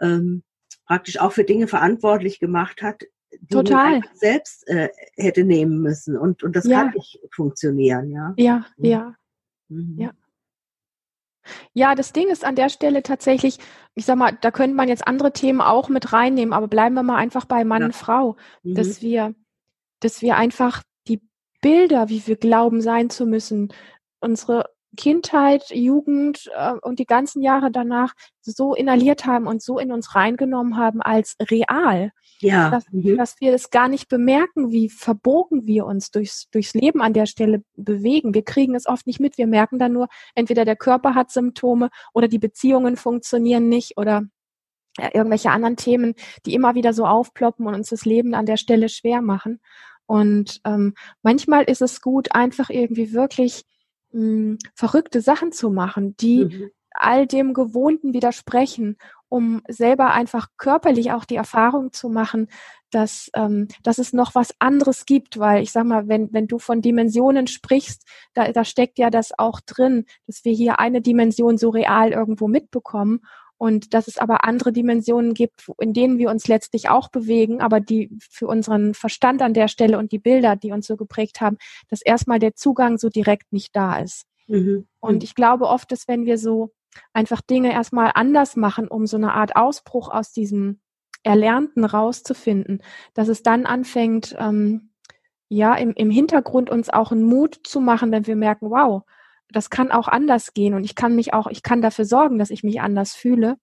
ähm, 0.00 0.42
praktisch 0.84 1.20
auch 1.20 1.30
für 1.30 1.44
Dinge 1.44 1.68
verantwortlich 1.68 2.40
gemacht 2.40 2.82
hat, 2.82 3.04
die 3.30 3.54
Total. 3.54 4.00
man 4.00 4.04
selbst 4.14 4.66
äh, 4.66 4.88
hätte 5.16 5.44
nehmen 5.44 5.80
müssen. 5.80 6.16
Und, 6.16 6.42
und 6.42 6.56
das 6.56 6.66
ja. 6.66 6.80
kann 6.80 6.94
nicht 6.94 7.20
funktionieren, 7.32 8.10
ja. 8.10 8.34
Ja, 8.36 8.66
ja. 8.78 9.14
Mhm. 9.68 9.94
Ja. 9.96 10.10
Ja, 11.72 11.94
das 11.94 12.12
Ding 12.12 12.28
ist 12.28 12.44
an 12.44 12.56
der 12.56 12.68
Stelle 12.68 13.02
tatsächlich, 13.02 13.58
ich 13.94 14.04
sag 14.04 14.16
mal, 14.16 14.36
da 14.40 14.50
könnte 14.50 14.76
man 14.76 14.88
jetzt 14.88 15.06
andere 15.06 15.32
Themen 15.32 15.60
auch 15.60 15.88
mit 15.88 16.12
reinnehmen, 16.12 16.52
aber 16.52 16.68
bleiben 16.68 16.94
wir 16.94 17.02
mal 17.02 17.16
einfach 17.16 17.44
bei 17.44 17.64
Mann 17.64 17.80
ja. 17.80 17.86
und 17.86 17.96
Frau, 17.96 18.36
mhm. 18.62 18.74
dass 18.74 19.02
wir, 19.02 19.34
dass 20.00 20.22
wir 20.22 20.36
einfach 20.36 20.82
die 21.08 21.20
Bilder, 21.60 22.08
wie 22.08 22.26
wir 22.26 22.36
glauben 22.36 22.80
sein 22.80 23.10
zu 23.10 23.26
müssen, 23.26 23.72
unsere 24.20 24.66
Kindheit, 24.96 25.70
Jugend 25.70 26.50
äh, 26.54 26.72
und 26.82 26.98
die 26.98 27.06
ganzen 27.06 27.42
Jahre 27.42 27.70
danach 27.70 28.14
so 28.40 28.74
inhaliert 28.74 29.26
haben 29.26 29.46
und 29.46 29.62
so 29.62 29.78
in 29.78 29.90
uns 29.90 30.14
reingenommen 30.14 30.76
haben 30.76 31.00
als 31.00 31.36
real. 31.40 32.12
Ja. 32.42 32.70
Dass, 32.70 32.84
mhm. 32.90 33.16
dass 33.16 33.40
wir 33.40 33.54
es 33.54 33.70
gar 33.70 33.88
nicht 33.88 34.08
bemerken, 34.08 34.70
wie 34.70 34.88
verbogen 34.88 35.66
wir 35.66 35.86
uns 35.86 36.10
durchs, 36.10 36.48
durchs 36.50 36.74
Leben 36.74 37.00
an 37.00 37.12
der 37.12 37.26
Stelle 37.26 37.62
bewegen. 37.76 38.34
Wir 38.34 38.44
kriegen 38.44 38.74
es 38.74 38.86
oft 38.86 39.06
nicht 39.06 39.20
mit. 39.20 39.38
Wir 39.38 39.46
merken 39.46 39.78
dann 39.78 39.92
nur, 39.92 40.08
entweder 40.34 40.64
der 40.64 40.76
Körper 40.76 41.14
hat 41.14 41.30
Symptome 41.30 41.90
oder 42.12 42.28
die 42.28 42.38
Beziehungen 42.38 42.96
funktionieren 42.96 43.68
nicht 43.68 43.96
oder 43.96 44.22
ja, 44.98 45.10
irgendwelche 45.14 45.50
anderen 45.50 45.76
Themen, 45.76 46.14
die 46.44 46.54
immer 46.54 46.74
wieder 46.74 46.92
so 46.92 47.06
aufploppen 47.06 47.66
und 47.66 47.74
uns 47.74 47.88
das 47.88 48.04
Leben 48.04 48.34
an 48.34 48.46
der 48.46 48.56
Stelle 48.56 48.88
schwer 48.88 49.22
machen. 49.22 49.60
Und 50.06 50.60
ähm, 50.64 50.94
manchmal 51.22 51.64
ist 51.64 51.80
es 51.80 52.00
gut, 52.00 52.34
einfach 52.34 52.68
irgendwie 52.68 53.12
wirklich 53.12 53.64
mh, 54.10 54.20
hm, 54.20 54.58
verrückte 54.74 55.20
Sachen 55.20 55.52
zu 55.52 55.70
machen, 55.70 56.16
die 56.18 56.44
mhm. 56.44 56.70
All 56.94 57.26
dem 57.26 57.54
Gewohnten 57.54 58.12
widersprechen, 58.14 58.96
um 59.28 59.62
selber 59.68 60.12
einfach 60.12 60.48
körperlich 60.58 61.12
auch 61.12 61.24
die 61.24 61.36
Erfahrung 61.36 61.92
zu 61.92 62.08
machen, 62.08 62.48
dass, 62.90 63.30
ähm, 63.34 63.68
dass 63.82 63.98
es 63.98 64.12
noch 64.12 64.34
was 64.34 64.54
anderes 64.58 65.06
gibt, 65.06 65.38
weil 65.38 65.62
ich 65.62 65.72
sag 65.72 65.84
mal, 65.84 66.08
wenn, 66.08 66.32
wenn 66.32 66.46
du 66.46 66.58
von 66.58 66.82
Dimensionen 66.82 67.46
sprichst, 67.46 68.06
da, 68.34 68.52
da 68.52 68.64
steckt 68.64 68.98
ja 68.98 69.10
das 69.10 69.32
auch 69.38 69.60
drin, 69.60 70.04
dass 70.26 70.44
wir 70.44 70.52
hier 70.52 70.78
eine 70.78 71.00
Dimension 71.00 71.56
so 71.56 71.70
real 71.70 72.12
irgendwo 72.12 72.48
mitbekommen 72.48 73.20
und 73.62 73.94
dass 73.94 74.08
es 74.08 74.18
aber 74.18 74.44
andere 74.44 74.72
Dimensionen 74.72 75.34
gibt, 75.34 75.70
in 75.78 75.92
denen 75.92 76.18
wir 76.18 76.30
uns 76.30 76.48
letztlich 76.48 76.88
auch 76.88 77.08
bewegen, 77.08 77.60
aber 77.60 77.78
die 77.78 78.10
für 78.28 78.48
unseren 78.48 78.92
Verstand 78.92 79.40
an 79.40 79.54
der 79.54 79.68
Stelle 79.68 79.98
und 79.98 80.10
die 80.12 80.18
Bilder, 80.18 80.56
die 80.56 80.72
uns 80.72 80.86
so 80.86 80.96
geprägt 80.96 81.40
haben, 81.40 81.58
dass 81.88 82.02
erstmal 82.02 82.40
der 82.40 82.54
Zugang 82.56 82.98
so 82.98 83.08
direkt 83.08 83.52
nicht 83.52 83.76
da 83.76 83.98
ist. 83.98 84.26
Mhm. 84.48 84.88
Und 84.98 85.22
ich 85.22 85.34
glaube 85.34 85.68
oft, 85.68 85.92
dass 85.92 86.08
wenn 86.08 86.26
wir 86.26 86.38
so 86.38 86.72
einfach 87.12 87.40
Dinge 87.40 87.72
erstmal 87.72 88.12
anders 88.14 88.56
machen, 88.56 88.88
um 88.88 89.06
so 89.06 89.16
eine 89.16 89.32
Art 89.32 89.56
Ausbruch 89.56 90.08
aus 90.10 90.32
diesem 90.32 90.80
Erlernten 91.22 91.84
rauszufinden, 91.84 92.82
dass 93.14 93.28
es 93.28 93.42
dann 93.42 93.66
anfängt, 93.66 94.34
ähm, 94.38 94.90
ja, 95.48 95.74
im, 95.74 95.92
im 95.92 96.10
Hintergrund 96.10 96.70
uns 96.70 96.88
auch 96.88 97.12
einen 97.12 97.24
Mut 97.24 97.60
zu 97.64 97.80
machen, 97.80 98.10
wenn 98.10 98.26
wir 98.26 98.36
merken, 98.36 98.70
wow, 98.70 99.02
das 99.50 99.70
kann 99.70 99.92
auch 99.92 100.08
anders 100.08 100.54
gehen 100.54 100.74
und 100.74 100.84
ich 100.84 100.94
kann 100.94 101.14
mich 101.14 101.34
auch, 101.34 101.46
ich 101.48 101.62
kann 101.62 101.82
dafür 101.82 102.06
sorgen, 102.06 102.38
dass 102.38 102.50
ich 102.50 102.64
mich 102.64 102.80
anders 102.80 103.12
fühle. 103.14 103.56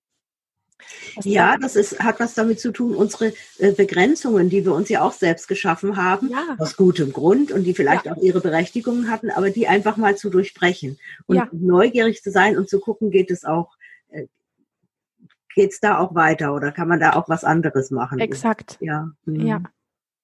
Ja, 1.23 1.57
das 1.57 1.75
ist, 1.75 1.99
hat 1.99 2.19
was 2.19 2.33
damit 2.33 2.59
zu 2.59 2.71
tun, 2.71 2.95
unsere 2.95 3.33
äh, 3.57 3.71
Begrenzungen, 3.71 4.49
die 4.49 4.65
wir 4.65 4.73
uns 4.73 4.89
ja 4.89 5.01
auch 5.01 5.13
selbst 5.13 5.47
geschaffen 5.47 5.97
haben, 5.97 6.29
ja. 6.29 6.55
aus 6.57 6.77
gutem 6.77 7.11
Grund 7.11 7.51
und 7.51 7.63
die 7.63 7.73
vielleicht 7.73 8.05
ja. 8.05 8.13
auch 8.13 8.21
ihre 8.21 8.41
Berechtigungen 8.41 9.09
hatten, 9.09 9.29
aber 9.29 9.49
die 9.49 9.67
einfach 9.67 9.97
mal 9.97 10.15
zu 10.15 10.29
durchbrechen 10.29 10.97
und 11.27 11.35
ja. 11.35 11.49
neugierig 11.51 12.23
zu 12.23 12.31
sein 12.31 12.57
und 12.57 12.69
zu 12.69 12.79
gucken, 12.79 13.11
geht 13.11 13.31
es 13.31 13.45
auch, 13.45 13.75
äh, 14.09 14.27
geht 15.53 15.71
es 15.71 15.79
da 15.79 15.97
auch 15.99 16.15
weiter 16.15 16.53
oder 16.53 16.71
kann 16.71 16.87
man 16.87 16.99
da 16.99 17.13
auch 17.13 17.29
was 17.29 17.43
anderes 17.43 17.91
machen? 17.91 18.19
Exakt. 18.19 18.77
Ja. 18.79 19.11
Mhm. 19.25 19.45
Ja. 19.45 19.61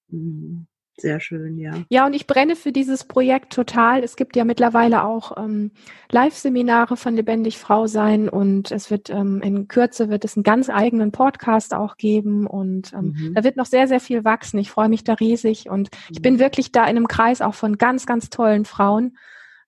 Mhm. 0.08 0.66
Sehr 0.98 1.20
schön, 1.20 1.58
ja. 1.58 1.74
Ja, 1.90 2.06
und 2.06 2.14
ich 2.14 2.26
brenne 2.26 2.56
für 2.56 2.72
dieses 2.72 3.04
Projekt 3.04 3.52
total. 3.52 4.02
Es 4.02 4.16
gibt 4.16 4.34
ja 4.34 4.44
mittlerweile 4.44 5.04
auch 5.04 5.36
ähm, 5.36 5.72
Live-Seminare 6.10 6.96
von 6.96 7.14
Lebendig 7.14 7.58
Frau 7.58 7.86
sein 7.86 8.30
und 8.30 8.70
es 8.70 8.90
wird 8.90 9.10
ähm, 9.10 9.42
in 9.42 9.68
Kürze 9.68 10.08
wird 10.08 10.24
es 10.24 10.36
einen 10.36 10.42
ganz 10.42 10.70
eigenen 10.70 11.12
Podcast 11.12 11.74
auch 11.74 11.98
geben 11.98 12.46
und 12.46 12.94
ähm, 12.94 13.14
mhm. 13.14 13.34
da 13.34 13.44
wird 13.44 13.58
noch 13.58 13.66
sehr, 13.66 13.88
sehr 13.88 14.00
viel 14.00 14.24
wachsen. 14.24 14.58
Ich 14.58 14.70
freue 14.70 14.88
mich 14.88 15.04
da 15.04 15.12
riesig 15.12 15.68
und 15.68 15.90
ich 16.08 16.22
bin 16.22 16.38
wirklich 16.38 16.72
da 16.72 16.84
in 16.84 16.96
einem 16.96 17.08
Kreis 17.08 17.42
auch 17.42 17.54
von 17.54 17.76
ganz, 17.76 18.06
ganz 18.06 18.30
tollen 18.30 18.64
Frauen. 18.64 19.18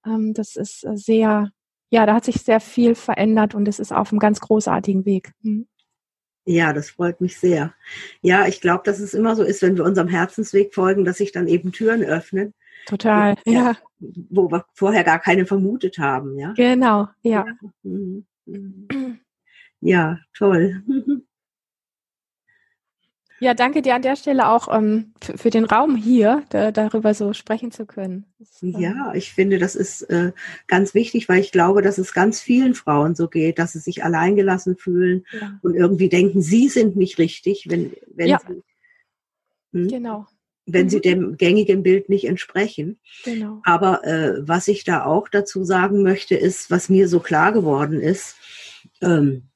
Ähm, 0.07 0.33
das 0.33 0.57
ist 0.57 0.83
äh, 0.85 0.97
sehr, 0.97 1.51
ja, 1.91 2.07
da 2.07 2.15
hat 2.15 2.25
sich 2.25 2.37
sehr 2.37 2.61
viel 2.61 2.95
verändert 2.95 3.55
und 3.55 3.69
es 3.69 3.81
ist 3.81 3.93
auf 3.93 4.13
einem 4.13 4.19
ganz 4.19 4.41
großartigen 4.41 5.05
Weg. 5.05 5.33
Mhm. 5.43 5.69
Ja, 6.51 6.73
das 6.73 6.89
freut 6.89 7.21
mich 7.21 7.39
sehr. 7.39 7.75
Ja, 8.23 8.47
ich 8.47 8.63
glaube, 8.63 8.83
dass 8.87 9.01
es 9.01 9.13
immer 9.13 9.37
so 9.37 9.43
ist, 9.43 9.61
wenn 9.61 9.77
wir 9.77 9.85
unserem 9.85 10.09
Herzensweg 10.09 10.75
folgen, 10.75 11.05
dass 11.05 11.19
sich 11.19 11.31
dann 11.31 11.47
eben 11.47 11.73
Türen 11.73 12.03
öffnen. 12.03 12.55
Total, 12.87 13.37
ja. 13.45 13.77
Wo 13.99 14.51
wir 14.51 14.65
vorher 14.73 15.05
gar 15.05 15.19
keine 15.19 15.45
vermutet 15.45 15.99
haben, 15.99 16.39
ja. 16.39 16.55
Genau, 16.55 17.09
ja. 17.21 17.45
Ja, 17.45 17.71
mhm, 17.83 18.25
mhm. 18.47 19.19
ja 19.81 20.19
toll. 20.33 20.83
Ja, 23.41 23.55
danke 23.55 23.83
dir 23.83 23.95
an 23.95 24.03
der 24.03 24.17
Stelle 24.17 24.49
auch 24.49 24.69
ähm, 24.75 25.13
für, 25.21 25.51
den 25.51 25.65
Raum 25.65 25.95
hier, 25.97 26.43
da, 26.51 26.73
darüber 26.73 27.15
so 27.15 27.33
sprechen 27.33 27.71
zu 27.71 27.87
können. 27.87 28.25
Ist, 28.41 28.63
ähm 28.63 28.79
ja, 28.79 29.13
ich 29.15 29.33
finde, 29.33 29.59
das 29.59 29.77
ist 29.77 30.03
äh, 30.03 30.33
ganz 30.67 30.95
wichtig, 30.95 31.29
weil 31.29 31.41
ich 31.41 31.53
glaube, 31.53 31.83
dass 31.83 31.99
es 31.99 32.13
ganz 32.13 32.41
vielen 32.41 32.75
Frauen 32.75 33.15
so 33.15 33.29
geht, 33.29 33.59
dass 33.59 33.73
sie 33.73 33.79
sich 33.79 34.03
alleingelassen 34.03 34.77
fühlen 34.77 35.25
ja. 35.33 35.59
und 35.63 35.75
irgendwie 35.75 36.09
denken, 36.09 36.43
sie 36.43 36.69
sind 36.69 36.97
nicht 36.97 37.19
richtig, 37.19 37.67
wenn, 37.69 37.93
wenn 38.09 38.29
ja. 38.29 38.41
sie, 38.41 38.63
hm, 39.73 39.89
genau. 39.89 40.27
wenn 40.67 40.87
mhm. 40.87 40.91
sie 40.91 41.01
dem 41.01 41.37
gängigen 41.37 41.85
Bild 41.85 42.09
nicht 42.09 42.27
entsprechen. 42.27 42.99
Genau. 43.25 43.61
Aber 43.65 44.05
äh, 44.05 44.35
was 44.41 44.67
ich 44.67 44.83
da 44.83 45.05
auch 45.05 45.29
dazu 45.29 45.63
sagen 45.65 46.03
möchte, 46.03 46.35
ist, 46.35 46.73
was 46.73 46.89
mir 46.89 47.09
so 47.09 47.21
klar 47.21 47.53
geworden 47.53 48.01
ist, 48.01 48.37
ähm, 49.01 49.48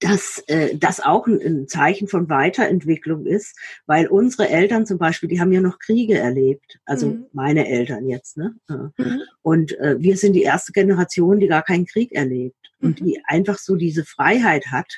dass 0.00 0.42
äh, 0.48 0.76
das 0.76 1.00
auch 1.00 1.26
ein, 1.26 1.68
Zeichen 1.68 2.08
von 2.08 2.28
Weiterentwicklung 2.28 3.26
ist, 3.26 3.56
weil 3.86 4.06
unsere 4.08 4.48
Eltern 4.48 4.86
zum 4.86 4.98
Beispiel, 4.98 5.28
die 5.28 5.40
haben 5.40 5.52
ja 5.52 5.60
noch 5.60 5.78
Kriege 5.78 6.18
erlebt, 6.18 6.78
also 6.84 7.08
mhm. 7.08 7.26
meine 7.32 7.68
Eltern 7.68 8.08
jetzt, 8.08 8.36
ne? 8.36 8.54
Mhm. 8.68 9.22
Und 9.42 9.78
äh, 9.78 9.96
wir 9.98 10.16
sind 10.16 10.32
die 10.32 10.42
erste 10.42 10.72
Generation, 10.72 11.40
die 11.40 11.46
gar 11.46 11.62
keinen 11.62 11.86
Krieg 11.86 12.12
erlebt 12.12 12.56
und 12.80 13.00
mhm. 13.00 13.04
die 13.04 13.20
einfach 13.24 13.58
so 13.58 13.76
diese 13.76 14.04
Freiheit 14.04 14.66
hat, 14.66 14.92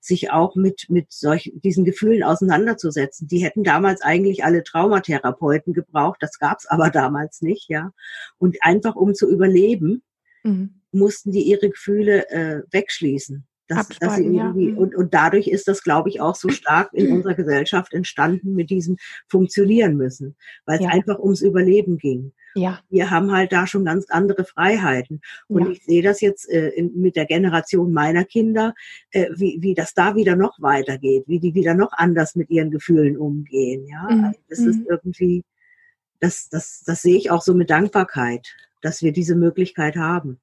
sich 0.00 0.30
auch 0.30 0.54
mit 0.54 0.86
mit 0.88 1.12
solchen 1.12 1.60
diesen 1.60 1.84
Gefühlen 1.84 2.22
auseinanderzusetzen. 2.22 3.26
Die 3.26 3.38
hätten 3.38 3.64
damals 3.64 4.02
eigentlich 4.02 4.44
alle 4.44 4.62
Traumatherapeuten 4.62 5.72
gebraucht, 5.72 6.18
das 6.20 6.38
gab's 6.38 6.66
aber 6.66 6.90
damals 6.90 7.40
nicht, 7.40 7.68
ja. 7.68 7.92
Und 8.38 8.58
einfach 8.60 8.94
um 8.94 9.14
zu 9.14 9.28
überleben, 9.28 10.02
mhm. 10.42 10.80
mussten 10.92 11.32
die 11.32 11.42
ihre 11.42 11.70
Gefühle 11.70 12.28
äh, 12.30 12.62
wegschließen. 12.70 13.46
Dass 13.66 13.88
sie 14.16 14.24
irgendwie, 14.24 14.70
ja. 14.70 14.76
und, 14.76 14.94
und 14.94 15.14
dadurch 15.14 15.48
ist 15.48 15.68
das, 15.68 15.82
glaube 15.82 16.10
ich, 16.10 16.20
auch 16.20 16.34
so 16.34 16.50
stark 16.50 16.92
in 16.92 17.12
unserer 17.12 17.34
Gesellschaft 17.34 17.94
entstanden 17.94 18.54
mit 18.54 18.68
diesem 18.68 18.96
Funktionieren 19.26 19.96
müssen, 19.96 20.36
weil 20.66 20.76
es 20.76 20.84
ja. 20.84 20.90
einfach 20.90 21.18
ums 21.18 21.40
Überleben 21.40 21.96
ging. 21.96 22.32
Ja. 22.54 22.80
Wir 22.88 23.10
haben 23.10 23.32
halt 23.32 23.52
da 23.52 23.66
schon 23.66 23.84
ganz 23.84 24.06
andere 24.10 24.44
Freiheiten. 24.44 25.20
Und 25.48 25.64
ja. 25.64 25.70
ich 25.70 25.84
sehe 25.84 26.02
das 26.02 26.20
jetzt 26.20 26.48
äh, 26.48 26.68
in, 26.68 26.92
mit 26.94 27.16
der 27.16 27.26
Generation 27.26 27.92
meiner 27.92 28.24
Kinder, 28.24 28.74
äh, 29.10 29.30
wie, 29.34 29.58
wie 29.60 29.74
das 29.74 29.94
da 29.94 30.14
wieder 30.14 30.36
noch 30.36 30.60
weitergeht, 30.60 31.24
wie 31.26 31.40
die 31.40 31.54
wieder 31.54 31.74
noch 31.74 31.92
anders 31.92 32.36
mit 32.36 32.50
ihren 32.50 32.70
Gefühlen 32.70 33.16
umgehen. 33.16 33.86
Ja, 33.86 34.08
mhm. 34.08 34.24
also 34.24 34.40
das 34.48 34.58
mhm. 34.60 34.68
ist 34.68 34.80
irgendwie, 34.88 35.44
das, 36.20 36.48
das, 36.48 36.82
das 36.86 37.02
sehe 37.02 37.16
ich 37.16 37.30
auch 37.30 37.42
so 37.42 37.54
mit 37.54 37.70
Dankbarkeit, 37.70 38.54
dass 38.82 39.02
wir 39.02 39.12
diese 39.12 39.34
Möglichkeit 39.34 39.96
haben. 39.96 40.38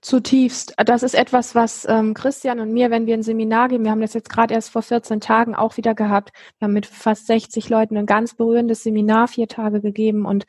Zutiefst. 0.00 0.74
Das 0.76 1.02
ist 1.02 1.14
etwas, 1.14 1.54
was 1.54 1.86
ähm, 1.88 2.14
Christian 2.14 2.60
und 2.60 2.72
mir, 2.72 2.90
wenn 2.90 3.06
wir 3.06 3.14
ein 3.14 3.22
Seminar 3.22 3.68
geben, 3.68 3.84
wir 3.84 3.90
haben 3.90 4.00
das 4.00 4.14
jetzt 4.14 4.30
gerade 4.30 4.54
erst 4.54 4.70
vor 4.70 4.82
14 4.82 5.20
Tagen 5.20 5.54
auch 5.54 5.76
wieder 5.76 5.94
gehabt. 5.94 6.32
Wir 6.58 6.66
haben 6.66 6.72
mit 6.72 6.86
fast 6.86 7.26
60 7.26 7.68
Leuten 7.68 7.96
ein 7.96 8.06
ganz 8.06 8.34
berührendes 8.34 8.82
Seminar 8.82 9.28
vier 9.28 9.48
Tage 9.48 9.80
gegeben 9.80 10.24
und 10.24 10.44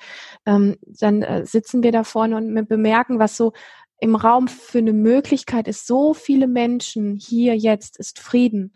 ähm, 0.46 0.78
dann 0.86 1.22
äh, 1.22 1.46
sitzen 1.46 1.84
wir 1.84 1.92
da 1.92 2.04
vorne 2.04 2.38
und 2.38 2.68
bemerken, 2.68 3.20
was 3.20 3.38
so 3.38 3.54
im 4.00 4.16
Raum 4.16 4.48
für 4.48 4.80
eine 4.80 4.94
Möglichkeit 4.94 5.68
ist. 5.68 5.88
So 5.88 6.14
viele 6.14 6.48
Menschen 6.48 7.16
hier 7.16 7.56
jetzt 7.56 7.98
ist 7.98 8.20
Frieden. 8.20 8.74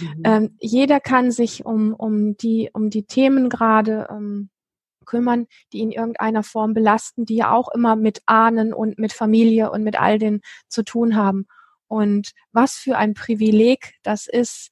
Mhm. 0.00 0.22
Ähm, 0.24 0.56
jeder 0.60 1.00
kann 1.00 1.30
sich 1.30 1.64
um, 1.64 1.94
um 1.94 2.36
die, 2.36 2.70
um 2.72 2.90
die 2.90 3.04
Themen 3.04 3.48
gerade 3.48 4.08
ähm, 4.10 4.50
kümmern, 5.08 5.46
die 5.72 5.80
in 5.80 5.90
irgendeiner 5.90 6.42
Form 6.44 6.74
belasten, 6.74 7.24
die 7.24 7.36
ja 7.36 7.52
auch 7.52 7.68
immer 7.74 7.96
mit 7.96 8.20
Ahnen 8.26 8.72
und 8.72 8.98
mit 8.98 9.12
Familie 9.12 9.70
und 9.70 9.82
mit 9.82 9.98
all 9.98 10.18
den 10.18 10.42
zu 10.68 10.84
tun 10.84 11.16
haben. 11.16 11.46
Und 11.88 12.32
was 12.52 12.74
für 12.74 12.96
ein 12.96 13.14
Privileg 13.14 13.94
das 14.02 14.26
ist, 14.26 14.70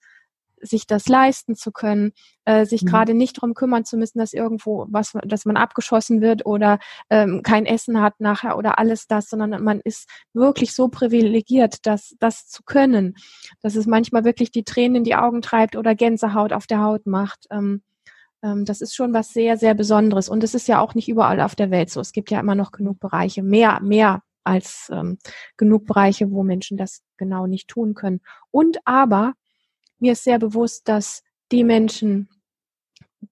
sich 0.61 0.87
das 0.87 1.07
leisten 1.07 1.55
zu 1.55 1.71
können, 1.71 2.13
äh, 2.45 2.65
sich 2.65 2.83
mhm. 2.83 2.87
gerade 2.89 3.15
nicht 3.15 3.37
darum 3.39 3.55
kümmern 3.55 3.85
zu 3.85 3.97
müssen, 3.97 4.19
dass 4.19 4.33
irgendwo 4.33 4.87
was, 4.89 5.13
dass 5.25 5.45
man 5.45 5.57
abgeschossen 5.57 6.21
wird 6.21 6.47
oder 6.47 6.79
ähm, 7.11 7.43
kein 7.43 7.67
Essen 7.67 8.01
hat 8.01 8.21
nachher 8.21 8.57
oder 8.57 8.79
alles 8.79 9.07
das, 9.07 9.29
sondern 9.29 9.63
man 9.63 9.81
ist 9.81 10.09
wirklich 10.33 10.75
so 10.75 10.89
privilegiert, 10.89 11.87
dass 11.87 12.15
das 12.21 12.49
zu 12.49 12.63
können, 12.65 13.17
dass 13.63 13.77
es 13.77 13.87
manchmal 13.87 14.25
wirklich 14.25 14.51
die 14.51 14.65
Tränen 14.65 14.97
in 14.97 15.05
die 15.05 15.15
Augen 15.15 15.43
treibt 15.43 15.77
oder 15.77 15.95
Gänsehaut 15.95 16.53
auf 16.53 16.67
der 16.67 16.83
Haut 16.83 17.07
macht. 17.07 17.47
Ähm, 17.51 17.67
ähm, 17.67 17.83
das 18.43 18.81
ist 18.81 18.95
schon 18.95 19.13
was 19.13 19.33
sehr, 19.33 19.57
sehr 19.57 19.75
Besonderes. 19.75 20.29
Und 20.29 20.45
es 20.45 20.55
ist 20.55 20.69
ja 20.69 20.81
auch 20.81 20.95
nicht 20.95 21.09
überall 21.09 21.41
auf 21.41 21.55
der 21.55 21.71
Welt 21.71 21.91
so. 21.91 22.01
Es 22.01 22.13
gibt 22.13 22.31
ja 22.31 22.41
immer 22.41 22.55
noch 22.55 22.73
genug 22.73 23.01
Bereiche, 23.01 23.43
mehr, 23.43 23.81
mehr 23.83 24.23
als 24.45 24.89
ähm, 24.93 25.19
genug 25.57 25.87
Bereiche, 25.87 26.31
wo 26.31 26.43
Menschen 26.43 26.77
das 26.77 27.03
genau 27.17 27.47
nicht 27.47 27.69
tun 27.69 27.95
können. 27.95 28.21
Und 28.51 28.79
aber 28.85 29.35
mir 29.99 30.13
ist 30.13 30.25
sehr 30.25 30.39
bewusst, 30.39 30.89
dass 30.89 31.23
die 31.51 31.65
Menschen, 31.65 32.29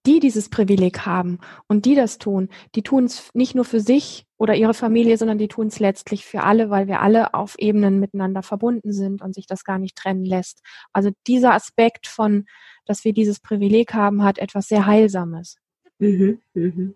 die 0.07 0.21
dieses 0.21 0.49
Privileg 0.49 1.01
haben 1.01 1.39
und 1.69 1.85
die 1.85 1.95
das 1.95 2.19
tun, 2.19 2.49
die 2.75 2.83
tun 2.83 3.05
es 3.05 3.31
nicht 3.35 3.55
nur 3.55 3.65
für 3.65 3.81
sich 3.81 4.27
oder 4.37 4.55
ihre 4.55 4.75
Familie, 4.75 5.17
sondern 5.17 5.39
die 5.39 5.49
tun 5.49 5.69
es 5.69 5.79
letztlich 5.79 6.25
für 6.25 6.43
alle, 6.43 6.71
weil 6.71 6.87
wir 6.87 7.01
alle 7.01 7.35
auf 7.35 7.57
Ebenen 7.59 8.01
miteinander 8.01 8.43
verbunden 8.43 8.93
sind 8.93 9.23
und 9.23 9.35
sich 9.35 9.47
das 9.47 9.65
gar 9.65 9.79
nicht 9.79 9.97
trennen 9.97 10.25
lässt. 10.25 10.61
Also 10.93 11.11
dieser 11.27 11.55
Aspekt 11.55 12.07
von 12.07 12.45
dass 12.85 13.05
wir 13.05 13.13
dieses 13.13 13.41
Privileg 13.41 13.95
haben, 13.95 14.23
hat 14.23 14.39
etwas 14.39 14.69
sehr 14.69 14.87
Heilsames. 14.87 15.57
Mhm, 15.99 16.41
mhm. 16.55 16.95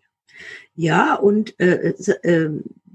Ja, 0.74 1.14
und 1.14 1.58
äh, 1.58 1.94
äh, 2.22 2.50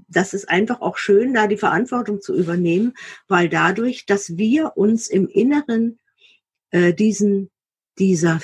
das 0.08 0.34
ist 0.34 0.48
einfach 0.48 0.80
auch 0.80 0.96
schön, 0.96 1.34
da 1.34 1.46
die 1.46 1.56
Verantwortung 1.56 2.20
zu 2.20 2.34
übernehmen, 2.34 2.94
weil 3.28 3.48
dadurch, 3.48 4.06
dass 4.06 4.36
wir 4.36 4.76
uns 4.76 5.08
im 5.08 5.28
Inneren 5.28 5.98
äh, 6.70 6.94
diesen, 6.94 7.50
dieser 7.98 8.40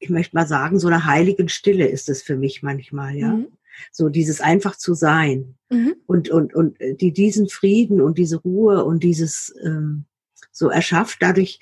ich 0.00 0.10
möchte 0.10 0.34
mal 0.34 0.46
sagen, 0.46 0.78
so 0.78 0.88
eine 0.88 1.04
heiligen 1.04 1.48
Stille 1.48 1.86
ist 1.86 2.08
es 2.08 2.22
für 2.22 2.36
mich 2.36 2.62
manchmal, 2.62 3.14
ja. 3.16 3.34
Mhm. 3.34 3.48
So 3.92 4.08
dieses 4.08 4.40
einfach 4.40 4.76
zu 4.76 4.94
sein 4.94 5.54
mhm. 5.70 5.94
und, 6.06 6.28
und, 6.28 6.54
und 6.54 6.76
die 6.80 7.12
diesen 7.12 7.48
Frieden 7.48 8.00
und 8.00 8.18
diese 8.18 8.36
Ruhe 8.36 8.84
und 8.84 9.02
dieses 9.04 9.54
ähm, 9.64 10.04
so 10.50 10.68
erschafft, 10.68 11.18
dadurch 11.20 11.60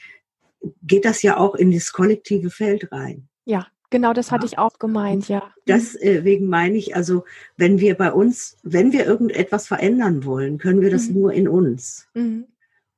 geht 0.83 1.05
das 1.05 1.23
ja 1.23 1.37
auch 1.37 1.55
in 1.55 1.71
das 1.71 1.93
kollektive 1.93 2.51
Feld 2.51 2.91
rein. 2.91 3.29
Ja, 3.45 3.67
genau, 3.91 4.13
das 4.13 4.33
hatte 4.33 4.47
ich 4.47 4.59
auch 4.59 4.79
gemeint, 4.79 5.29
ja. 5.29 5.53
Deswegen 5.67 6.47
äh, 6.47 6.49
meine 6.49 6.77
ich, 6.77 6.97
also 6.97 7.25
wenn 7.57 7.79
wir 7.79 7.95
bei 7.95 8.13
uns, 8.13 8.57
wenn 8.63 8.93
wir 8.93 9.07
irgendetwas 9.07 9.67
verändern 9.67 10.25
wollen, 10.25 10.59
können 10.59 10.81
wir 10.81 10.91
das 10.91 11.09
mhm. 11.09 11.15
nur 11.15 11.33
in 11.33 11.47
uns. 11.47 12.09
Mhm. 12.15 12.47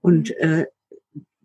Und 0.01 0.31
äh, 0.39 0.67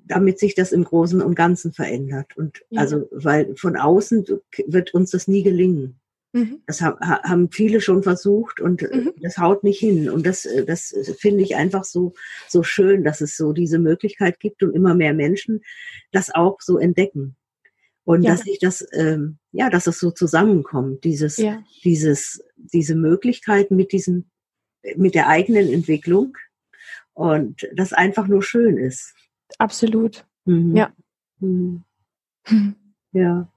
damit 0.07 0.39
sich 0.39 0.55
das 0.55 0.71
im 0.71 0.83
Großen 0.83 1.21
und 1.21 1.35
Ganzen 1.35 1.73
verändert. 1.73 2.37
Und 2.37 2.61
ja. 2.69 2.81
also, 2.81 3.07
weil 3.11 3.55
von 3.55 3.75
außen 3.75 4.25
wird 4.67 4.93
uns 4.93 5.11
das 5.11 5.27
nie 5.27 5.43
gelingen. 5.43 5.99
Mhm. 6.35 6.61
Das 6.67 6.81
haben 6.81 7.49
viele 7.49 7.79
schon 7.79 8.03
versucht 8.03 8.59
und 8.59 8.83
äh, 8.83 8.95
mhm. 8.97 9.13
das 9.21 9.37
haut 9.37 9.63
nicht 9.63 9.79
hin. 9.79 10.09
Und 10.09 10.25
das, 10.25 10.45
äh, 10.45 10.65
das 10.65 10.93
finde 11.17 11.43
ich 11.43 11.55
einfach 11.55 11.85
so, 11.85 12.13
so 12.49 12.61
schön, 12.61 13.03
dass 13.05 13.21
es 13.21 13.37
so 13.37 13.53
diese 13.53 13.79
Möglichkeit 13.79 14.39
gibt 14.39 14.61
und 14.61 14.75
immer 14.75 14.95
mehr 14.95 15.13
Menschen 15.13 15.61
das 16.11 16.33
auch 16.33 16.59
so 16.59 16.77
entdecken. 16.77 17.37
Und 18.03 18.23
ja. 18.23 18.31
dass 18.31 18.41
sich 18.41 18.59
das, 18.59 18.85
ähm, 18.93 19.37
ja, 19.51 19.69
dass 19.69 19.87
es 19.87 19.97
so 19.97 20.11
zusammenkommt, 20.11 21.05
dieses, 21.05 21.37
ja. 21.37 21.63
dieses, 21.83 22.43
diese 22.55 22.95
Möglichkeit 22.95 23.71
mit 23.71 23.93
diesem, 23.93 24.25
mit 24.97 25.15
der 25.15 25.29
eigenen 25.29 25.69
Entwicklung 25.69 26.37
und 27.13 27.67
das 27.73 27.93
einfach 27.93 28.27
nur 28.27 28.43
schön 28.43 28.77
ist. 28.77 29.15
Absolut. 29.59 30.25
Mhm. 30.45 30.75
Ja. 30.75 30.93
Mhm. 31.39 31.83
Ja. 33.11 33.47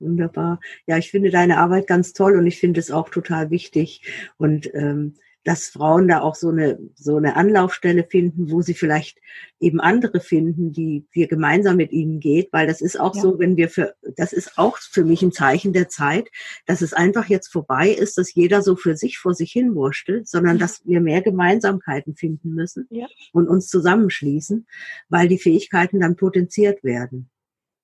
Wunderbar. 0.00 0.60
Ja, 0.86 0.96
ich 0.96 1.10
finde 1.10 1.30
deine 1.30 1.58
Arbeit 1.58 1.86
ganz 1.86 2.14
toll 2.14 2.36
und 2.36 2.46
ich 2.46 2.58
finde 2.58 2.80
es 2.80 2.90
auch 2.90 3.10
total 3.10 3.50
wichtig. 3.50 4.02
Und 4.38 4.72
ähm, 4.74 5.14
dass 5.44 5.68
Frauen 5.68 6.08
da 6.08 6.20
auch 6.20 6.34
so 6.34 6.50
eine, 6.50 6.78
so 6.94 7.16
eine 7.16 7.36
Anlaufstelle 7.36 8.04
finden, 8.04 8.50
wo 8.50 8.60
sie 8.60 8.74
vielleicht 8.74 9.18
eben 9.58 9.80
andere 9.80 10.20
finden, 10.20 10.72
die 10.72 11.06
wir 11.12 11.28
gemeinsam 11.28 11.76
mit 11.76 11.92
ihnen 11.92 12.20
geht, 12.20 12.52
weil 12.52 12.66
das 12.66 12.80
ist 12.80 13.00
auch 13.00 13.14
ja. 13.14 13.22
so, 13.22 13.38
wenn 13.38 13.56
wir 13.56 13.68
für, 13.68 13.94
das 14.16 14.32
ist 14.32 14.58
auch 14.58 14.78
für 14.78 15.04
mich 15.04 15.22
ein 15.22 15.32
Zeichen 15.32 15.72
der 15.72 15.88
Zeit, 15.88 16.28
dass 16.66 16.82
es 16.82 16.92
einfach 16.92 17.26
jetzt 17.26 17.48
vorbei 17.48 17.88
ist, 17.88 18.18
dass 18.18 18.34
jeder 18.34 18.62
so 18.62 18.76
für 18.76 18.96
sich 18.96 19.18
vor 19.18 19.34
sich 19.34 19.52
hin 19.52 19.74
wurstelt, 19.74 20.28
sondern 20.28 20.56
ja. 20.56 20.60
dass 20.60 20.86
wir 20.86 21.00
mehr 21.00 21.22
Gemeinsamkeiten 21.22 22.16
finden 22.16 22.54
müssen 22.54 22.86
ja. 22.90 23.06
und 23.32 23.48
uns 23.48 23.68
zusammenschließen, 23.68 24.66
weil 25.08 25.28
die 25.28 25.38
Fähigkeiten 25.38 26.00
dann 26.00 26.16
potenziert 26.16 26.84
werden. 26.84 27.30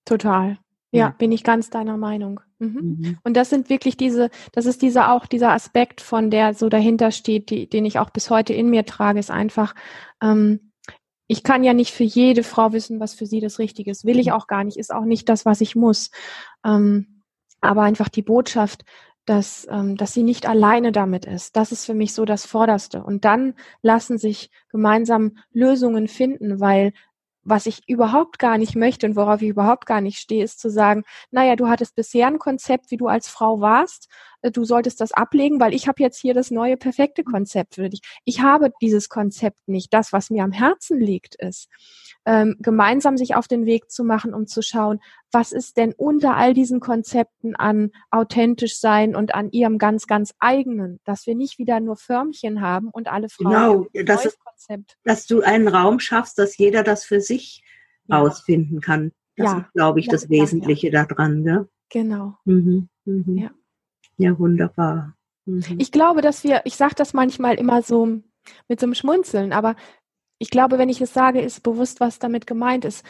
Total. 0.05 0.59
Ja, 0.93 1.11
bin 1.11 1.33
ich 1.33 1.45
ganz 1.45 1.69
deiner 1.69 1.97
Meinung. 1.97 2.41
Mhm. 2.59 2.99
Mhm. 3.01 3.19
Und 3.23 3.37
das 3.37 3.51
sind 3.51 3.69
wirklich 3.69 3.97
diese, 3.97 4.31
das 4.53 4.67
ist 4.67 4.83
dieser 4.83 5.13
auch 5.13 5.27
dieser 5.27 5.53
Aspekt 5.53 6.01
von 6.01 6.31
der 6.31 6.55
so 6.55 6.69
dahinter 6.69 7.11
steht, 7.11 7.51
die, 7.51 7.69
den 7.69 7.85
ich 7.85 7.99
auch 7.99 8.11
bis 8.11 8.31
heute 8.31 8.53
in 8.53 8.71
mir 8.71 8.87
trage, 8.87 9.19
ist 9.19 9.31
einfach, 9.31 9.75
ähm, 10.23 10.73
ich 11.29 11.43
kann 11.43 11.65
ja 11.65 11.75
nicht 11.75 11.93
für 11.93 12.05
jede 12.05 12.43
Frau 12.43 12.73
wissen, 12.73 13.01
was 13.01 13.15
für 13.15 13.27
sie 13.27 13.41
das 13.41 13.59
Richtige 13.59 13.91
ist. 13.91 14.05
Will 14.05 14.19
ich 14.19 14.33
auch 14.33 14.47
gar 14.47 14.65
nicht, 14.65 14.79
ist 14.79 14.95
auch 14.95 15.05
nicht 15.05 15.29
das, 15.29 15.45
was 15.45 15.61
ich 15.61 15.75
muss. 15.75 16.11
Ähm, 16.65 17.23
aber 17.61 17.83
einfach 17.83 18.09
die 18.09 18.23
Botschaft, 18.23 18.85
dass, 19.25 19.67
ähm, 19.69 19.97
dass 19.97 20.15
sie 20.15 20.23
nicht 20.23 20.47
alleine 20.47 20.93
damit 20.93 21.25
ist. 21.27 21.57
Das 21.57 21.73
ist 21.73 21.85
für 21.85 21.95
mich 21.95 22.15
so 22.15 22.25
das 22.25 22.47
Vorderste. 22.47 23.03
Und 23.03 23.25
dann 23.25 23.55
lassen 23.83 24.19
sich 24.19 24.51
gemeinsam 24.71 25.39
Lösungen 25.53 26.07
finden, 26.07 26.61
weil 26.61 26.93
was 27.47 27.67
ich 27.67 27.89
überhaupt 27.89 28.39
gar 28.39 28.59
nicht 28.59 28.75
möchte 28.75 29.07
und 29.07 29.17
worauf 29.17 29.41
ich 29.41 29.49
überhaupt 29.49 29.87
gar 29.87 30.01
nicht 30.01 30.19
stehe, 30.19 30.43
ist 30.43 30.59
zu 30.59 30.69
sagen, 30.69 31.05
naja, 31.31 31.55
du 31.57 31.69
hattest 31.69 31.95
bisher 31.95 32.27
ein 32.27 32.39
Konzept, 32.41 32.91
wie 32.91 32.97
du 32.97 33.07
als 33.07 33.29
Frau 33.29 33.61
warst, 33.61 34.09
du 34.43 34.65
solltest 34.65 35.01
das 35.01 35.13
ablegen, 35.13 35.61
weil 35.61 35.75
ich 35.75 35.89
habe 35.89 36.03
jetzt 36.03 36.21
hier 36.21 36.35
das 36.35 36.51
neue 36.51 36.77
perfekte 36.77 37.25
Konzept 37.25 37.77
für 37.77 37.89
dich. 37.89 38.01
Ich 38.25 38.41
habe 38.41 38.71
dieses 38.81 39.09
Konzept 39.09 39.57
nicht. 39.67 39.93
Das, 39.93 40.13
was 40.13 40.31
mir 40.31 40.45
am 40.45 40.53
Herzen 40.53 41.01
liegt, 41.01 41.35
ist, 41.37 41.69
ähm, 42.25 42.57
gemeinsam 42.61 43.17
sich 43.17 43.35
auf 43.35 43.49
den 43.49 43.67
Weg 43.67 43.91
zu 43.91 44.05
machen, 44.05 44.35
um 44.35 44.47
zu 44.47 44.63
schauen, 44.63 45.01
was 45.33 45.53
ist 45.53 45.77
denn 45.77 45.93
unter 45.97 46.37
all 46.37 46.55
diesen 46.55 46.81
Konzepten 46.81 47.55
an 47.55 47.91
authentisch 48.11 48.79
sein 48.79 49.15
und 49.15 49.35
an 49.35 49.51
ihrem 49.51 49.79
ganz, 49.79 50.07
ganz 50.07 50.35
eigenen, 50.39 51.01
dass 51.05 51.27
wir 51.27 51.35
nicht 51.35 51.59
wieder 51.59 51.81
nur 51.81 51.97
Förmchen 51.97 52.61
haben 52.61 52.89
und 52.91 53.09
alle 53.09 53.29
Frauen. 53.29 53.89
Genau, 53.93 54.05
das 54.05 54.25
ist, 54.27 54.39
Konzept. 54.41 54.97
dass 55.05 55.27
du 55.27 55.43
einen 55.43 55.69
Raum 55.69 56.01
schaffst, 56.01 56.39
dass 56.39 56.57
jeder 56.57 56.83
das 56.83 57.05
für 57.05 57.21
sich 57.21 57.63
ja. 58.07 58.21
ausfinden 58.21 58.81
kann. 58.81 59.13
Das 59.37 59.53
ja. 59.53 59.59
ist, 59.59 59.73
glaube 59.75 60.01
ich, 60.01 60.09
das 60.09 60.25
ja, 60.25 60.31
Wesentliche 60.31 60.91
ja, 60.91 61.05
daran. 61.05 61.43
Ne? 61.43 61.69
Genau. 61.91 62.37
Mhm. 62.45 62.89
Mhm. 63.05 63.39
Ja. 63.39 63.51
Ja, 64.17 64.39
wunderbar. 64.39 65.15
Mhm. 65.45 65.63
Ich 65.79 65.93
glaube, 65.93 66.21
dass 66.21 66.45
wir, 66.45 66.63
ich 66.65 66.77
sage 66.77 66.95
das 66.97 67.13
manchmal 67.15 67.57
immer 67.57 67.83
so 67.83 68.21
mit 68.69 68.81
so 68.81 68.87
einem 68.87 68.95
Schmunzeln, 68.95 69.53
aber 69.53 69.77
ich 70.39 70.51
glaube, 70.51 70.79
wenn 70.79 70.89
ich 70.89 71.01
es 71.01 71.13
sage, 71.13 71.41
ist 71.41 71.63
bewusst, 71.63 72.01
was 72.01 72.19
damit 72.19 72.47
gemeint 72.47 72.85
ist, 72.85 73.05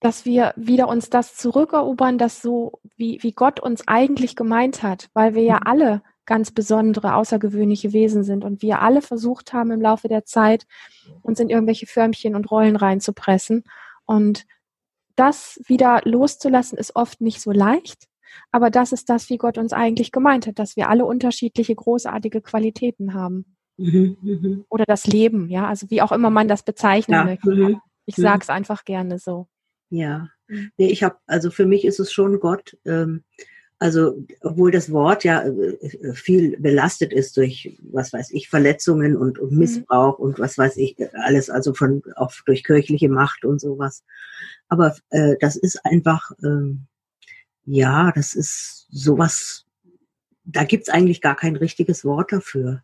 dass 0.00 0.24
wir 0.24 0.52
wieder 0.56 0.88
uns 0.88 1.08
das 1.08 1.36
zurückerobern, 1.36 2.18
das 2.18 2.42
so, 2.42 2.80
wie, 2.96 3.22
wie 3.22 3.32
Gott 3.32 3.60
uns 3.60 3.86
eigentlich 3.86 4.36
gemeint 4.36 4.82
hat, 4.82 5.08
weil 5.14 5.34
wir 5.34 5.42
ja 5.42 5.56
mhm. 5.56 5.66
alle 5.66 6.02
ganz 6.26 6.50
besondere, 6.50 7.14
außergewöhnliche 7.14 7.92
Wesen 7.92 8.24
sind 8.24 8.44
und 8.44 8.62
wir 8.62 8.80
alle 8.80 9.02
versucht 9.02 9.52
haben 9.52 9.70
im 9.70 9.80
Laufe 9.80 10.08
der 10.08 10.24
Zeit, 10.24 10.66
uns 11.22 11.38
in 11.38 11.50
irgendwelche 11.50 11.86
Förmchen 11.86 12.34
und 12.34 12.50
Rollen 12.50 12.76
reinzupressen. 12.76 13.64
Und 14.06 14.46
das 15.16 15.60
wieder 15.66 16.00
loszulassen, 16.04 16.78
ist 16.78 16.96
oft 16.96 17.20
nicht 17.20 17.40
so 17.40 17.52
leicht. 17.52 18.08
Aber 18.50 18.70
das 18.70 18.92
ist 18.92 19.10
das, 19.10 19.30
wie 19.30 19.38
Gott 19.38 19.58
uns 19.58 19.72
eigentlich 19.72 20.12
gemeint 20.12 20.46
hat, 20.46 20.58
dass 20.58 20.76
wir 20.76 20.88
alle 20.88 21.04
unterschiedliche, 21.04 21.74
großartige 21.74 22.40
Qualitäten 22.40 23.14
haben. 23.14 23.56
Mhm, 23.76 24.16
mhm. 24.22 24.64
Oder 24.68 24.84
das 24.84 25.06
Leben, 25.06 25.48
ja, 25.48 25.66
also 25.66 25.90
wie 25.90 26.02
auch 26.02 26.12
immer 26.12 26.30
man 26.30 26.48
das 26.48 26.62
bezeichnen 26.62 27.14
ja, 27.14 27.24
möchte. 27.24 27.50
Mhm, 27.50 27.80
ich 28.06 28.16
sage 28.16 28.40
es 28.42 28.48
einfach 28.48 28.84
gerne 28.84 29.18
so. 29.18 29.48
Ja, 29.90 30.28
nee, 30.48 30.88
ich 30.88 31.02
habe, 31.02 31.16
also 31.26 31.50
für 31.50 31.66
mich 31.66 31.84
ist 31.84 32.00
es 32.00 32.12
schon 32.12 32.40
Gott, 32.40 32.76
ähm, 32.84 33.24
also 33.78 34.24
obwohl 34.40 34.70
das 34.70 34.92
Wort 34.92 35.24
ja 35.24 35.42
äh, 35.42 36.14
viel 36.14 36.58
belastet 36.58 37.12
ist 37.12 37.36
durch, 37.36 37.78
was 37.82 38.12
weiß 38.12 38.30
ich, 38.30 38.48
Verletzungen 38.48 39.16
und, 39.16 39.38
und. 39.38 39.52
Missbrauch 39.52 40.18
mhm. 40.18 40.24
und 40.24 40.38
was 40.38 40.56
weiß 40.56 40.76
ich, 40.76 40.96
alles, 41.14 41.50
also 41.50 41.74
von 41.74 42.02
auch 42.16 42.32
durch 42.46 42.64
kirchliche 42.64 43.08
Macht 43.08 43.44
und 43.44 43.60
sowas. 43.60 44.04
Aber 44.68 44.96
äh, 45.10 45.36
das 45.40 45.56
ist 45.56 45.84
einfach, 45.84 46.30
ähm, 46.42 46.86
ja, 47.66 48.12
das 48.14 48.34
ist 48.34 48.86
sowas, 48.90 49.66
da 50.44 50.64
gibt's 50.64 50.88
eigentlich 50.88 51.20
gar 51.20 51.36
kein 51.36 51.56
richtiges 51.56 52.04
Wort 52.04 52.32
dafür. 52.32 52.82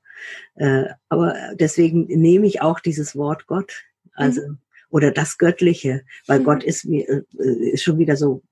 Äh, 0.55 0.85
aber 1.09 1.35
deswegen 1.55 2.07
nehme 2.07 2.47
ich 2.47 2.63
auch 2.63 2.81
dieses 2.81 3.17
Wort 3.17 3.47
Gott, 3.47 3.85
also 4.15 4.41
mhm. 4.43 4.59
oder 4.91 5.11
das 5.11 5.39
Göttliche, 5.39 6.03
weil 6.27 6.41
mhm. 6.41 6.45
Gott 6.45 6.65
ist 6.65 6.85
mir 6.85 7.09
äh, 7.09 7.71
ist 7.73 7.83
schon 7.83 7.99
wieder 7.99 8.17
so 8.17 8.43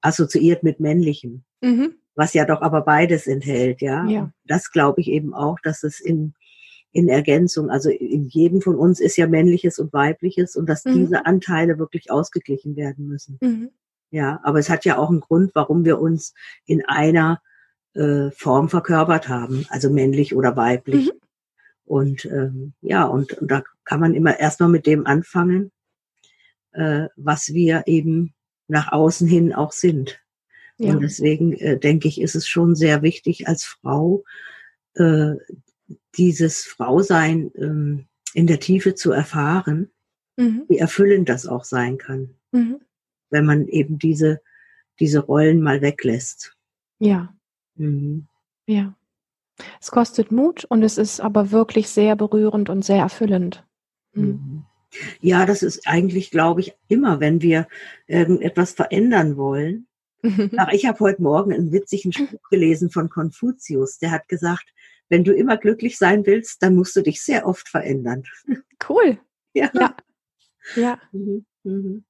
assoziiert 0.00 0.62
mit 0.62 0.80
männlichem, 0.80 1.44
mhm. 1.60 1.94
was 2.14 2.34
ja 2.34 2.44
doch 2.44 2.62
aber 2.62 2.82
beides 2.82 3.26
enthält, 3.26 3.80
ja. 3.82 4.06
ja. 4.06 4.32
Das 4.44 4.70
glaube 4.70 5.00
ich 5.00 5.08
eben 5.08 5.34
auch, 5.34 5.58
dass 5.60 5.82
es 5.82 6.00
in 6.00 6.34
in 6.92 7.08
Ergänzung, 7.08 7.70
also 7.70 7.90
in 7.90 8.28
jedem 8.28 8.62
von 8.62 8.76
uns 8.76 9.00
ist 9.00 9.16
ja 9.16 9.26
männliches 9.26 9.80
und 9.80 9.92
weibliches 9.92 10.54
und 10.54 10.68
dass 10.68 10.84
mhm. 10.84 10.94
diese 10.94 11.26
Anteile 11.26 11.78
wirklich 11.80 12.12
ausgeglichen 12.12 12.76
werden 12.76 13.08
müssen. 13.08 13.38
Ja, 14.14 14.38
aber 14.44 14.60
es 14.60 14.70
hat 14.70 14.84
ja 14.84 14.96
auch 14.96 15.10
einen 15.10 15.18
Grund, 15.18 15.56
warum 15.56 15.84
wir 15.84 15.98
uns 15.98 16.34
in 16.66 16.84
einer 16.86 17.42
äh, 17.94 18.30
Form 18.30 18.68
verkörpert 18.68 19.28
haben, 19.28 19.66
also 19.70 19.90
männlich 19.90 20.36
oder 20.36 20.56
weiblich. 20.56 21.06
Mhm. 21.06 21.20
Und 21.84 22.24
ähm, 22.26 22.74
ja, 22.80 23.06
und, 23.06 23.32
und 23.32 23.50
da 23.50 23.64
kann 23.82 23.98
man 23.98 24.14
immer 24.14 24.38
erstmal 24.38 24.68
mit 24.68 24.86
dem 24.86 25.04
anfangen, 25.04 25.72
äh, 26.74 27.08
was 27.16 27.54
wir 27.54 27.82
eben 27.86 28.34
nach 28.68 28.92
außen 28.92 29.26
hin 29.26 29.52
auch 29.52 29.72
sind. 29.72 30.20
Ja. 30.78 30.92
Und 30.92 31.00
deswegen 31.00 31.52
äh, 31.54 31.76
denke 31.76 32.06
ich, 32.06 32.20
ist 32.20 32.36
es 32.36 32.46
schon 32.46 32.76
sehr 32.76 33.02
wichtig 33.02 33.48
als 33.48 33.64
Frau, 33.64 34.22
äh, 34.94 35.32
dieses 36.16 36.62
Frausein 36.62 37.50
ähm, 37.56 38.06
in 38.32 38.46
der 38.46 38.60
Tiefe 38.60 38.94
zu 38.94 39.10
erfahren, 39.10 39.90
mhm. 40.36 40.66
wie 40.68 40.78
erfüllend 40.78 41.28
das 41.28 41.48
auch 41.48 41.64
sein 41.64 41.98
kann, 41.98 42.36
mhm. 42.52 42.80
Wenn 43.30 43.44
man 43.44 43.66
eben 43.68 43.98
diese, 43.98 44.40
diese 45.00 45.20
Rollen 45.20 45.60
mal 45.60 45.80
weglässt. 45.82 46.56
Ja. 46.98 47.34
Mhm. 47.76 48.26
Ja. 48.66 48.94
Es 49.80 49.90
kostet 49.90 50.32
Mut 50.32 50.64
und 50.64 50.82
es 50.82 50.98
ist 50.98 51.20
aber 51.20 51.50
wirklich 51.50 51.88
sehr 51.88 52.16
berührend 52.16 52.70
und 52.70 52.84
sehr 52.84 52.98
erfüllend. 52.98 53.64
Mhm. 54.12 54.24
mhm. 54.24 54.64
Ja, 55.20 55.44
das 55.44 55.64
ist 55.64 55.88
eigentlich, 55.88 56.30
glaube 56.30 56.60
ich, 56.60 56.72
immer, 56.86 57.18
wenn 57.18 57.42
wir 57.42 57.66
irgendetwas 58.06 58.72
verändern 58.72 59.36
wollen. 59.36 59.88
Ach, 60.56 60.72
ich 60.72 60.86
habe 60.86 61.00
heute 61.00 61.20
Morgen 61.20 61.52
einen 61.52 61.72
witzigen 61.72 62.12
Spruch 62.12 62.48
gelesen 62.48 62.90
von 62.90 63.08
Konfuzius. 63.08 63.98
Der 63.98 64.12
hat 64.12 64.28
gesagt, 64.28 64.72
wenn 65.08 65.24
du 65.24 65.34
immer 65.34 65.56
glücklich 65.56 65.98
sein 65.98 66.24
willst, 66.26 66.62
dann 66.62 66.76
musst 66.76 66.96
du 66.96 67.02
dich 67.02 67.22
sehr 67.22 67.46
oft 67.46 67.68
verändern. 67.68 68.24
Cool. 68.88 69.18
Ja. 69.56 69.70
Ja. 69.72 69.96
ja. 70.74 70.98
Mhm. 71.12 71.46
Mhm. 71.62 72.04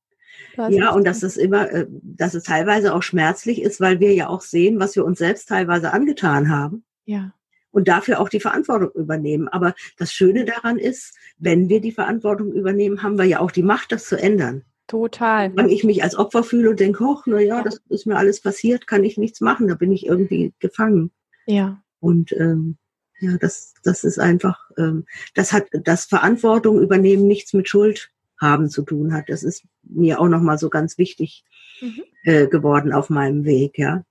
Ja, 0.57 0.93
und 0.93 1.05
dass 1.07 1.22
es 1.22 1.37
immer, 1.37 1.70
äh, 1.70 1.87
dass 1.91 2.35
es 2.35 2.45
teilweise 2.45 2.95
auch 2.95 3.03
schmerzlich 3.03 3.62
ist, 3.62 3.80
weil 3.80 4.01
wir 4.01 4.12
ja 4.14 4.28
auch 4.28 4.41
sehen, 4.41 4.78
was 4.78 4.95
wir 4.97 5.05
uns 5.05 5.18
selbst 5.18 5.49
teilweise 5.49 5.93
angetan 5.93 6.49
haben. 6.49 6.85
Ja. 7.05 7.32
Und 7.70 7.89
dafür 7.89 8.20
auch 8.20 8.28
die 8.28 8.41
Verantwortung 8.41 8.91
übernehmen. 8.93 9.49
Aber 9.49 9.74
das 9.99 10.12
Schöne 10.12 10.45
daran 10.45 10.78
ist, 10.78 11.16
wenn 11.39 11.68
wir 11.68 11.80
die 11.80 11.91
Verantwortung 11.91 12.53
übernehmen, 12.53 13.03
haben 13.03 13.18
wir 13.18 13.24
ja 13.24 13.41
auch 13.41 13.51
die 13.51 13.64
Macht, 13.64 13.91
das 13.91 14.07
zu 14.07 14.16
ändern. 14.16 14.62
Total. 14.87 15.57
Wenn 15.57 15.70
ich 15.70 15.82
mich 15.82 16.05
als 16.05 16.14
Opfer 16.14 16.45
fühle 16.45 16.70
und 16.70 16.78
denke, 16.78 17.05
hoch, 17.05 17.24
na 17.26 17.41
ja, 17.41 17.62
das 17.62 17.80
ist 17.89 18.07
mir 18.07 18.16
alles 18.16 18.41
passiert, 18.41 18.87
kann 18.87 19.03
ich 19.03 19.16
nichts 19.16 19.41
machen, 19.41 19.66
da 19.66 19.74
bin 19.74 19.91
ich 19.91 20.07
irgendwie 20.07 20.53
gefangen. 20.61 21.11
Ja. 21.47 21.82
Und 22.01 22.32
ähm, 22.32 22.76
ja, 23.18 23.39
das, 23.39 23.74
das 23.82 24.05
ist 24.05 24.18
einfach, 24.18 24.70
ähm, 24.76 25.07
das 25.35 25.53
hat 25.53 25.66
das 25.72 26.05
Verantwortung 26.05 26.80
übernehmen 26.80 27.26
nichts 27.26 27.55
mit 27.55 27.68
Schuld 27.68 28.11
haben 28.41 28.68
zu 28.68 28.82
tun 28.82 29.12
hat. 29.12 29.28
Das 29.28 29.43
ist 29.43 29.64
mir 29.82 30.20
auch 30.20 30.28
nochmal 30.28 30.59
so 30.59 30.70
ganz 30.70 30.99
wichtig 30.99 31.45
mhm. 31.80 32.03
äh, 32.24 32.47
geworden 32.47 32.93
auf 32.93 33.11
meinem 33.11 33.45
Weg, 33.45 33.78
ja. 33.78 34.05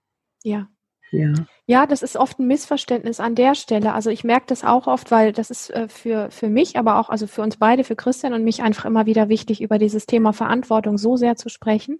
Ja. 0.43 0.67
Ja. 1.11 1.33
ja, 1.67 1.85
das 1.85 2.01
ist 2.01 2.17
oft 2.17 2.39
ein 2.39 2.47
Missverständnis 2.47 3.19
an 3.19 3.35
der 3.35 3.53
Stelle. 3.53 3.93
Also 3.93 4.09
ich 4.09 4.23
merke 4.23 4.47
das 4.47 4.63
auch 4.63 4.87
oft, 4.87 5.11
weil 5.11 5.31
das 5.31 5.51
ist 5.51 5.69
äh, 5.69 5.87
für, 5.87 6.31
für 6.31 6.49
mich, 6.49 6.75
aber 6.75 6.99
auch 6.99 7.09
also 7.09 7.27
für 7.27 7.43
uns 7.43 7.57
beide, 7.57 7.83
für 7.83 7.95
Christian 7.95 8.33
und 8.33 8.43
mich 8.43 8.63
einfach 8.63 8.85
immer 8.85 9.05
wieder 9.05 9.29
wichtig, 9.29 9.61
über 9.61 9.77
dieses 9.77 10.07
Thema 10.07 10.33
Verantwortung 10.33 10.97
so 10.97 11.15
sehr 11.15 11.35
zu 11.35 11.49
sprechen. 11.49 11.99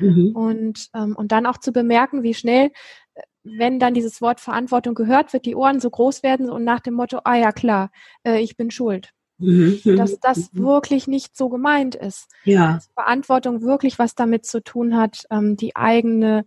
Mhm. 0.00 0.32
Und, 0.34 0.88
ähm, 0.92 1.14
und 1.16 1.30
dann 1.30 1.46
auch 1.46 1.58
zu 1.58 1.72
bemerken, 1.72 2.24
wie 2.24 2.34
schnell, 2.34 2.72
äh, 3.14 3.22
wenn 3.44 3.78
dann 3.78 3.94
dieses 3.94 4.20
Wort 4.20 4.40
Verantwortung 4.40 4.94
gehört 4.94 5.32
wird, 5.32 5.46
die 5.46 5.54
Ohren 5.54 5.78
so 5.78 5.88
groß 5.88 6.24
werden 6.24 6.50
und 6.50 6.64
nach 6.64 6.80
dem 6.80 6.94
Motto, 6.94 7.20
ah 7.22 7.36
ja 7.36 7.52
klar, 7.52 7.90
äh, 8.24 8.40
ich 8.40 8.56
bin 8.56 8.72
schuld. 8.72 9.12
Mhm. 9.38 9.80
Dass 9.96 10.18
das 10.20 10.52
mhm. 10.52 10.64
wirklich 10.64 11.06
nicht 11.06 11.36
so 11.36 11.48
gemeint 11.48 11.94
ist. 11.94 12.28
Ja. 12.44 12.74
Dass 12.74 12.90
Verantwortung 12.94 13.62
wirklich 13.62 13.98
was 13.98 14.14
damit 14.14 14.46
zu 14.46 14.62
tun 14.62 14.96
hat, 14.96 15.24
ähm, 15.30 15.56
die 15.56 15.76
eigene, 15.76 16.44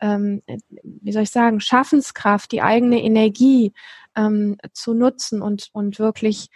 ähm, 0.00 0.42
wie 0.82 1.12
soll 1.12 1.22
ich 1.22 1.30
sagen, 1.30 1.60
Schaffenskraft, 1.60 2.52
die 2.52 2.62
eigene 2.62 3.02
Energie 3.02 3.72
ähm, 4.14 4.58
zu 4.72 4.94
nutzen 4.94 5.42
und, 5.42 5.70
und 5.72 5.98
wirklich 5.98 6.50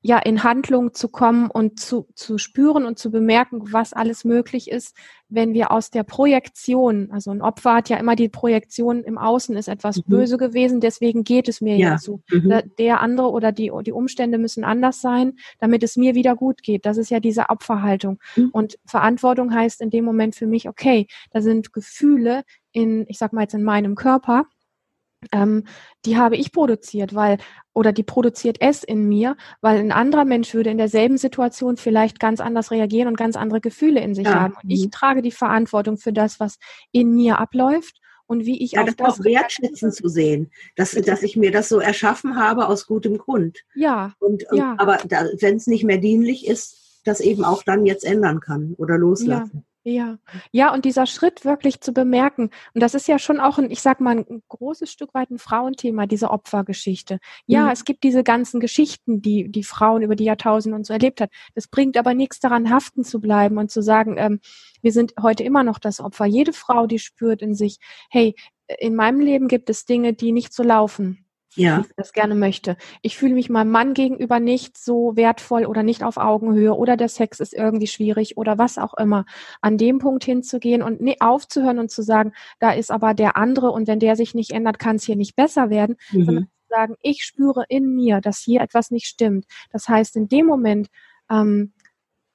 ja 0.00 0.18
in 0.18 0.44
Handlung 0.44 0.94
zu 0.94 1.08
kommen 1.08 1.50
und 1.50 1.80
zu, 1.80 2.06
zu 2.14 2.38
spüren 2.38 2.84
und 2.84 2.98
zu 2.98 3.10
bemerken, 3.10 3.72
was 3.72 3.92
alles 3.92 4.24
möglich 4.24 4.70
ist, 4.70 4.96
wenn 5.28 5.52
wir 5.54 5.72
aus 5.72 5.90
der 5.90 6.04
Projektion, 6.04 7.10
also 7.10 7.30
ein 7.30 7.42
Opfer 7.42 7.74
hat 7.74 7.88
ja 7.88 7.96
immer 7.96 8.16
die 8.16 8.28
Projektion 8.28 9.02
im 9.02 9.18
Außen 9.18 9.56
ist 9.56 9.68
etwas 9.68 9.98
mhm. 9.98 10.02
böse 10.06 10.36
gewesen, 10.38 10.80
deswegen 10.80 11.24
geht 11.24 11.48
es 11.48 11.60
mir 11.60 11.76
ja, 11.76 11.90
ja 11.90 11.98
so. 11.98 12.20
Mhm. 12.30 12.62
Der 12.78 13.00
andere 13.00 13.30
oder 13.30 13.52
die, 13.52 13.70
die 13.84 13.92
Umstände 13.92 14.38
müssen 14.38 14.64
anders 14.64 15.00
sein, 15.00 15.34
damit 15.58 15.82
es 15.82 15.96
mir 15.96 16.14
wieder 16.14 16.36
gut 16.36 16.62
geht. 16.62 16.86
Das 16.86 16.96
ist 16.96 17.10
ja 17.10 17.20
diese 17.20 17.50
Opferhaltung. 17.50 18.18
Mhm. 18.36 18.50
Und 18.52 18.78
Verantwortung 18.86 19.52
heißt 19.52 19.80
in 19.80 19.90
dem 19.90 20.04
Moment 20.04 20.36
für 20.36 20.46
mich, 20.46 20.68
okay, 20.68 21.06
da 21.32 21.40
sind 21.40 21.72
Gefühle 21.72 22.44
in, 22.72 23.04
ich 23.08 23.18
sag 23.18 23.32
mal 23.32 23.42
jetzt 23.42 23.54
in 23.54 23.64
meinem 23.64 23.96
Körper, 23.96 24.44
ähm, 25.32 25.64
die 26.04 26.16
habe 26.16 26.36
ich 26.36 26.52
produziert, 26.52 27.14
weil, 27.14 27.38
oder 27.74 27.92
die 27.92 28.02
produziert 28.02 28.58
es 28.60 28.84
in 28.84 29.08
mir, 29.08 29.36
weil 29.60 29.78
ein 29.78 29.92
anderer 29.92 30.24
Mensch 30.24 30.54
würde 30.54 30.70
in 30.70 30.78
derselben 30.78 31.18
Situation 31.18 31.76
vielleicht 31.76 32.20
ganz 32.20 32.40
anders 32.40 32.70
reagieren 32.70 33.08
und 33.08 33.16
ganz 33.16 33.36
andere 33.36 33.60
Gefühle 33.60 34.00
in 34.00 34.14
sich 34.14 34.26
ja. 34.26 34.40
haben. 34.40 34.54
Und 34.62 34.70
ich 34.70 34.86
mhm. 34.86 34.90
trage 34.90 35.22
die 35.22 35.32
Verantwortung 35.32 35.98
für 35.98 36.12
das, 36.12 36.40
was 36.40 36.58
in 36.92 37.14
mir 37.14 37.38
abläuft 37.38 38.00
und 38.26 38.44
wie 38.44 38.62
ich 38.62 38.72
ja, 38.72 38.82
auf 38.82 38.86
das, 38.86 38.96
das 38.96 39.20
auch 39.20 39.24
wertschätzen 39.24 39.90
zu 39.90 40.08
sehen, 40.08 40.50
dass, 40.76 40.92
dass 40.92 41.22
ich 41.22 41.36
mir 41.36 41.50
das 41.50 41.68
so 41.68 41.80
erschaffen 41.80 42.36
habe 42.36 42.68
aus 42.68 42.86
gutem 42.86 43.18
Grund. 43.18 43.60
Ja. 43.74 44.12
Und, 44.18 44.44
ja. 44.52 44.76
aber 44.78 44.98
wenn 45.40 45.56
es 45.56 45.66
nicht 45.66 45.84
mehr 45.84 45.98
dienlich 45.98 46.46
ist, 46.46 47.02
das 47.04 47.20
eben 47.20 47.44
auch 47.44 47.62
dann 47.62 47.86
jetzt 47.86 48.04
ändern 48.04 48.40
kann 48.40 48.74
oder 48.76 48.98
loslassen. 48.98 49.64
Ja. 49.88 50.18
Ja, 50.52 50.72
und 50.72 50.84
dieser 50.84 51.06
Schritt 51.06 51.44
wirklich 51.44 51.80
zu 51.80 51.92
bemerken, 51.92 52.50
und 52.74 52.82
das 52.82 52.94
ist 52.94 53.08
ja 53.08 53.18
schon 53.18 53.40
auch 53.40 53.58
ein, 53.58 53.70
ich 53.70 53.80
sag 53.80 54.00
mal, 54.00 54.18
ein 54.18 54.42
großes 54.48 54.90
Stück 54.90 55.14
weit 55.14 55.30
ein 55.30 55.38
Frauenthema, 55.38 56.06
diese 56.06 56.30
Opfergeschichte. 56.30 57.18
Ja, 57.46 57.64
mhm. 57.64 57.70
es 57.70 57.84
gibt 57.84 58.04
diese 58.04 58.22
ganzen 58.22 58.60
Geschichten, 58.60 59.22
die 59.22 59.48
die 59.50 59.64
Frauen 59.64 60.02
über 60.02 60.16
die 60.16 60.24
Jahrtausende 60.24 60.76
und 60.76 60.86
so 60.86 60.92
erlebt 60.92 61.20
hat. 61.20 61.30
Das 61.54 61.68
bringt 61.68 61.96
aber 61.96 62.14
nichts 62.14 62.40
daran, 62.40 62.70
haften 62.70 63.04
zu 63.04 63.20
bleiben 63.20 63.58
und 63.58 63.70
zu 63.70 63.82
sagen, 63.82 64.16
ähm, 64.18 64.40
wir 64.82 64.92
sind 64.92 65.14
heute 65.20 65.42
immer 65.42 65.64
noch 65.64 65.78
das 65.78 66.00
Opfer. 66.00 66.26
Jede 66.26 66.52
Frau, 66.52 66.86
die 66.86 66.98
spürt 66.98 67.42
in 67.42 67.54
sich, 67.54 67.78
hey, 68.10 68.34
in 68.78 68.94
meinem 68.94 69.20
Leben 69.20 69.48
gibt 69.48 69.70
es 69.70 69.86
Dinge, 69.86 70.12
die 70.12 70.32
nicht 70.32 70.52
so 70.52 70.62
laufen 70.62 71.27
ja. 71.58 71.80
ich 71.80 71.86
das 71.96 72.12
gerne 72.12 72.34
möchte. 72.34 72.76
Ich 73.02 73.16
fühle 73.16 73.34
mich 73.34 73.50
meinem 73.50 73.70
Mann 73.70 73.94
gegenüber 73.94 74.40
nicht 74.40 74.78
so 74.78 75.16
wertvoll 75.16 75.66
oder 75.66 75.82
nicht 75.82 76.02
auf 76.02 76.16
Augenhöhe 76.16 76.74
oder 76.74 76.96
der 76.96 77.08
Sex 77.08 77.40
ist 77.40 77.54
irgendwie 77.54 77.86
schwierig 77.86 78.36
oder 78.36 78.58
was 78.58 78.78
auch 78.78 78.94
immer. 78.94 79.24
An 79.60 79.78
dem 79.78 79.98
Punkt 79.98 80.24
hinzugehen 80.24 80.82
und 80.82 81.00
nee, 81.00 81.16
aufzuhören 81.20 81.78
und 81.78 81.90
zu 81.90 82.02
sagen, 82.02 82.32
da 82.58 82.72
ist 82.72 82.90
aber 82.90 83.14
der 83.14 83.36
andere 83.36 83.70
und 83.70 83.88
wenn 83.88 84.00
der 84.00 84.16
sich 84.16 84.34
nicht 84.34 84.52
ändert, 84.52 84.78
kann 84.78 84.96
es 84.96 85.04
hier 85.04 85.16
nicht 85.16 85.36
besser 85.36 85.70
werden, 85.70 85.96
mhm. 86.12 86.24
sondern 86.24 86.44
zu 86.44 86.68
sagen, 86.68 86.94
ich 87.02 87.24
spüre 87.24 87.64
in 87.68 87.94
mir, 87.94 88.20
dass 88.20 88.38
hier 88.38 88.60
etwas 88.60 88.90
nicht 88.90 89.06
stimmt. 89.06 89.46
Das 89.70 89.88
heißt, 89.88 90.16
in 90.16 90.28
dem 90.28 90.46
Moment 90.46 90.88
ähm, 91.30 91.72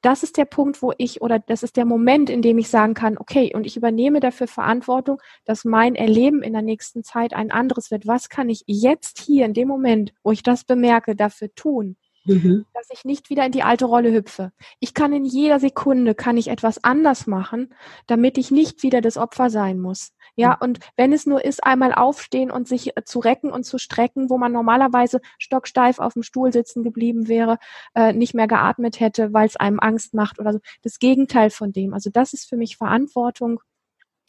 das 0.04 0.22
ist 0.22 0.38
der 0.38 0.46
Punkt, 0.46 0.82
wo 0.82 0.94
ich 0.98 1.22
oder 1.22 1.40
das 1.40 1.64
ist 1.64 1.78
der 1.78 1.86
Moment, 1.86 2.30
in 2.30 2.42
dem 2.42 2.58
ich 2.58 2.70
sagen 2.70 2.94
kann, 2.94 3.18
okay, 3.18 3.54
und 3.56 3.66
ich 3.66 3.78
übernehme 3.78 4.20
dafür 4.20 4.48
Verantwortung, 4.48 5.20
dass 5.46 5.66
mein 5.66 5.96
Erleben 5.96 6.44
in 6.44 6.54
der 6.54 6.62
nächsten 6.62 7.04
Zeit 7.04 7.34
ein 7.34 7.52
anderes 7.52 7.90
wird. 7.90 8.06
Was 8.06 8.30
kann 8.30 8.50
ich 8.50 8.64
jetzt 8.68 9.20
hier 9.20 9.46
in 9.46 9.54
dem 9.54 9.70
Moment, 9.70 10.14
wo 10.22 10.32
ich 10.32 10.44
das 10.44 10.66
bemerke, 10.66 11.16
dafür 11.16 11.56
tun? 11.56 11.96
Mhm. 12.26 12.66
Dass 12.74 12.88
ich 12.92 13.04
nicht 13.04 13.30
wieder 13.30 13.46
in 13.46 13.52
die 13.52 13.64
alte 13.64 13.86
Rolle 13.86 14.14
hüpfe. 14.14 14.52
Ich 14.80 14.94
kann 14.94 15.12
in 15.14 15.26
jeder 15.26 15.60
Sekunde, 15.60 16.16
kann 16.16 16.38
ich 16.38 16.48
etwas 16.48 16.84
anders 16.84 17.28
machen, 17.28 17.74
damit 18.08 18.38
ich 18.38 18.52
nicht 18.52 18.84
wieder 18.84 19.02
das 19.02 19.18
Opfer 19.18 19.50
sein 19.50 19.80
muss. 19.80 20.14
Ja, 20.36 20.54
und 20.54 20.80
wenn 20.96 21.12
es 21.12 21.26
nur 21.26 21.44
ist, 21.44 21.64
einmal 21.64 21.94
aufstehen 21.94 22.50
und 22.50 22.68
sich 22.68 22.96
äh, 22.96 23.04
zu 23.04 23.20
recken 23.20 23.52
und 23.52 23.66
zu 23.66 23.78
strecken, 23.78 24.30
wo 24.30 24.38
man 24.38 24.52
normalerweise 24.52 25.20
stocksteif 25.38 26.00
auf 26.00 26.14
dem 26.14 26.24
Stuhl 26.24 26.54
sitzen 26.54 26.84
geblieben 26.84 27.28
wäre, 27.28 27.58
äh, 27.94 28.14
nicht 28.14 28.34
mehr 28.34 28.48
geatmet 28.48 29.00
hätte, 29.00 29.34
weil 29.34 29.48
es 29.48 29.58
einem 29.58 29.80
Angst 29.80 30.14
macht 30.14 30.40
oder 30.40 30.54
so. 30.54 30.60
Das 30.82 31.00
Gegenteil 31.00 31.50
von 31.50 31.74
dem. 31.74 31.94
Also 31.94 32.10
das 32.10 32.34
ist 32.34 32.48
für 32.48 32.58
mich 32.58 32.78
Verantwortung 32.78 33.60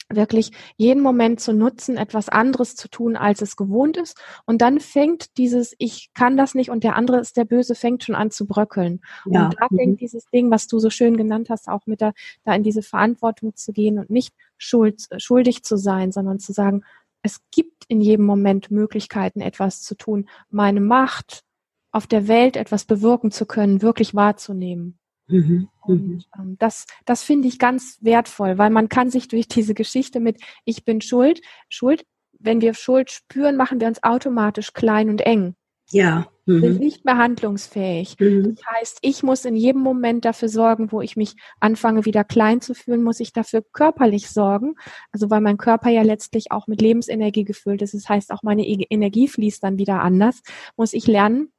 wirklich 0.09 0.51
jeden 0.77 1.01
Moment 1.01 1.39
zu 1.39 1.53
nutzen, 1.53 1.97
etwas 1.97 2.29
anderes 2.29 2.75
zu 2.75 2.89
tun, 2.89 3.15
als 3.15 3.41
es 3.41 3.55
gewohnt 3.55 3.97
ist. 3.97 4.17
Und 4.45 4.61
dann 4.61 4.79
fängt 4.79 5.37
dieses, 5.37 5.75
ich 5.79 6.11
kann 6.13 6.37
das 6.37 6.53
nicht 6.53 6.69
und 6.69 6.83
der 6.83 6.95
andere 6.95 7.19
ist 7.19 7.37
der 7.37 7.45
Böse, 7.45 7.75
fängt 7.75 8.03
schon 8.03 8.15
an 8.15 8.31
zu 8.31 8.45
bröckeln. 8.45 9.01
Ja. 9.25 9.45
Und 9.45 9.55
da 9.59 9.67
mhm. 9.69 9.77
fängt 9.77 10.01
dieses 10.01 10.25
Ding, 10.29 10.51
was 10.51 10.67
du 10.67 10.79
so 10.79 10.89
schön 10.89 11.17
genannt 11.17 11.49
hast, 11.49 11.67
auch 11.67 11.85
mit 11.85 12.01
der, 12.01 12.13
da 12.43 12.53
in 12.53 12.63
diese 12.63 12.83
Verantwortung 12.83 13.55
zu 13.55 13.73
gehen 13.73 13.97
und 13.99 14.09
nicht 14.09 14.33
schuld, 14.57 15.07
schuldig 15.17 15.63
zu 15.63 15.77
sein, 15.77 16.11
sondern 16.11 16.39
zu 16.39 16.53
sagen, 16.53 16.83
es 17.21 17.41
gibt 17.51 17.85
in 17.87 18.01
jedem 18.01 18.25
Moment 18.25 18.69
Möglichkeiten, 18.69 19.41
etwas 19.41 19.81
zu 19.81 19.95
tun, 19.95 20.29
meine 20.49 20.81
Macht 20.81 21.43
auf 21.91 22.05
der 22.05 22.27
Welt 22.27 22.55
etwas 22.55 22.85
bewirken 22.85 23.31
zu 23.31 23.45
können, 23.45 23.81
wirklich 23.81 24.13
wahrzunehmen. 24.13 24.99
Mhm, 25.27 25.69
und 25.81 26.07
mhm. 26.07 26.23
ähm, 26.37 26.55
das, 26.59 26.85
das 27.05 27.23
finde 27.23 27.47
ich 27.47 27.57
ganz 27.59 27.97
wertvoll, 28.01 28.57
weil 28.57 28.69
man 28.69 28.89
kann 28.89 29.09
sich 29.09 29.27
durch 29.27 29.47
diese 29.47 29.73
Geschichte 29.73 30.19
mit 30.19 30.39
Ich 30.65 30.85
bin 30.85 31.01
schuld, 31.01 31.41
Schuld, 31.69 32.05
wenn 32.39 32.61
wir 32.61 32.73
Schuld 32.73 33.11
spüren, 33.11 33.55
machen 33.55 33.79
wir 33.79 33.87
uns 33.87 34.03
automatisch 34.03 34.73
klein 34.73 35.09
und 35.09 35.21
eng. 35.21 35.55
Ja. 35.91 36.27
Mhm. 36.47 36.61
Sind 36.61 36.79
nicht 36.79 37.05
mehr 37.05 37.17
handlungsfähig. 37.17 38.17
Mhm. 38.19 38.55
Das 38.55 38.65
heißt, 38.75 38.97
ich 39.01 39.23
muss 39.23 39.45
in 39.45 39.55
jedem 39.55 39.81
Moment 39.81 40.25
dafür 40.25 40.49
sorgen, 40.49 40.91
wo 40.91 41.01
ich 41.01 41.15
mich 41.15 41.35
anfange, 41.59 42.05
wieder 42.05 42.23
klein 42.23 42.61
zu 42.61 42.75
fühlen, 42.75 43.01
muss 43.01 43.19
ich 43.19 43.33
dafür 43.33 43.63
körperlich 43.73 44.29
sorgen. 44.29 44.75
Also 45.11 45.31
weil 45.31 45.41
mein 45.41 45.57
Körper 45.57 45.89
ja 45.89 46.03
letztlich 46.03 46.51
auch 46.51 46.67
mit 46.67 46.81
Lebensenergie 46.81 47.45
gefüllt 47.45 47.81
ist. 47.81 47.95
Das 47.95 48.07
heißt, 48.07 48.31
auch 48.31 48.43
meine 48.43 48.65
Energie 48.65 49.27
fließt 49.27 49.63
dann 49.63 49.79
wieder 49.79 50.01
anders. 50.01 50.41
Muss 50.77 50.93
ich 50.93 51.07
lernen, 51.07 51.51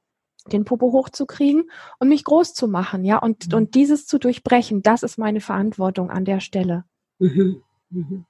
den 0.53 0.65
Popo 0.65 0.93
hochzukriegen 0.93 1.71
und 1.99 2.09
mich 2.09 2.25
groß 2.25 2.55
zu 2.55 2.69
machen, 2.69 3.05
ja, 3.05 3.19
und, 3.19 3.49
mhm. 3.49 3.55
und 3.59 3.75
dieses 3.75 4.07
zu 4.07 4.19
durchbrechen, 4.19 4.83
das 4.83 5.03
ist 5.03 5.19
meine 5.19 5.41
Verantwortung 5.41 6.11
an 6.11 6.25
der 6.25 6.41
Stelle. 6.41 6.85
Mhm. 7.19 7.63
Mhm. 7.91 8.25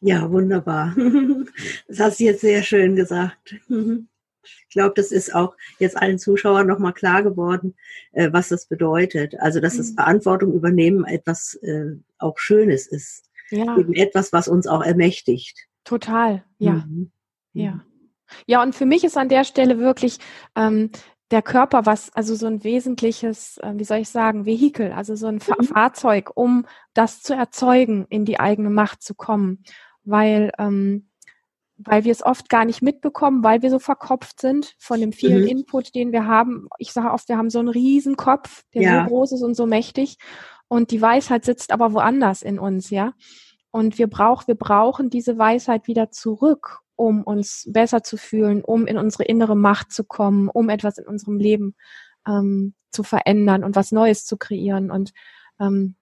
Ja, 0.00 0.30
wunderbar. 0.30 0.94
Das 1.88 2.00
hast 2.00 2.20
du 2.20 2.24
jetzt 2.24 2.42
sehr 2.42 2.62
schön 2.62 2.94
gesagt. 2.94 3.56
Ich 4.68 4.74
glaube, 4.74 4.92
das 4.94 5.10
ist 5.10 5.34
auch 5.34 5.56
jetzt 5.78 5.96
allen 5.96 6.18
Zuschauern 6.18 6.66
nochmal 6.66 6.92
klar 6.92 7.22
geworden, 7.22 7.74
äh, 8.12 8.32
was 8.32 8.48
das 8.48 8.66
bedeutet. 8.66 9.34
Also, 9.40 9.60
dass 9.60 9.76
das. 9.76 9.90
Verantwortung 9.92 10.52
übernehmen 10.52 11.04
etwas 11.04 11.54
äh, 11.62 11.96
auch 12.18 12.38
Schönes 12.38 12.86
ist. 12.86 13.24
Ja. 13.50 13.76
Eben 13.76 13.94
etwas, 13.94 14.32
was 14.32 14.46
uns 14.46 14.66
auch 14.66 14.82
ermächtigt. 14.82 15.66
Total, 15.84 16.44
ja. 16.58 16.84
Mhm. 16.86 17.10
Ja. 17.54 17.84
Ja, 18.46 18.62
und 18.62 18.74
für 18.74 18.86
mich 18.86 19.04
ist 19.04 19.16
an 19.16 19.30
der 19.30 19.44
Stelle 19.44 19.78
wirklich 19.78 20.18
ähm, 20.54 20.90
der 21.30 21.42
Körper 21.42 21.84
was, 21.86 22.10
also 22.14 22.34
so 22.34 22.46
ein 22.46 22.64
wesentliches, 22.64 23.58
äh, 23.58 23.74
wie 23.76 23.84
soll 23.84 23.98
ich 23.98 24.08
sagen, 24.08 24.46
Vehikel, 24.46 24.92
also 24.92 25.14
so 25.14 25.26
ein 25.26 25.36
mhm. 25.36 25.64
Fahrzeug, 25.64 26.30
um 26.34 26.66
das 26.94 27.22
zu 27.22 27.34
erzeugen, 27.34 28.06
in 28.08 28.24
die 28.24 28.40
eigene 28.40 28.70
Macht 28.70 29.02
zu 29.02 29.14
kommen, 29.14 29.62
weil 30.04 30.52
ähm, 30.58 31.08
weil 31.78 32.04
wir 32.04 32.10
es 32.10 32.26
oft 32.26 32.48
gar 32.48 32.64
nicht 32.64 32.82
mitbekommen, 32.82 33.44
weil 33.44 33.62
wir 33.62 33.70
so 33.70 33.78
verkopft 33.78 34.40
sind 34.40 34.74
von 34.78 35.00
dem 35.00 35.12
vielen 35.12 35.42
mhm. 35.42 35.48
Input, 35.48 35.94
den 35.94 36.10
wir 36.10 36.26
haben. 36.26 36.68
Ich 36.78 36.92
sage 36.92 37.12
oft, 37.12 37.28
wir 37.28 37.38
haben 37.38 37.50
so 37.50 37.60
einen 37.60 37.68
riesen 37.68 38.16
Kopf, 38.16 38.64
der 38.74 38.82
ja. 38.82 39.04
so 39.04 39.08
groß 39.08 39.32
ist 39.32 39.42
und 39.42 39.54
so 39.54 39.66
mächtig. 39.66 40.18
und 40.66 40.90
die 40.90 41.00
Weisheit 41.00 41.44
sitzt 41.44 41.70
aber 41.70 41.92
woanders 41.92 42.42
in 42.42 42.58
uns, 42.58 42.90
ja. 42.90 43.14
Und 43.70 43.98
wir 43.98 44.08
brauchen, 44.08 44.48
wir 44.48 44.54
brauchen 44.56 45.08
diese 45.08 45.38
Weisheit 45.38 45.86
wieder 45.86 46.10
zurück, 46.10 46.80
um 46.98 47.22
uns 47.22 47.64
besser 47.68 48.02
zu 48.02 48.16
fühlen, 48.16 48.62
um 48.64 48.86
in 48.86 48.98
unsere 48.98 49.22
innere 49.22 49.56
Macht 49.56 49.92
zu 49.92 50.02
kommen, 50.02 50.48
um 50.48 50.68
etwas 50.68 50.98
in 50.98 51.06
unserem 51.06 51.38
Leben 51.38 51.76
ähm, 52.26 52.74
zu 52.90 53.04
verändern 53.04 53.62
und 53.62 53.76
was 53.76 53.92
Neues 53.92 54.24
zu 54.26 54.36
kreieren. 54.36 54.90
Und 54.90 55.12
ähm, 55.60 55.94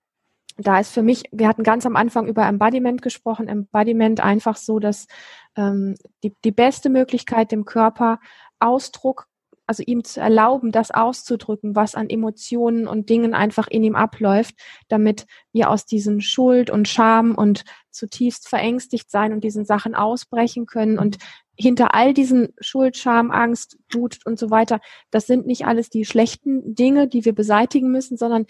da 0.57 0.81
ist 0.81 0.93
für 0.93 1.03
mich, 1.03 1.25
wir 1.33 1.49
hatten 1.49 1.65
ganz 1.65 1.85
am 1.85 1.97
Anfang 1.97 2.27
über 2.27 2.47
Embodiment 2.47 3.03
gesprochen, 3.03 3.47
Embodiment 3.47 4.21
einfach 4.21 4.57
so, 4.57 4.79
dass 4.79 5.07
ähm, 5.55 5.97
die, 6.23 6.35
die 6.45 6.53
beste 6.53 6.89
Möglichkeit 6.89 7.53
dem 7.53 7.67
Körper 7.67 8.19
Ausdruck, 8.59 9.29
also 9.67 9.83
ihm 9.87 10.05
zu 10.05 10.21
erlauben, 10.21 10.73
das 10.73 10.91
auszudrücken, 10.91 11.75
was 11.75 11.95
an 11.95 12.09
Emotionen 12.09 12.87
und 12.87 13.09
Dingen 13.09 13.35
einfach 13.35 13.69
in 13.69 13.83
ihm 13.83 13.97
abläuft, 13.97 14.55
damit 14.89 15.27
wir 15.53 15.71
aus 15.71 15.87
diesen 15.87 16.21
Schuld 16.21 16.71
und 16.71 16.89
Scham 16.89 17.35
und 17.35 17.65
zutiefst 17.91 18.49
verängstigt 18.49 19.11
sein 19.11 19.33
und 19.33 19.43
diesen 19.43 19.65
Sachen 19.65 19.95
ausbrechen 19.95 20.67
können 20.67 20.99
und 20.99 21.19
hinter 21.59 21.95
all 21.95 22.13
diesen 22.13 22.51
Schuld, 22.61 22.97
Scham, 22.97 23.31
Angst, 23.31 23.79
Wut 23.91 24.19
und 24.25 24.39
so 24.39 24.51
weiter, 24.51 24.81
das 25.11 25.27
sind 25.27 25.47
nicht 25.47 25.67
alles 25.67 25.89
die 25.89 26.05
schlechten 26.05 26.75
Dinge, 26.75 27.09
die 27.09 27.25
wir 27.25 27.35
beseitigen 27.35 27.91
müssen, 27.91 28.17
sondern 28.17 28.45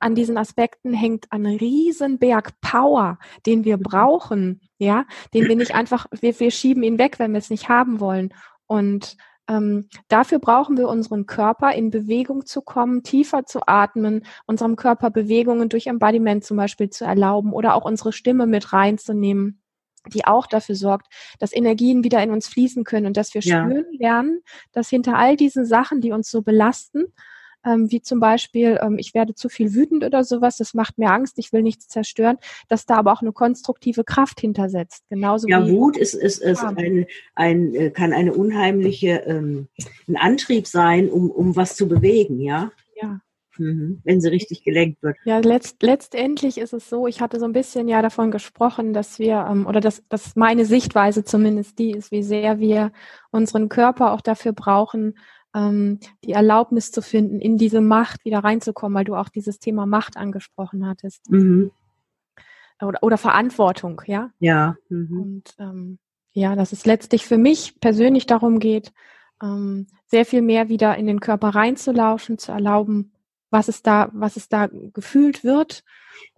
an 0.00 0.14
diesen 0.14 0.38
Aspekten 0.38 0.92
hängt 0.92 1.26
ein 1.30 1.44
Riesenberg 1.44 2.60
Power, 2.60 3.18
den 3.46 3.64
wir 3.64 3.76
brauchen, 3.78 4.60
ja, 4.78 5.06
den 5.34 5.48
wir 5.48 5.56
nicht 5.56 5.74
einfach, 5.74 6.06
wir, 6.20 6.38
wir 6.38 6.50
schieben 6.50 6.82
ihn 6.82 6.98
weg, 6.98 7.18
wenn 7.18 7.32
wir 7.32 7.38
es 7.38 7.50
nicht 7.50 7.68
haben 7.68 8.00
wollen. 8.00 8.32
Und 8.66 9.16
ähm, 9.48 9.88
dafür 10.08 10.38
brauchen 10.38 10.76
wir 10.76 10.88
unseren 10.88 11.26
Körper 11.26 11.72
in 11.72 11.90
Bewegung 11.90 12.46
zu 12.46 12.62
kommen, 12.62 13.02
tiefer 13.02 13.46
zu 13.46 13.60
atmen, 13.66 14.24
unserem 14.46 14.76
Körper 14.76 15.10
Bewegungen 15.10 15.68
durch 15.68 15.86
Embodiment 15.86 16.44
zum 16.44 16.56
Beispiel 16.56 16.90
zu 16.90 17.04
erlauben 17.04 17.52
oder 17.52 17.74
auch 17.74 17.84
unsere 17.84 18.12
Stimme 18.12 18.46
mit 18.46 18.72
reinzunehmen 18.72 19.60
die 20.06 20.26
auch 20.26 20.46
dafür 20.46 20.74
sorgt, 20.74 21.12
dass 21.38 21.52
Energien 21.52 22.04
wieder 22.04 22.22
in 22.22 22.30
uns 22.30 22.48
fließen 22.48 22.84
können 22.84 23.06
und 23.06 23.16
dass 23.16 23.34
wir 23.34 23.42
ja. 23.42 23.64
spüren 23.64 23.92
lernen, 23.92 24.40
dass 24.72 24.88
hinter 24.88 25.16
all 25.16 25.36
diesen 25.36 25.66
Sachen, 25.66 26.00
die 26.00 26.12
uns 26.12 26.30
so 26.30 26.40
belasten, 26.40 27.12
ähm, 27.64 27.90
wie 27.90 28.00
zum 28.00 28.20
Beispiel, 28.20 28.78
ähm, 28.82 28.98
ich 28.98 29.14
werde 29.14 29.34
zu 29.34 29.48
viel 29.48 29.74
wütend 29.74 30.04
oder 30.04 30.24
sowas, 30.24 30.56
das 30.56 30.74
macht 30.74 30.98
mir 30.98 31.10
Angst, 31.10 31.38
ich 31.38 31.52
will 31.52 31.62
nichts 31.62 31.88
zerstören, 31.88 32.38
dass 32.68 32.86
da 32.86 32.96
aber 32.96 33.12
auch 33.12 33.22
eine 33.22 33.32
konstruktive 33.32 34.04
Kraft 34.04 34.40
hintersetzt. 34.40 35.04
Genauso 35.08 35.48
ja, 35.48 35.66
wie 35.66 35.72
Wut 35.72 35.96
ist, 35.96 36.14
ist, 36.14 36.38
ist 36.38 36.62
ein, 36.62 37.06
ein, 37.34 37.74
äh, 37.74 37.90
kann 37.90 38.12
eine 38.12 38.34
unheimliche 38.34 39.22
ähm, 39.26 39.68
ein 40.06 40.16
Antrieb 40.16 40.66
sein, 40.66 41.08
um, 41.08 41.30
um 41.30 41.56
was 41.56 41.76
zu 41.76 41.88
bewegen, 41.88 42.40
ja. 42.40 42.70
Ja. 43.00 43.20
Mhm. 43.58 44.00
wenn 44.04 44.20
sie 44.20 44.28
richtig 44.28 44.62
gelenkt 44.62 45.02
wird. 45.02 45.16
Ja, 45.24 45.38
letzt, 45.38 45.82
letztendlich 45.82 46.58
ist 46.58 46.72
es 46.72 46.88
so, 46.88 47.08
ich 47.08 47.20
hatte 47.20 47.40
so 47.40 47.44
ein 47.44 47.52
bisschen 47.52 47.88
ja 47.88 48.02
davon 48.02 48.30
gesprochen, 48.30 48.92
dass 48.92 49.18
wir, 49.18 49.46
ähm, 49.50 49.66
oder 49.66 49.80
dass, 49.80 50.04
dass 50.08 50.36
meine 50.36 50.64
Sichtweise 50.64 51.24
zumindest 51.24 51.78
die 51.80 51.90
ist, 51.90 52.12
wie 52.12 52.22
sehr 52.22 52.60
wir 52.60 52.92
unseren 53.32 53.68
Körper 53.68 54.12
auch 54.12 54.20
dafür 54.20 54.52
brauchen, 54.52 55.14
ähm, 55.54 56.00
die 56.24 56.32
Erlaubnis 56.32 56.90
zu 56.90 57.02
finden, 57.02 57.40
in 57.40 57.56
diese 57.56 57.80
Macht 57.80 58.24
wieder 58.24 58.40
reinzukommen, 58.40 58.96
weil 58.96 59.04
du 59.04 59.14
auch 59.14 59.28
dieses 59.28 59.58
Thema 59.58 59.86
Macht 59.86 60.16
angesprochen 60.16 60.86
hattest. 60.86 61.30
Mhm. 61.30 61.70
Oder, 62.80 63.02
oder 63.02 63.18
Verantwortung, 63.18 64.02
ja? 64.06 64.30
Ja. 64.38 64.76
Mhm. 64.88 65.20
Und 65.20 65.54
ähm, 65.58 65.98
ja, 66.32 66.54
dass 66.54 66.72
es 66.72 66.86
letztlich 66.86 67.26
für 67.26 67.38
mich 67.38 67.80
persönlich 67.80 68.26
darum 68.26 68.60
geht, 68.60 68.92
ähm, 69.42 69.86
sehr 70.06 70.24
viel 70.24 70.42
mehr 70.42 70.68
wieder 70.68 70.96
in 70.96 71.06
den 71.06 71.20
Körper 71.20 71.48
reinzulaufen, 71.50 72.38
zu 72.38 72.52
erlauben, 72.52 73.12
was 73.50 73.68
es 73.68 73.82
da, 73.82 74.10
was 74.12 74.36
es 74.36 74.48
da 74.48 74.68
gefühlt 74.92 75.44
wird. 75.44 75.84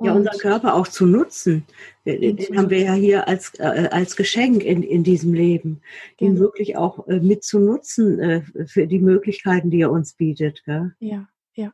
ja, 0.00 0.12
unseren 0.12 0.38
Körper 0.38 0.74
auch 0.74 0.88
zu 0.88 1.06
nutzen. 1.06 1.64
Den, 2.04 2.36
den 2.36 2.56
haben 2.56 2.70
wir 2.70 2.80
ja 2.80 2.94
hier 2.94 3.28
als, 3.28 3.52
äh, 3.58 3.88
als 3.90 4.16
Geschenk 4.16 4.62
in, 4.62 4.82
in 4.82 5.04
diesem 5.04 5.34
Leben. 5.34 5.80
Den 6.20 6.34
genau. 6.34 6.40
wirklich 6.40 6.76
auch 6.76 7.06
äh, 7.08 7.20
mit 7.20 7.44
zu 7.44 7.58
nutzen 7.58 8.18
äh, 8.18 8.42
für 8.66 8.86
die 8.86 8.98
Möglichkeiten, 8.98 9.70
die 9.70 9.80
er 9.80 9.90
uns 9.90 10.14
bietet. 10.14 10.62
Gell? 10.64 10.94
Ja, 10.98 11.28
ja. 11.54 11.72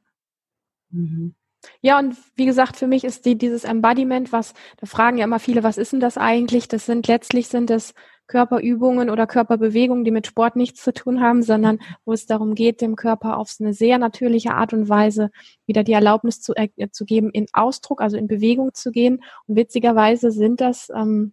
Mhm. 0.90 1.34
Ja, 1.80 1.98
und 1.98 2.16
wie 2.36 2.46
gesagt, 2.46 2.76
für 2.76 2.86
mich 2.86 3.04
ist 3.04 3.24
die, 3.24 3.36
dieses 3.36 3.64
Embodiment, 3.64 4.32
was, 4.32 4.54
da 4.78 4.86
fragen 4.86 5.18
ja 5.18 5.24
immer 5.24 5.40
viele, 5.40 5.62
was 5.62 5.78
ist 5.78 5.92
denn 5.92 6.00
das 6.00 6.16
eigentlich? 6.16 6.68
Das 6.68 6.86
sind 6.86 7.08
letztlich 7.08 7.48
sind 7.48 7.70
es 7.70 7.92
Körperübungen 8.26 9.10
oder 9.10 9.26
Körperbewegungen, 9.26 10.04
die 10.04 10.10
mit 10.10 10.26
Sport 10.26 10.56
nichts 10.56 10.82
zu 10.82 10.92
tun 10.92 11.20
haben, 11.20 11.42
sondern 11.42 11.78
wo 12.04 12.12
es 12.12 12.26
darum 12.26 12.54
geht, 12.54 12.80
dem 12.80 12.96
Körper 12.96 13.36
auf 13.36 13.54
eine 13.60 13.72
sehr 13.72 13.98
natürliche 13.98 14.54
Art 14.54 14.72
und 14.72 14.88
Weise 14.88 15.30
wieder 15.66 15.84
die 15.84 15.92
Erlaubnis 15.92 16.40
zu, 16.40 16.54
äh, 16.54 16.68
zu 16.90 17.04
geben, 17.04 17.30
in 17.30 17.46
Ausdruck, 17.52 18.00
also 18.00 18.16
in 18.16 18.28
Bewegung 18.28 18.74
zu 18.74 18.90
gehen. 18.90 19.22
Und 19.46 19.56
witzigerweise 19.56 20.30
sind 20.30 20.60
das, 20.60 20.90
ähm, 20.94 21.32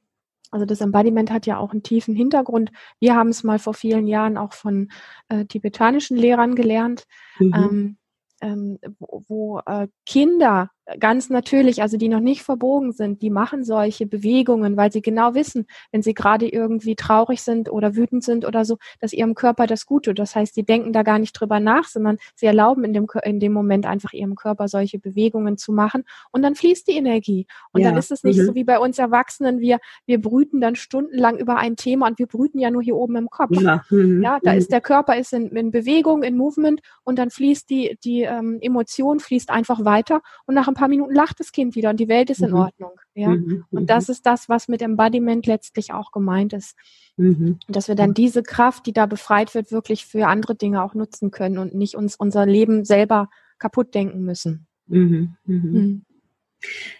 also 0.51 0.65
das 0.65 0.81
Embodiment 0.81 1.31
hat 1.31 1.47
ja 1.47 1.57
auch 1.57 1.71
einen 1.71 1.83
tiefen 1.83 2.15
Hintergrund. 2.15 2.71
Wir 2.99 3.15
haben 3.15 3.29
es 3.29 3.43
mal 3.43 3.59
vor 3.59 3.73
vielen 3.73 4.07
Jahren 4.07 4.37
auch 4.37 4.53
von 4.53 4.91
äh, 5.29 5.45
tibetanischen 5.45 6.15
Lehrern 6.15 6.53
gelernt. 6.53 7.05
Mhm. 7.39 7.53
Ähm, 7.53 7.97
ähm, 8.41 8.77
wo, 8.99 9.23
wo 9.27 9.59
äh, 9.65 9.87
Kinder 10.05 10.69
ganz 10.99 11.29
natürlich, 11.29 11.81
also 11.81 11.97
die 11.97 12.09
noch 12.09 12.19
nicht 12.19 12.43
verbogen 12.43 12.91
sind, 12.91 13.21
die 13.21 13.29
machen 13.29 13.63
solche 13.63 14.05
Bewegungen, 14.05 14.75
weil 14.75 14.91
sie 14.91 15.01
genau 15.01 15.33
wissen, 15.33 15.65
wenn 15.91 16.01
sie 16.01 16.13
gerade 16.13 16.47
irgendwie 16.47 16.95
traurig 16.95 17.41
sind 17.41 17.71
oder 17.71 17.95
wütend 17.95 18.23
sind 18.23 18.45
oder 18.45 18.65
so, 18.65 18.77
dass 18.99 19.13
ihrem 19.13 19.33
Körper 19.33 19.65
das 19.65 19.85
gut 19.85 20.05
tut. 20.05 20.19
Das 20.19 20.35
heißt, 20.35 20.53
sie 20.53 20.63
denken 20.63 20.91
da 20.91 21.03
gar 21.03 21.19
nicht 21.19 21.33
drüber 21.33 21.59
nach, 21.59 21.85
sondern 21.85 22.17
sie 22.35 22.47
erlauben 22.47 22.83
in 22.83 22.93
dem, 22.93 23.07
in 23.23 23.39
dem 23.39 23.53
Moment 23.53 23.85
einfach 23.85 24.11
ihrem 24.11 24.35
Körper 24.35 24.67
solche 24.67 24.99
Bewegungen 24.99 25.57
zu 25.57 25.71
machen 25.71 26.03
und 26.31 26.41
dann 26.41 26.55
fließt 26.55 26.87
die 26.87 26.93
Energie. 26.93 27.47
Und 27.71 27.81
ja. 27.81 27.89
dann 27.89 27.97
ist 27.97 28.11
es 28.11 28.23
nicht 28.23 28.37
mhm. 28.37 28.45
so 28.45 28.55
wie 28.55 28.65
bei 28.65 28.77
uns 28.77 28.99
Erwachsenen, 28.99 29.59
wir, 29.59 29.79
wir 30.05 30.19
brüten 30.19 30.59
dann 30.59 30.75
stundenlang 30.75 31.37
über 31.37 31.57
ein 31.57 31.77
Thema 31.77 32.07
und 32.07 32.19
wir 32.19 32.27
brüten 32.27 32.59
ja 32.59 32.71
nur 32.71 32.81
hier 32.81 32.97
oben 32.97 33.15
im 33.15 33.29
Kopf. 33.29 33.59
Ja, 33.59 33.83
mhm. 33.89 34.21
ja 34.21 34.39
da 34.43 34.51
mhm. 34.51 34.57
ist 34.57 34.71
der 34.71 34.81
Körper 34.81 35.15
ist 35.15 35.31
in, 35.31 35.47
in 35.55 35.71
Bewegung, 35.71 36.23
in 36.23 36.35
Movement 36.35 36.81
und 37.03 37.17
dann 37.19 37.29
fließt 37.29 37.69
die, 37.69 37.97
die 38.03 38.23
ähm, 38.23 38.59
Emotion 38.61 39.21
fließt 39.21 39.49
einfach 39.49 39.85
weiter 39.85 40.21
und 40.45 40.55
nach 40.55 40.72
ein 40.73 40.75
paar 40.75 40.87
Minuten 40.87 41.13
lacht 41.13 41.39
das 41.39 41.51
Kind 41.51 41.75
wieder 41.75 41.89
und 41.89 41.99
die 41.99 42.07
Welt 42.07 42.29
ist 42.29 42.41
in 42.41 42.49
mhm. 42.49 42.57
Ordnung. 42.57 42.91
Ja? 43.13 43.29
Mhm. 43.29 43.65
Und 43.71 43.89
das 43.89 44.09
ist 44.09 44.25
das, 44.25 44.49
was 44.49 44.67
mit 44.67 44.81
Embodiment 44.81 45.45
letztlich 45.45 45.93
auch 45.93 46.11
gemeint 46.11 46.53
ist. 46.53 46.75
Mhm. 47.17 47.59
Dass 47.67 47.87
wir 47.87 47.95
dann 47.95 48.13
diese 48.13 48.43
Kraft, 48.43 48.85
die 48.85 48.93
da 48.93 49.05
befreit 49.05 49.53
wird, 49.53 49.71
wirklich 49.71 50.05
für 50.05 50.27
andere 50.27 50.55
Dinge 50.55 50.83
auch 50.83 50.95
nutzen 50.95 51.31
können 51.31 51.57
und 51.57 51.75
nicht 51.75 51.95
uns 51.95 52.15
unser 52.15 52.45
Leben 52.45 52.85
selber 52.85 53.29
kaputt 53.59 53.93
denken 53.93 54.23
müssen. 54.23 54.67
Mhm. 54.87 55.35
Mhm. 55.45 55.71
mhm. 55.71 56.05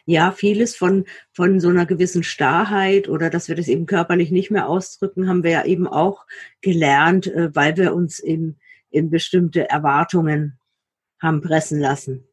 Ja, 0.06 0.34
vieles 0.34 0.76
von, 0.76 1.06
von 1.32 1.62
so 1.62 1.70
einer 1.70 1.86
gewissen 1.86 2.24
Starrheit 2.24 3.08
oder 3.08 3.30
dass 3.30 3.48
wir 3.48 3.56
das 3.56 3.70
eben 3.70 3.86
körperlich 3.86 4.30
nicht 4.30 4.52
mehr 4.52 4.68
ausdrücken, 4.68 5.30
haben 5.30 5.44
wir 5.44 5.52
ja 5.52 5.66
eben 5.66 5.88
auch 5.88 6.26
gelernt, 6.60 7.28
äh, 7.28 7.56
weil 7.56 7.78
wir 7.78 7.94
uns 7.94 8.20
in, 8.20 8.58
in 8.90 9.10
bestimmte 9.10 9.70
Erwartungen 9.70 10.60
haben 11.22 11.42
pressen 11.42 11.80
lassen. 11.80 12.28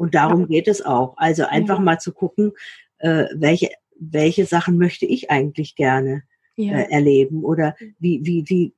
Und 0.00 0.14
darum 0.14 0.40
ja. 0.40 0.46
geht 0.46 0.66
es 0.66 0.80
auch. 0.80 1.12
Also 1.18 1.44
einfach 1.44 1.76
ja. 1.76 1.84
mal 1.84 1.98
zu 1.98 2.14
gucken, 2.14 2.52
äh, 3.00 3.26
welche, 3.34 3.68
welche 3.98 4.46
Sachen 4.46 4.78
möchte 4.78 5.04
ich 5.04 5.30
eigentlich 5.30 5.76
gerne 5.76 6.22
ja. 6.56 6.78
äh, 6.78 6.90
erleben 6.90 7.44
oder 7.44 7.76
wie, 7.98 8.24
wie, 8.24 8.44
wie, 8.46 8.74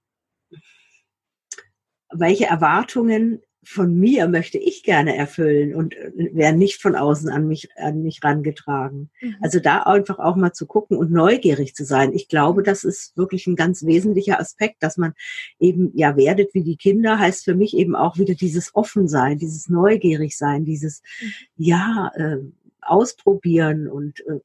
welche 2.10 2.46
Erwartungen 2.46 3.40
von 3.64 3.94
mir 3.94 4.26
möchte 4.28 4.58
ich 4.58 4.82
gerne 4.82 5.16
erfüllen 5.16 5.74
und 5.74 5.94
äh, 5.94 6.34
werden 6.34 6.58
nicht 6.58 6.82
von 6.82 6.96
außen 6.96 7.28
an 7.28 7.46
mich, 7.46 7.68
an 7.76 8.02
mich 8.02 8.22
rangetragen. 8.22 9.10
Mhm. 9.20 9.36
Also 9.40 9.60
da 9.60 9.82
einfach 9.82 10.18
auch 10.18 10.36
mal 10.36 10.52
zu 10.52 10.66
gucken 10.66 10.96
und 10.96 11.12
neugierig 11.12 11.74
zu 11.74 11.84
sein. 11.84 12.12
Ich 12.12 12.28
glaube, 12.28 12.62
das 12.62 12.82
ist 12.82 13.16
wirklich 13.16 13.46
ein 13.46 13.56
ganz 13.56 13.84
wesentlicher 13.84 14.40
Aspekt, 14.40 14.82
dass 14.82 14.96
man 14.96 15.14
eben, 15.60 15.92
ja, 15.94 16.16
werdet 16.16 16.54
wie 16.54 16.64
die 16.64 16.76
Kinder, 16.76 17.18
heißt 17.18 17.44
für 17.44 17.54
mich 17.54 17.76
eben 17.76 17.94
auch 17.94 18.18
wieder 18.18 18.34
dieses 18.34 18.74
Offensein, 18.74 19.38
dieses 19.38 19.68
neugierig 19.68 20.36
sein, 20.36 20.64
dieses, 20.64 21.02
mhm. 21.20 21.32
ja, 21.56 22.10
äh, 22.16 22.38
ausprobieren 22.80 23.86
und 23.86 24.26
äh, 24.26 24.40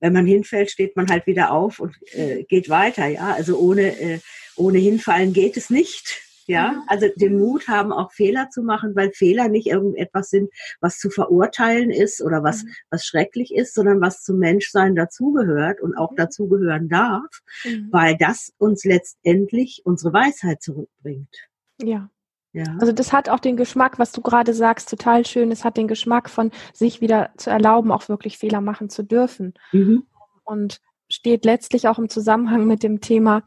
wenn 0.00 0.12
man 0.12 0.26
hinfällt, 0.26 0.70
steht 0.70 0.96
man 0.96 1.08
halt 1.08 1.26
wieder 1.26 1.52
auf 1.52 1.78
und 1.78 1.94
äh, 2.12 2.44
geht 2.44 2.68
weiter, 2.68 3.06
ja. 3.06 3.34
Also 3.34 3.58
ohne, 3.58 3.98
äh, 4.00 4.18
ohne 4.56 4.78
hinfallen 4.78 5.32
geht 5.32 5.56
es 5.56 5.70
nicht. 5.70 6.25
Ja, 6.46 6.84
also 6.86 7.08
den 7.16 7.38
Mut 7.38 7.66
haben, 7.66 7.92
auch 7.92 8.12
Fehler 8.12 8.50
zu 8.50 8.62
machen, 8.62 8.94
weil 8.94 9.10
Fehler 9.12 9.48
nicht 9.48 9.66
irgendetwas 9.66 10.30
sind, 10.30 10.50
was 10.80 10.98
zu 10.98 11.10
verurteilen 11.10 11.90
ist 11.90 12.22
oder 12.22 12.44
was, 12.44 12.62
mhm. 12.62 12.68
was 12.90 13.04
schrecklich 13.04 13.52
ist, 13.54 13.74
sondern 13.74 14.00
was 14.00 14.22
zum 14.22 14.38
Menschsein 14.38 14.94
dazugehört 14.94 15.80
und 15.80 15.96
auch 15.96 16.12
mhm. 16.12 16.16
dazugehören 16.16 16.88
darf, 16.88 17.42
mhm. 17.64 17.88
weil 17.90 18.16
das 18.16 18.52
uns 18.58 18.84
letztendlich 18.84 19.82
unsere 19.84 20.12
Weisheit 20.12 20.62
zurückbringt. 20.62 21.34
Ja. 21.82 22.10
Ja. 22.52 22.74
Also 22.80 22.92
das 22.92 23.12
hat 23.12 23.28
auch 23.28 23.40
den 23.40 23.58
Geschmack, 23.58 23.98
was 23.98 24.12
du 24.12 24.22
gerade 24.22 24.54
sagst, 24.54 24.88
total 24.88 25.26
schön. 25.26 25.52
Es 25.52 25.62
hat 25.62 25.76
den 25.76 25.88
Geschmack 25.88 26.30
von 26.30 26.52
sich 26.72 27.02
wieder 27.02 27.30
zu 27.36 27.50
erlauben, 27.50 27.92
auch 27.92 28.08
wirklich 28.08 28.38
Fehler 28.38 28.62
machen 28.62 28.88
zu 28.88 29.02
dürfen. 29.02 29.52
Mhm. 29.72 30.04
Und 30.42 30.80
steht 31.10 31.44
letztlich 31.44 31.86
auch 31.86 31.98
im 31.98 32.08
Zusammenhang 32.08 32.66
mit 32.66 32.82
dem 32.82 33.02
Thema, 33.02 33.42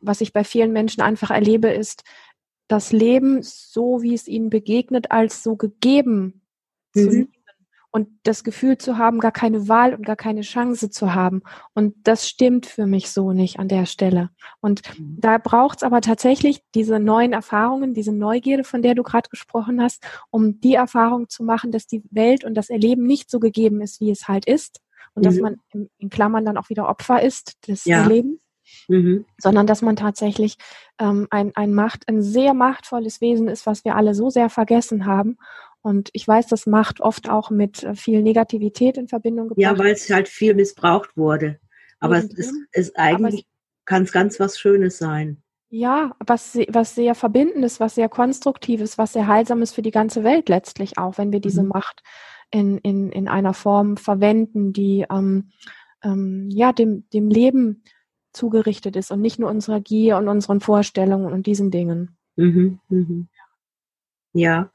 was 0.00 0.20
ich 0.20 0.32
bei 0.32 0.44
vielen 0.44 0.72
Menschen 0.72 1.02
einfach 1.02 1.30
erlebe, 1.30 1.68
ist, 1.68 2.04
das 2.68 2.92
Leben 2.92 3.42
so, 3.42 4.02
wie 4.02 4.14
es 4.14 4.28
ihnen 4.28 4.50
begegnet, 4.50 5.10
als 5.10 5.42
so 5.42 5.56
gegeben 5.56 6.42
mhm. 6.94 7.00
zu 7.00 7.08
nehmen 7.08 7.44
und 7.94 8.08
das 8.24 8.42
Gefühl 8.42 8.76
zu 8.76 8.98
haben, 8.98 9.20
gar 9.20 9.30
keine 9.30 9.68
Wahl 9.68 9.94
und 9.94 10.04
gar 10.04 10.16
keine 10.16 10.40
Chance 10.40 10.90
zu 10.90 11.14
haben. 11.14 11.42
Und 11.74 11.94
das 12.02 12.28
stimmt 12.28 12.66
für 12.66 12.86
mich 12.86 13.12
so 13.12 13.30
nicht 13.30 13.60
an 13.60 13.68
der 13.68 13.86
Stelle. 13.86 14.30
Und 14.60 14.82
mhm. 14.98 15.16
da 15.20 15.38
braucht 15.38 15.76
es 15.76 15.82
aber 15.84 16.00
tatsächlich 16.00 16.60
diese 16.74 16.98
neuen 16.98 17.32
Erfahrungen, 17.32 17.94
diese 17.94 18.10
Neugierde, 18.10 18.64
von 18.64 18.82
der 18.82 18.96
du 18.96 19.04
gerade 19.04 19.28
gesprochen 19.28 19.80
hast, 19.80 20.04
um 20.32 20.60
die 20.60 20.74
Erfahrung 20.74 21.28
zu 21.28 21.44
machen, 21.44 21.70
dass 21.70 21.86
die 21.86 22.02
Welt 22.10 22.44
und 22.44 22.54
das 22.54 22.68
Erleben 22.68 23.06
nicht 23.06 23.30
so 23.30 23.38
gegeben 23.38 23.80
ist, 23.80 24.00
wie 24.00 24.10
es 24.10 24.26
halt 24.26 24.44
ist. 24.44 24.80
Und 25.14 25.22
mhm. 25.22 25.26
dass 25.26 25.36
man 25.38 25.56
in, 25.98 26.10
Klammern 26.10 26.44
dann 26.44 26.58
auch 26.58 26.70
wieder 26.70 26.88
Opfer 26.88 27.22
ist 27.22 27.68
des 27.68 27.84
ja. 27.84 28.02
Erlebens. 28.02 28.40
Mhm. 28.88 29.24
sondern 29.38 29.66
dass 29.66 29.82
man 29.82 29.96
tatsächlich 29.96 30.56
ähm, 30.98 31.26
ein, 31.30 31.52
ein 31.54 31.72
Macht, 31.72 32.08
ein 32.08 32.22
sehr 32.22 32.54
machtvolles 32.54 33.20
Wesen 33.20 33.48
ist, 33.48 33.66
was 33.66 33.84
wir 33.84 33.96
alle 33.96 34.14
so 34.14 34.30
sehr 34.30 34.50
vergessen 34.50 35.06
haben 35.06 35.38
und 35.84 36.08
ich 36.14 36.26
weiß, 36.26 36.46
das 36.46 36.64
macht 36.64 37.02
oft 37.02 37.28
auch 37.28 37.50
mit 37.50 37.82
äh, 37.82 37.94
viel 37.94 38.22
Negativität 38.22 38.96
in 38.96 39.06
Verbindung 39.06 39.48
gebracht. 39.48 39.62
Ja, 39.62 39.78
weil 39.78 39.92
es 39.92 40.08
halt 40.08 40.28
viel 40.28 40.54
missbraucht 40.54 41.14
wurde. 41.14 41.60
Aber 42.00 42.16
es 42.16 42.32
ist, 42.32 42.54
ist 42.72 42.98
eigentlich, 42.98 43.46
kann 43.84 44.04
es 44.04 44.12
ganz 44.12 44.40
was 44.40 44.58
Schönes 44.58 44.96
sein. 44.96 45.42
Ja, 45.68 46.16
was, 46.26 46.56
was 46.68 46.94
sehr 46.94 47.14
Verbindendes, 47.14 47.80
was 47.80 47.96
sehr 47.96 48.08
Konstruktives, 48.08 48.96
was 48.96 49.12
sehr 49.12 49.26
Heilsames 49.26 49.72
für 49.72 49.82
die 49.82 49.90
ganze 49.90 50.24
Welt 50.24 50.48
letztlich 50.48 50.96
auch, 50.96 51.18
wenn 51.18 51.32
wir 51.32 51.40
diese 51.40 51.62
mhm. 51.62 51.68
Macht 51.68 52.02
in, 52.50 52.78
in, 52.78 53.12
in 53.12 53.28
einer 53.28 53.52
Form 53.52 53.98
verwenden, 53.98 54.72
die 54.72 55.04
ähm, 55.10 55.50
ähm, 56.02 56.48
ja 56.50 56.72
dem, 56.72 57.06
dem 57.12 57.28
Leben 57.28 57.82
zugerichtet 58.34 58.96
ist 58.96 59.10
und 59.10 59.20
nicht 59.20 59.38
nur 59.38 59.50
unserer 59.50 59.80
Gier 59.80 60.16
und 60.18 60.28
unseren 60.28 60.60
Vorstellungen 60.60 61.32
und 61.32 61.46
diesen 61.46 61.70
Dingen. 61.70 62.16
Mhm, 62.36 62.80
mhm. 62.88 63.28
Ja, 64.32 64.70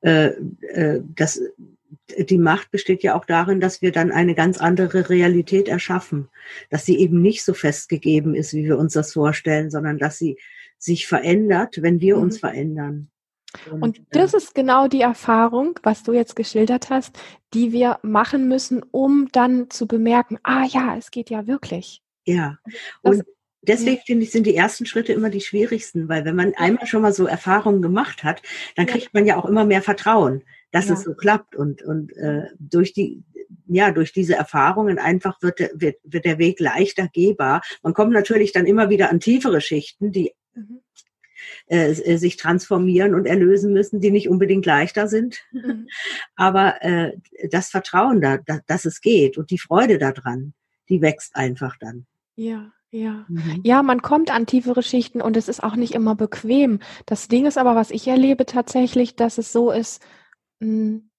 äh, 0.00 0.32
äh, 0.62 1.02
das, 1.14 1.40
die 2.18 2.38
Macht 2.38 2.70
besteht 2.70 3.02
ja 3.02 3.14
auch 3.14 3.26
darin, 3.26 3.60
dass 3.60 3.82
wir 3.82 3.92
dann 3.92 4.10
eine 4.10 4.34
ganz 4.34 4.58
andere 4.58 5.10
Realität 5.10 5.68
erschaffen, 5.68 6.28
dass 6.70 6.86
sie 6.86 6.98
eben 6.98 7.20
nicht 7.20 7.44
so 7.44 7.52
festgegeben 7.52 8.34
ist, 8.34 8.54
wie 8.54 8.64
wir 8.64 8.78
uns 8.78 8.94
das 8.94 9.12
vorstellen, 9.12 9.70
sondern 9.70 9.98
dass 9.98 10.18
sie 10.18 10.38
sich 10.78 11.06
verändert, 11.06 11.82
wenn 11.82 12.00
wir 12.00 12.16
mhm. 12.16 12.22
uns 12.22 12.38
verändern. 12.38 13.08
Und, 13.70 13.82
und 13.82 14.00
das 14.10 14.32
äh, 14.32 14.38
ist 14.38 14.54
genau 14.54 14.88
die 14.88 15.02
Erfahrung, 15.02 15.78
was 15.82 16.02
du 16.02 16.12
jetzt 16.12 16.36
geschildert 16.36 16.90
hast, 16.90 17.18
die 17.52 17.72
wir 17.72 17.98
machen 18.02 18.48
müssen, 18.48 18.82
um 18.90 19.28
dann 19.32 19.68
zu 19.68 19.86
bemerken, 19.86 20.38
ah 20.42 20.64
ja, 20.64 20.96
es 20.96 21.10
geht 21.10 21.28
ja 21.28 21.46
wirklich. 21.46 22.02
Ja, 22.24 22.58
und 23.02 23.24
deswegen 23.62 23.96
ja. 23.96 24.02
finde 24.04 24.24
ich, 24.24 24.30
sind 24.30 24.46
die 24.46 24.56
ersten 24.56 24.86
Schritte 24.86 25.12
immer 25.12 25.30
die 25.30 25.40
schwierigsten, 25.40 26.08
weil 26.08 26.24
wenn 26.24 26.36
man 26.36 26.54
einmal 26.54 26.86
schon 26.86 27.02
mal 27.02 27.12
so 27.12 27.26
Erfahrungen 27.26 27.82
gemacht 27.82 28.24
hat, 28.24 28.42
dann 28.76 28.86
ja. 28.86 28.92
kriegt 28.92 29.14
man 29.14 29.26
ja 29.26 29.36
auch 29.36 29.46
immer 29.46 29.64
mehr 29.64 29.82
Vertrauen, 29.82 30.42
dass 30.70 30.88
ja. 30.88 30.94
es 30.94 31.02
so 31.02 31.14
klappt 31.14 31.56
und 31.56 31.82
und 31.82 32.12
äh, 32.16 32.46
durch 32.58 32.92
die 32.92 33.22
ja 33.66 33.90
durch 33.90 34.12
diese 34.12 34.34
Erfahrungen 34.34 34.98
einfach 34.98 35.40
wird 35.42 35.58
der, 35.58 35.70
wird, 35.74 35.96
wird 36.04 36.24
der 36.24 36.38
Weg 36.38 36.60
leichter 36.60 37.08
gehbar. 37.12 37.62
Man 37.82 37.94
kommt 37.94 38.12
natürlich 38.12 38.52
dann 38.52 38.66
immer 38.66 38.90
wieder 38.90 39.10
an 39.10 39.20
tiefere 39.20 39.60
Schichten, 39.60 40.12
die 40.12 40.32
mhm. 40.54 40.80
äh, 41.66 41.90
äh 41.90 42.16
sich 42.16 42.36
transformieren 42.36 43.14
und 43.14 43.26
erlösen 43.26 43.72
müssen, 43.72 44.00
die 44.00 44.10
nicht 44.10 44.28
unbedingt 44.28 44.66
leichter 44.66 45.08
sind. 45.08 45.42
Mhm. 45.52 45.88
Aber 46.36 46.82
äh, 46.82 47.12
das 47.50 47.70
Vertrauen 47.70 48.20
da, 48.20 48.38
da, 48.38 48.60
dass 48.66 48.84
es 48.84 49.00
geht 49.00 49.38
und 49.38 49.50
die 49.50 49.58
Freude 49.58 49.98
daran, 49.98 50.54
die 50.88 51.00
wächst 51.00 51.36
einfach 51.36 51.76
dann. 51.78 52.06
Ja, 52.34 52.72
ja. 52.90 53.24
Mhm. 53.28 53.60
Ja, 53.64 53.82
man 53.82 54.02
kommt 54.02 54.30
an 54.30 54.46
tiefere 54.46 54.82
Schichten 54.82 55.20
und 55.20 55.36
es 55.36 55.48
ist 55.48 55.62
auch 55.62 55.76
nicht 55.76 55.94
immer 55.94 56.14
bequem. 56.14 56.80
Das 57.06 57.28
Ding 57.28 57.46
ist 57.46 57.58
aber, 57.58 57.74
was 57.74 57.90
ich 57.90 58.06
erlebe 58.08 58.46
tatsächlich, 58.46 59.16
dass 59.16 59.38
es 59.38 59.52
so 59.52 59.70
ist, 59.70 60.02
hm, 60.60 61.10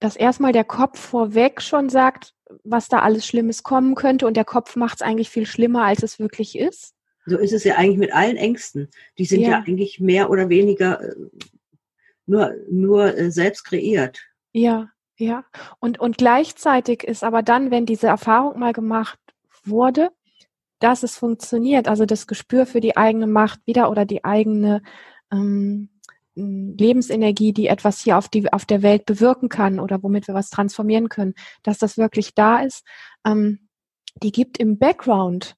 dass 0.00 0.16
erstmal 0.16 0.52
der 0.52 0.64
Kopf 0.64 0.98
vorweg 0.98 1.62
schon 1.62 1.88
sagt, 1.88 2.34
was 2.64 2.88
da 2.88 3.00
alles 3.00 3.26
Schlimmes 3.26 3.62
kommen 3.62 3.94
könnte 3.94 4.26
und 4.26 4.36
der 4.36 4.44
Kopf 4.44 4.76
macht 4.76 4.96
es 4.96 5.02
eigentlich 5.02 5.30
viel 5.30 5.46
schlimmer, 5.46 5.84
als 5.84 6.02
es 6.02 6.18
wirklich 6.18 6.58
ist. 6.58 6.94
So 7.26 7.38
ist 7.38 7.52
es 7.52 7.64
ja 7.64 7.74
eigentlich 7.74 7.98
mit 7.98 8.14
allen 8.14 8.36
Ängsten. 8.36 8.88
Die 9.18 9.24
sind 9.24 9.40
ja, 9.40 9.50
ja 9.50 9.58
eigentlich 9.66 9.98
mehr 9.98 10.30
oder 10.30 10.48
weniger 10.48 11.00
äh, 11.00 11.14
nur, 12.26 12.54
nur 12.70 13.16
äh, 13.16 13.30
selbst 13.32 13.64
kreiert. 13.64 14.20
Ja, 14.52 14.90
ja. 15.16 15.44
Und, 15.80 15.98
und 15.98 16.18
gleichzeitig 16.18 17.02
ist 17.02 17.24
aber 17.24 17.42
dann, 17.42 17.70
wenn 17.70 17.86
diese 17.86 18.06
Erfahrung 18.06 18.60
mal 18.60 18.72
gemacht 18.72 19.18
wurde, 19.64 20.10
dass 20.78 21.02
es 21.02 21.16
funktioniert, 21.16 21.88
also 21.88 22.06
das 22.06 22.26
Gespür 22.26 22.66
für 22.66 22.80
die 22.80 22.96
eigene 22.96 23.26
Macht 23.26 23.60
wieder 23.66 23.90
oder 23.90 24.04
die 24.04 24.24
eigene 24.24 24.82
ähm, 25.32 25.90
Lebensenergie, 26.34 27.52
die 27.52 27.66
etwas 27.66 28.00
hier 28.00 28.18
auf, 28.18 28.28
die, 28.28 28.52
auf 28.52 28.66
der 28.66 28.82
Welt 28.82 29.06
bewirken 29.06 29.48
kann 29.48 29.80
oder 29.80 30.02
womit 30.02 30.28
wir 30.28 30.34
was 30.34 30.50
transformieren 30.50 31.08
können, 31.08 31.34
dass 31.62 31.78
das 31.78 31.96
wirklich 31.96 32.34
da 32.34 32.60
ist, 32.60 32.84
ähm, 33.24 33.68
die 34.22 34.32
gibt 34.32 34.58
im 34.58 34.78
Background 34.78 35.56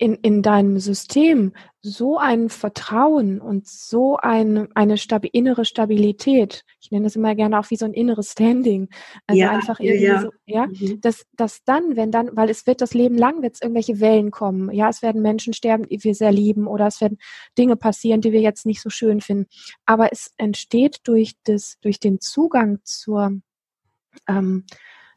in, 0.00 0.14
in 0.14 0.40
deinem 0.40 0.78
System 0.78 1.52
so 1.82 2.16
ein 2.16 2.48
Vertrauen 2.48 3.38
und 3.38 3.68
so 3.68 4.16
ein, 4.16 4.74
eine 4.74 4.96
stabi 4.96 5.28
innere 5.28 5.66
Stabilität. 5.66 6.64
Ich 6.80 6.90
nenne 6.90 7.04
das 7.04 7.16
immer 7.16 7.34
gerne 7.34 7.60
auch 7.60 7.68
wie 7.68 7.76
so 7.76 7.84
ein 7.84 7.92
inneres 7.92 8.32
Standing. 8.32 8.88
Also 9.26 9.42
ja, 9.42 9.50
einfach 9.50 9.78
irgendwie 9.78 10.06
ja, 10.06 10.14
ja. 10.14 10.20
so, 10.22 10.30
ja, 10.46 10.66
mhm. 10.68 11.02
dass, 11.02 11.26
dass 11.36 11.64
dann, 11.64 11.96
wenn 11.96 12.10
dann, 12.10 12.30
weil 12.32 12.48
es 12.48 12.66
wird 12.66 12.80
das 12.80 12.94
Leben 12.94 13.18
lang, 13.18 13.42
wird 13.42 13.56
es 13.56 13.60
irgendwelche 13.60 14.00
Wellen 14.00 14.30
kommen. 14.30 14.72
Ja, 14.72 14.88
es 14.88 15.02
werden 15.02 15.20
Menschen 15.20 15.52
sterben, 15.52 15.86
die 15.86 16.02
wir 16.02 16.14
sehr 16.14 16.32
lieben 16.32 16.66
oder 16.66 16.86
es 16.86 17.02
werden 17.02 17.18
Dinge 17.58 17.76
passieren, 17.76 18.22
die 18.22 18.32
wir 18.32 18.40
jetzt 18.40 18.64
nicht 18.64 18.80
so 18.80 18.88
schön 18.88 19.20
finden. 19.20 19.48
Aber 19.84 20.12
es 20.12 20.32
entsteht 20.38 21.00
durch 21.04 21.34
das, 21.44 21.76
durch 21.82 22.00
den 22.00 22.20
Zugang 22.20 22.78
zur, 22.84 23.32
ähm, 24.26 24.64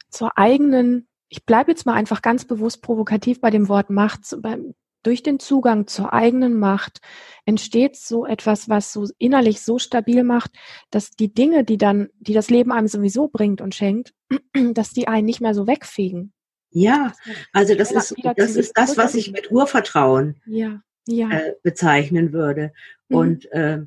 zur 0.10 0.38
eigenen 0.38 1.08
ich 1.34 1.46
bleibe 1.48 1.72
jetzt 1.72 1.88
mal 1.88 1.96
einfach 1.96 2.22
ganz 2.22 2.46
bewusst 2.46 2.84
provokativ 2.84 3.42
bei 3.42 3.50
dem 3.50 3.68
Wort 3.68 3.90
Macht. 3.90 4.38
Durch 5.02 5.24
den 5.24 5.40
Zugang 5.40 5.88
zur 5.88 6.14
eigenen 6.14 6.60
Macht 6.60 7.00
entsteht 7.46 7.96
so 7.96 8.28
etwas, 8.28 8.70
was 8.70 8.94
so 8.94 9.08
innerlich 9.18 9.62
so 9.62 9.80
stabil 9.80 10.24
macht, 10.24 10.52
dass 10.92 11.10
die 11.10 11.34
Dinge, 11.34 11.64
die 11.64 11.80
dann, 11.80 12.10
die 12.20 12.34
das 12.34 12.52
Leben 12.52 12.72
einem 12.72 12.88
sowieso 12.88 13.30
bringt 13.30 13.62
und 13.62 13.74
schenkt, 13.74 14.14
dass 14.74 14.92
die 14.92 15.08
einen 15.08 15.26
nicht 15.26 15.42
mehr 15.42 15.56
so 15.56 15.66
wegfegen. 15.66 16.34
Ja, 16.70 17.14
also 17.52 17.74
das 17.74 17.92
ist 17.92 18.16
das 18.36 18.56
ist 18.56 18.78
das, 18.78 18.96
was 18.96 19.16
ich 19.16 19.32
mit 19.32 19.52
Urvertrauen 19.52 20.40
ja, 20.46 20.82
ja. 21.08 21.32
Äh, 21.32 21.54
bezeichnen 21.64 22.32
würde. 22.32 22.74
Mhm. 23.10 23.18
Und 23.18 23.52
äh, 23.52 23.82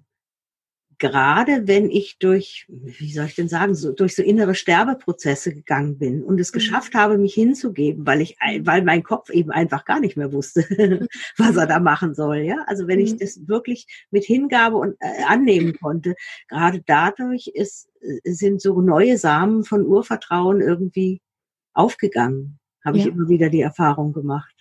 gerade 0.98 1.66
wenn 1.66 1.90
ich 1.90 2.18
durch, 2.18 2.66
wie 2.68 3.12
soll 3.12 3.26
ich 3.26 3.34
denn 3.34 3.48
sagen, 3.48 3.74
so, 3.74 3.92
durch 3.92 4.14
so 4.14 4.22
innere 4.22 4.54
Sterbeprozesse 4.54 5.54
gegangen 5.54 5.98
bin 5.98 6.22
und 6.22 6.40
es 6.40 6.52
mhm. 6.52 6.54
geschafft 6.54 6.94
habe, 6.94 7.18
mich 7.18 7.34
hinzugeben, 7.34 8.06
weil 8.06 8.20
ich, 8.20 8.36
weil 8.60 8.82
mein 8.82 9.02
Kopf 9.02 9.30
eben 9.30 9.50
einfach 9.50 9.84
gar 9.84 10.00
nicht 10.00 10.16
mehr 10.16 10.32
wusste, 10.32 10.62
was 11.36 11.56
er 11.56 11.66
da 11.66 11.80
machen 11.80 12.14
soll, 12.14 12.38
ja. 12.38 12.64
Also 12.66 12.88
wenn 12.88 12.98
mhm. 12.98 13.04
ich 13.04 13.16
das 13.16 13.46
wirklich 13.46 14.06
mit 14.10 14.24
Hingabe 14.24 14.76
und 14.76 14.96
äh, 15.00 15.24
annehmen 15.26 15.74
konnte, 15.78 16.14
gerade 16.48 16.82
dadurch 16.86 17.48
ist, 17.48 17.88
äh, 18.00 18.32
sind 18.32 18.60
so 18.60 18.80
neue 18.80 19.18
Samen 19.18 19.64
von 19.64 19.84
Urvertrauen 19.84 20.60
irgendwie 20.60 21.20
aufgegangen, 21.74 22.58
habe 22.84 22.98
ja. 22.98 23.04
ich 23.04 23.10
immer 23.10 23.28
wieder 23.28 23.50
die 23.50 23.60
Erfahrung 23.60 24.12
gemacht. 24.12 24.54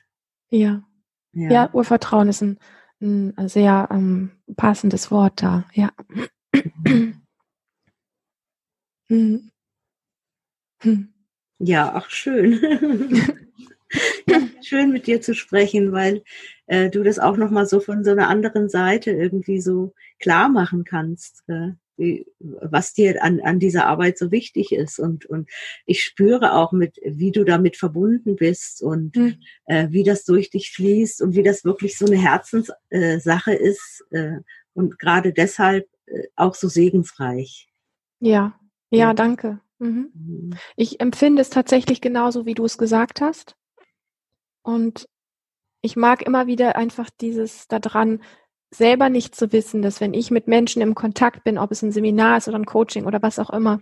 Ja. 0.49 0.83
Ja, 1.31 1.49
ja 1.49 1.69
Urvertrauen 1.73 2.29
ist 2.29 2.41
ein 2.41 2.59
ein 3.01 3.49
sehr 3.49 3.87
ähm, 3.91 4.31
passendes 4.55 5.11
Wort 5.11 5.41
da, 5.41 5.65
ja. 5.73 5.91
Ja, 11.59 11.93
ach 11.95 12.09
schön. 12.09 12.59
ja, 14.27 14.41
schön 14.61 14.91
mit 14.91 15.07
dir 15.07 15.21
zu 15.21 15.33
sprechen, 15.33 15.91
weil 15.91 16.23
äh, 16.67 16.89
du 16.89 17.03
das 17.03 17.19
auch 17.19 17.37
nochmal 17.37 17.65
so 17.65 17.79
von 17.79 18.03
so 18.03 18.11
einer 18.11 18.27
anderen 18.29 18.69
Seite 18.69 19.11
irgendwie 19.11 19.61
so 19.61 19.93
klar 20.19 20.49
machen 20.49 20.83
kannst. 20.83 21.43
Äh 21.47 21.71
wie, 21.97 22.27
was 22.39 22.93
dir 22.93 23.23
an, 23.23 23.39
an 23.41 23.59
dieser 23.59 23.87
Arbeit 23.87 24.17
so 24.17 24.31
wichtig 24.31 24.71
ist. 24.71 24.99
Und, 24.99 25.25
und 25.25 25.49
ich 25.85 26.03
spüre 26.03 26.53
auch 26.53 26.71
mit, 26.71 26.99
wie 27.03 27.31
du 27.31 27.43
damit 27.43 27.77
verbunden 27.77 28.35
bist 28.35 28.81
und 28.81 29.15
mhm. 29.15 29.37
äh, 29.65 29.87
wie 29.91 30.03
das 30.03 30.25
durch 30.25 30.49
dich 30.49 30.71
fließt 30.71 31.21
und 31.21 31.35
wie 31.35 31.43
das 31.43 31.65
wirklich 31.65 31.97
so 31.97 32.05
eine 32.05 32.17
Herzenssache 32.17 33.53
äh, 33.53 33.69
ist 33.69 34.05
äh, 34.11 34.39
und 34.73 34.99
gerade 34.99 35.33
deshalb 35.33 35.87
äh, 36.05 36.27
auch 36.35 36.55
so 36.55 36.67
segensreich. 36.67 37.67
Ja, 38.19 38.59
ja, 38.89 39.13
danke. 39.13 39.59
Mhm. 39.79 40.11
mhm. 40.13 40.49
Ich 40.75 40.99
empfinde 40.99 41.41
es 41.41 41.49
tatsächlich 41.49 42.01
genauso, 42.01 42.45
wie 42.45 42.53
du 42.53 42.65
es 42.65 42.77
gesagt 42.77 43.21
hast. 43.21 43.55
Und 44.61 45.07
ich 45.81 45.95
mag 45.95 46.23
immer 46.23 46.47
wieder 46.47 46.75
einfach 46.75 47.09
dieses 47.09 47.67
daran, 47.67 48.23
selber 48.71 49.09
nicht 49.09 49.35
zu 49.35 49.51
wissen, 49.51 49.81
dass 49.81 50.01
wenn 50.01 50.13
ich 50.13 50.31
mit 50.31 50.47
Menschen 50.47 50.81
im 50.81 50.95
Kontakt 50.95 51.43
bin, 51.43 51.57
ob 51.57 51.71
es 51.71 51.81
ein 51.81 51.91
Seminar 51.91 52.37
ist 52.37 52.47
oder 52.47 52.57
ein 52.57 52.65
Coaching 52.65 53.05
oder 53.05 53.21
was 53.21 53.39
auch 53.39 53.49
immer, 53.49 53.81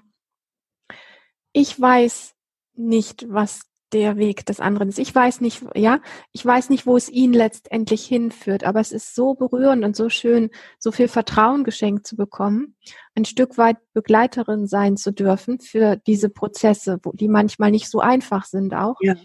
ich 1.51 1.79
weiß 1.79 2.33
nicht, 2.75 3.25
was 3.29 3.61
der 3.93 4.17
Weg 4.17 4.45
des 4.45 4.59
anderen 4.59 4.89
ist. 4.89 4.97
Ich 4.97 5.13
weiß 5.13 5.39
nicht, 5.41 5.63
ja, 5.75 5.99
ich 6.31 6.43
weiß 6.45 6.69
nicht, 6.69 6.85
wo 6.85 6.97
es 6.97 7.09
ihn 7.09 7.31
letztendlich 7.31 8.05
hinführt, 8.05 8.63
aber 8.63 8.79
es 8.79 8.91
ist 8.91 9.15
so 9.15 9.35
berührend 9.35 9.85
und 9.85 9.95
so 9.95 10.09
schön, 10.09 10.49
so 10.79 10.91
viel 10.91 11.07
Vertrauen 11.07 11.63
geschenkt 11.63 12.07
zu 12.07 12.15
bekommen, 12.15 12.75
ein 13.15 13.25
Stück 13.25 13.57
weit 13.57 13.77
Begleiterin 13.93 14.67
sein 14.67 14.97
zu 14.97 15.11
dürfen 15.11 15.59
für 15.59 15.95
diese 15.95 16.29
Prozesse, 16.29 16.99
wo 17.03 17.11
die 17.11 17.27
manchmal 17.27 17.71
nicht 17.71 17.89
so 17.89 17.99
einfach 17.99 18.45
sind 18.45 18.73
auch. 18.73 18.97
Ja. 19.01 19.15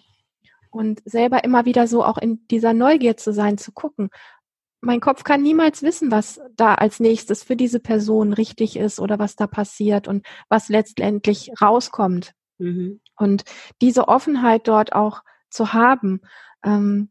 Und 0.70 1.00
selber 1.06 1.44
immer 1.44 1.64
wieder 1.64 1.86
so 1.86 2.04
auch 2.04 2.18
in 2.18 2.46
dieser 2.48 2.74
Neugier 2.74 3.16
zu 3.16 3.32
sein, 3.32 3.56
zu 3.56 3.72
gucken. 3.72 4.10
Mein 4.80 5.00
Kopf 5.00 5.24
kann 5.24 5.42
niemals 5.42 5.82
wissen, 5.82 6.10
was 6.10 6.40
da 6.56 6.74
als 6.74 7.00
nächstes 7.00 7.42
für 7.42 7.56
diese 7.56 7.80
Person 7.80 8.32
richtig 8.32 8.76
ist 8.76 9.00
oder 9.00 9.18
was 9.18 9.34
da 9.34 9.46
passiert 9.46 10.06
und 10.06 10.24
was 10.48 10.68
letztendlich 10.68 11.50
rauskommt. 11.60 12.32
Mhm. 12.58 13.00
Und 13.16 13.44
diese 13.80 14.08
Offenheit 14.08 14.68
dort 14.68 14.92
auch 14.92 15.22
zu 15.50 15.72
haben, 15.72 16.20
ähm, 16.64 17.10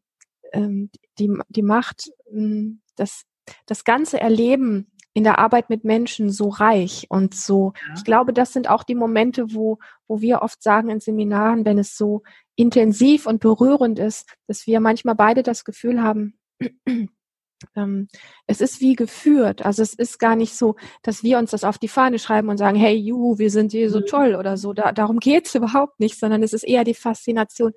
ähm, 0.53 0.89
die, 1.19 1.31
die 1.49 1.61
macht 1.61 2.11
ähm, 2.31 2.81
das, 2.95 3.23
das 3.65 3.83
ganze 3.83 4.19
Erleben 4.19 4.91
in 5.13 5.23
der 5.23 5.39
Arbeit 5.39 5.69
mit 5.69 5.83
Menschen 5.83 6.29
so 6.29 6.49
reich 6.49 7.07
und 7.09 7.33
so. 7.33 7.73
Ja. 7.87 7.93
Ich 7.97 8.03
glaube, 8.03 8.33
das 8.33 8.53
sind 8.53 8.69
auch 8.69 8.83
die 8.83 8.95
Momente, 8.95 9.53
wo, 9.53 9.79
wo 10.07 10.21
wir 10.21 10.41
oft 10.41 10.61
sagen 10.61 10.89
in 10.89 10.99
Seminaren, 10.99 11.65
wenn 11.65 11.79
es 11.79 11.97
so 11.97 12.21
intensiv 12.55 13.25
und 13.25 13.39
berührend 13.39 13.99
ist, 13.99 14.29
dass 14.47 14.67
wir 14.67 14.79
manchmal 14.79 15.15
beide 15.15 15.41
das 15.43 15.65
Gefühl 15.65 16.03
haben, 16.03 16.37
ähm, 17.75 18.07
es 18.45 18.61
ist 18.61 18.81
wie 18.81 18.95
geführt. 18.95 19.65
Also 19.65 19.81
es 19.81 19.93
ist 19.93 20.19
gar 20.19 20.35
nicht 20.35 20.55
so, 20.55 20.75
dass 21.01 21.23
wir 21.23 21.37
uns 21.37 21.51
das 21.51 21.63
auf 21.63 21.77
die 21.77 21.87
Fahne 21.87 22.19
schreiben 22.19 22.49
und 22.49 22.57
sagen, 22.57 22.77
hey, 22.77 22.95
juhu, 22.95 23.37
wir 23.37 23.49
sind 23.49 23.71
hier 23.71 23.89
so 23.89 23.99
mhm. 23.99 24.05
toll 24.05 24.35
oder 24.35 24.57
so. 24.57 24.73
Da, 24.73 24.91
darum 24.91 25.19
geht's 25.19 25.55
überhaupt 25.55 25.99
nicht, 25.99 26.19
sondern 26.19 26.43
es 26.43 26.53
ist 26.53 26.63
eher 26.63 26.83
die 26.83 26.93
Faszination, 26.93 27.73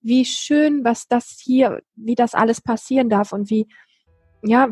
wie 0.00 0.24
schön, 0.24 0.84
was 0.84 1.06
das 1.06 1.38
hier, 1.40 1.80
wie 1.94 2.14
das 2.14 2.34
alles 2.34 2.60
passieren 2.60 3.08
darf 3.08 3.32
und 3.32 3.50
wie, 3.50 3.68
ja, 4.42 4.68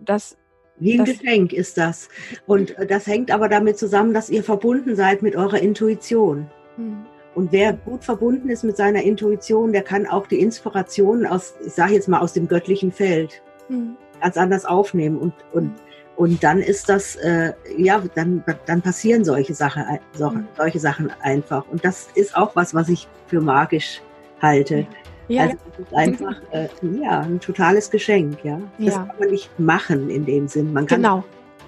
das. 0.00 0.36
Wie 0.78 0.98
ein 0.98 1.04
das, 1.04 1.18
Geschenk 1.18 1.52
ist 1.52 1.78
das. 1.78 2.08
Und 2.46 2.74
das 2.88 3.06
hängt 3.06 3.30
aber 3.30 3.48
damit 3.48 3.78
zusammen, 3.78 4.12
dass 4.12 4.30
ihr 4.30 4.42
verbunden 4.42 4.96
seid 4.96 5.22
mit 5.22 5.36
eurer 5.36 5.60
Intuition. 5.60 6.50
Mhm. 6.76 7.06
Und 7.34 7.50
wer 7.50 7.72
gut 7.72 8.04
verbunden 8.04 8.50
ist 8.50 8.62
mit 8.62 8.76
seiner 8.76 9.02
Intuition, 9.02 9.72
der 9.72 9.82
kann 9.82 10.06
auch 10.06 10.26
die 10.26 10.40
Inspiration 10.40 11.24
aus, 11.24 11.54
ich 11.64 11.72
sage 11.72 11.94
jetzt 11.94 12.08
mal, 12.08 12.20
aus 12.20 12.34
dem 12.34 12.46
göttlichen 12.46 12.92
Feld 12.92 13.42
mhm. 13.68 13.96
ganz 14.20 14.36
anders 14.36 14.64
aufnehmen. 14.64 15.18
Und, 15.18 15.34
und, 15.52 15.72
und 16.16 16.42
dann 16.42 16.60
ist 16.60 16.88
das, 16.88 17.16
äh, 17.16 17.52
ja, 17.76 18.02
dann, 18.14 18.44
dann 18.66 18.82
passieren 18.82 19.24
solche, 19.24 19.54
Sache, 19.54 19.84
so, 20.12 20.30
mhm. 20.30 20.46
solche 20.56 20.78
Sachen 20.78 21.10
einfach. 21.22 21.64
Und 21.68 21.84
das 21.84 22.08
ist 22.14 22.36
auch 22.36 22.54
was, 22.54 22.74
was 22.74 22.88
ich 22.88 23.08
für 23.26 23.40
magisch 23.40 24.00
halte. 24.40 24.86
Ja. 25.28 25.42
Also 25.44 25.56
es 25.72 25.78
ist 25.78 25.94
einfach 25.94 26.36
äh, 26.50 26.68
ja, 27.00 27.20
ein 27.20 27.40
totales 27.40 27.90
Geschenk, 27.90 28.44
ja. 28.44 28.60
Das 28.78 28.94
ja. 28.94 29.04
kann 29.04 29.18
man 29.18 29.30
nicht 29.30 29.58
machen 29.58 30.10
in 30.10 30.26
dem 30.26 30.48
Sinn. 30.48 30.72
Man 30.72 30.86
kann, 30.86 31.02
genau, 31.02 31.24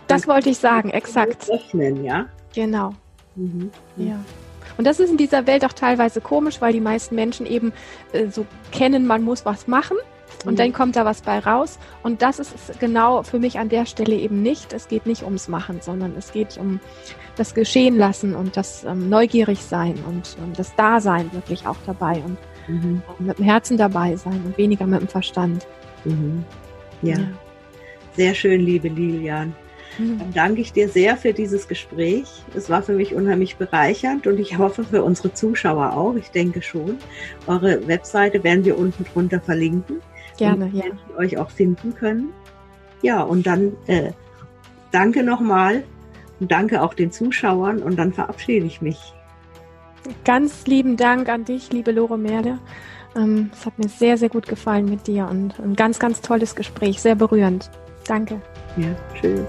das 0.06 0.26
wollte 0.28 0.50
ich 0.50 0.58
sagen, 0.58 0.90
exakt. 0.90 1.48
Öffnen, 1.50 2.04
ja. 2.04 2.26
Genau. 2.54 2.94
Mhm. 3.36 3.70
Ja. 3.96 4.18
Und 4.76 4.86
das 4.86 5.00
ist 5.00 5.10
in 5.10 5.16
dieser 5.16 5.46
Welt 5.46 5.64
auch 5.64 5.72
teilweise 5.72 6.20
komisch, 6.20 6.60
weil 6.60 6.72
die 6.72 6.80
meisten 6.80 7.14
Menschen 7.14 7.46
eben 7.46 7.72
äh, 8.12 8.26
so 8.28 8.44
kennen, 8.72 9.06
man 9.06 9.22
muss 9.22 9.46
was 9.46 9.66
machen 9.66 9.96
und 10.44 10.54
mhm. 10.54 10.56
dann 10.56 10.72
kommt 10.72 10.96
da 10.96 11.04
was 11.04 11.22
bei 11.22 11.38
raus. 11.38 11.78
Und 12.02 12.22
das 12.22 12.38
ist 12.38 12.78
genau 12.80 13.22
für 13.22 13.38
mich 13.38 13.58
an 13.58 13.68
der 13.68 13.86
Stelle 13.86 14.14
eben 14.14 14.42
nicht. 14.42 14.72
Es 14.72 14.88
geht 14.88 15.06
nicht 15.06 15.22
ums 15.22 15.48
Machen, 15.48 15.80
sondern 15.80 16.14
es 16.16 16.32
geht 16.32 16.58
um 16.58 16.80
das 17.36 17.54
Geschehen 17.54 17.96
lassen 17.96 18.34
und 18.34 18.56
das 18.56 18.84
ähm, 18.84 19.08
neugierig 19.08 19.60
sein 19.60 19.94
und 20.06 20.36
um 20.42 20.52
das 20.52 20.74
Dasein 20.76 21.32
wirklich 21.32 21.66
auch 21.66 21.76
dabei 21.86 22.22
und 22.24 22.38
mhm. 22.68 23.02
mit 23.18 23.38
dem 23.38 23.44
Herzen 23.44 23.76
dabei 23.76 24.16
sein 24.16 24.40
und 24.44 24.56
weniger 24.56 24.86
mit 24.86 25.00
dem 25.00 25.08
Verstand. 25.08 25.66
Mhm. 26.04 26.44
Ja. 27.02 27.18
ja. 27.18 27.26
Sehr 28.16 28.34
schön, 28.34 28.60
liebe 28.60 28.88
Lilian. 28.88 29.54
Mhm. 29.98 30.18
Dann 30.18 30.32
danke 30.32 30.60
ich 30.60 30.72
dir 30.72 30.88
sehr 30.88 31.16
für 31.16 31.32
dieses 31.32 31.68
Gespräch. 31.68 32.26
Es 32.54 32.70
war 32.70 32.82
für 32.82 32.92
mich 32.92 33.14
unheimlich 33.14 33.56
bereichernd 33.56 34.26
und 34.26 34.38
ich 34.38 34.58
hoffe 34.58 34.84
für 34.84 35.02
unsere 35.02 35.32
Zuschauer 35.32 35.92
auch. 35.96 36.14
Ich 36.16 36.30
denke 36.30 36.62
schon. 36.62 36.98
Eure 37.46 37.86
Webseite 37.86 38.42
werden 38.44 38.64
wir 38.64 38.78
unten 38.78 39.04
drunter 39.04 39.40
verlinken. 39.40 40.00
Gerne, 40.36 40.70
ja. 40.72 40.84
Die 41.08 41.14
euch 41.16 41.38
auch 41.38 41.50
finden 41.50 41.94
können. 41.94 42.32
Ja, 43.02 43.22
und 43.22 43.46
dann 43.46 43.72
äh, 43.86 44.12
danke 44.90 45.22
nochmal 45.22 45.84
und 46.40 46.50
danke 46.50 46.82
auch 46.82 46.94
den 46.94 47.12
Zuschauern 47.12 47.82
und 47.82 47.96
dann 47.96 48.12
verabschiede 48.12 48.66
ich 48.66 48.80
mich. 48.80 49.14
Ganz 50.24 50.66
lieben 50.66 50.96
Dank 50.96 51.28
an 51.28 51.44
dich, 51.44 51.72
liebe 51.72 51.92
Lore 51.92 52.18
Merle. 52.18 52.58
Ähm, 53.16 53.50
es 53.52 53.64
hat 53.64 53.78
mir 53.78 53.88
sehr, 53.88 54.18
sehr 54.18 54.28
gut 54.28 54.46
gefallen 54.48 54.86
mit 54.86 55.06
dir 55.06 55.28
und 55.30 55.58
ein 55.60 55.76
ganz, 55.76 55.98
ganz 55.98 56.20
tolles 56.20 56.54
Gespräch, 56.54 57.00
sehr 57.00 57.14
berührend. 57.14 57.70
Danke. 58.06 58.40
Ja, 58.76 58.88
tschüss. 59.14 59.46